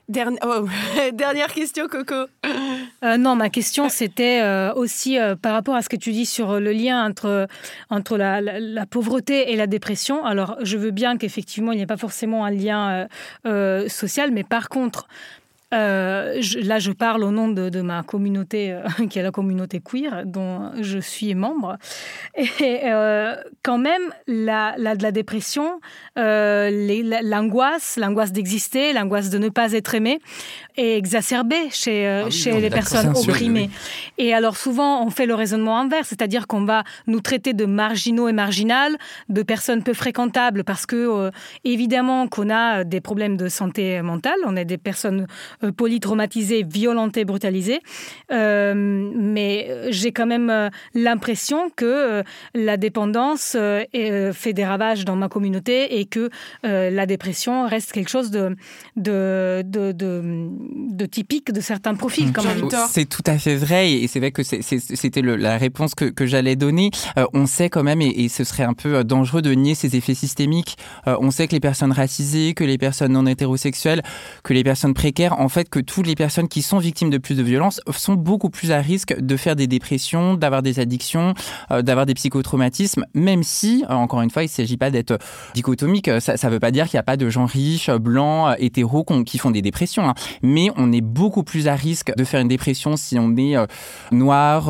[0.44, 0.66] Oh,
[1.12, 2.26] dernière question, Coco.
[3.02, 4.42] non, ma question c'était
[4.76, 7.48] aussi par rapport à ce que tu dis sur le lien entre,
[7.90, 10.24] entre la, la pauvreté et la dépression.
[10.24, 13.06] Alors je veux bien qu'effectivement il n'y ait pas forcément un lien euh,
[13.46, 15.06] euh, social, mais par contre,
[15.74, 18.78] là, je parle au nom de, ma communauté,
[19.10, 21.76] qui est la communauté queer, dont je suis membre.
[22.36, 22.80] Et
[23.62, 25.80] quand même, la, la, la dépression,
[26.16, 30.20] l'angoisse, l'angoisse d'exister, l'angoisse de ne pas être aimé,
[30.76, 33.70] est exacerbée chez, ah chez les personnes opprimées.
[34.18, 38.28] Et alors souvent, on fait le raisonnement inverse, c'est-à-dire qu'on va nous traiter de marginaux
[38.28, 38.96] et marginales,
[39.28, 41.30] de personnes peu fréquentables, parce que euh,
[41.64, 45.26] évidemment qu'on a des problèmes de santé mentale, on est des personnes
[45.64, 47.80] euh, polytraumatisées, violentées, brutalisées,
[48.30, 52.22] euh, mais j'ai quand même l'impression que
[52.54, 56.30] la dépendance fait des ravages dans ma communauté et que
[56.62, 58.56] la dépression reste quelque chose de,
[58.96, 62.32] de, de, de, typique de certains profils.
[62.44, 62.68] Même.
[62.90, 66.56] C'est tout à fait vrai et c'est vrai que c'était la réponse que, que j'allais
[66.56, 66.90] donner.
[67.18, 69.96] Euh, on sait quand même, et, ce serait un peu euh, dangereux de nier ces
[69.96, 70.76] effets systémiques,
[71.06, 74.02] euh, on sait que les personnes racisées, que les personnes non hétérosexuelles,
[74.42, 77.36] que les personnes précaires, en fait, que toutes les personnes qui sont victimes de plus
[77.36, 81.34] de violences sont beaucoup plus à risque de faire des dépressions, d'avoir des addictions,
[81.70, 85.18] d'avoir des psychotraumatismes, même si, encore une fois, il ne s'agit pas d'être
[85.54, 86.10] dichotomique.
[86.20, 89.38] Ça ne veut pas dire qu'il n'y a pas de gens riches, blancs, hétéros qui
[89.38, 90.14] font des dépressions, hein.
[90.42, 93.56] mais on est beaucoup plus à risque de faire une dépression si on est
[94.12, 94.66] noir,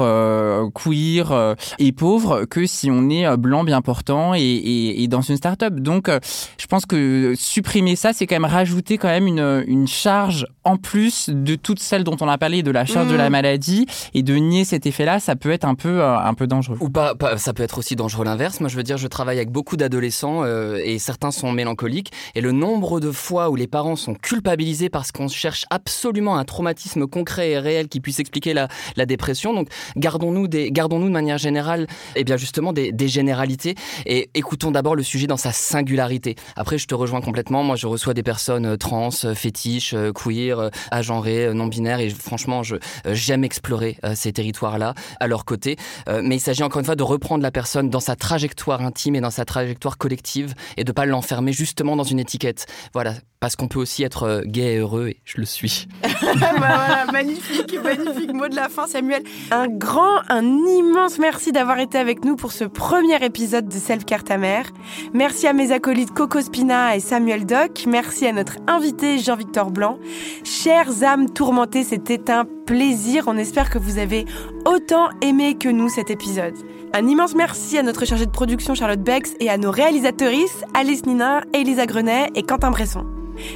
[0.75, 5.75] queer et pauvre que si on est euh, blanc bien portant et, dans une start-up.
[5.75, 6.19] Donc, euh,
[6.59, 10.74] je pense que supprimer ça, c'est quand même rajouter quand même une, une charge en
[10.77, 13.33] plus de toutes celles dont on a parlé, de la charge de la mmh.
[13.33, 16.79] maladie, et de nier cet effet-là, ça peut être un peu, euh, un peu dangereux.
[16.81, 18.61] Ou pas, ça peut être aussi dangereux l'inverse.
[18.61, 22.53] Moi, je veux dire, je travaille avec beaucoup d'adolescents et certains sont mélancoliques, et le
[22.53, 27.51] nombre de fois où les parents sont culpabilisés parce qu'on cherche absolument un traumatisme concret
[27.51, 29.53] et réel qui puisse expliquer la, la dépression.
[29.53, 31.83] Donc, gardons-nous gardons-nous de manière générale
[32.15, 33.75] et eh bien justement des, généralités
[34.07, 36.37] et écoutons d'abord le sujet dans sa singularité.
[36.57, 37.63] Après, je te rejoins complètement.
[37.63, 40.13] Moi, je reçois des personnes euh, trans, euh, fétiches, euh,
[40.55, 42.77] queer, agenrées, non-binaires et franchement, je
[43.07, 45.77] j'aime explorer ces territoires-là à leur côté.
[46.09, 49.21] Mais il s'agit encore une fois de reprendre la personne dans sa trajectoire intime et
[49.21, 52.67] dans sa trajectoire collective et de pas l'enfermer justement dans une étiquette.
[52.93, 55.87] Voilà, parce qu'on peut aussi être gay et heureux et je le suis.
[56.41, 59.23] Bah voilà, magnifique, magnifique mot de la fin, Samuel.
[59.51, 64.05] Un grand, un immense merci d'avoir été avec nous pour ce premier épisode de Self
[64.05, 64.71] Care ta mère.
[65.13, 67.85] Merci à mes acolytes Coco Spina et Samuel Doc.
[67.87, 69.99] Merci à notre invité Jean-Victor Blanc.
[70.45, 73.25] Chères âmes tourmentées, c'était un plaisir.
[73.27, 74.27] On espère que vous avez
[74.67, 76.55] autant aimé que nous cet épisode.
[76.93, 81.07] Un immense merci à notre chargé de production Charlotte Bex et à nos réalisatrices Alice
[81.07, 83.07] Nina, Elisa Grenet et Quentin Bresson.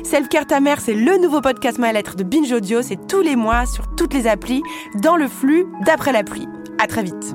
[0.02, 2.80] Self Care ta mère, c'est le nouveau podcast Ma lettre de Binge Audio.
[2.80, 4.62] C'est tous les mois sur toutes les applis,
[5.02, 6.48] dans le flux d'après la pluie.
[6.82, 7.34] À très vite.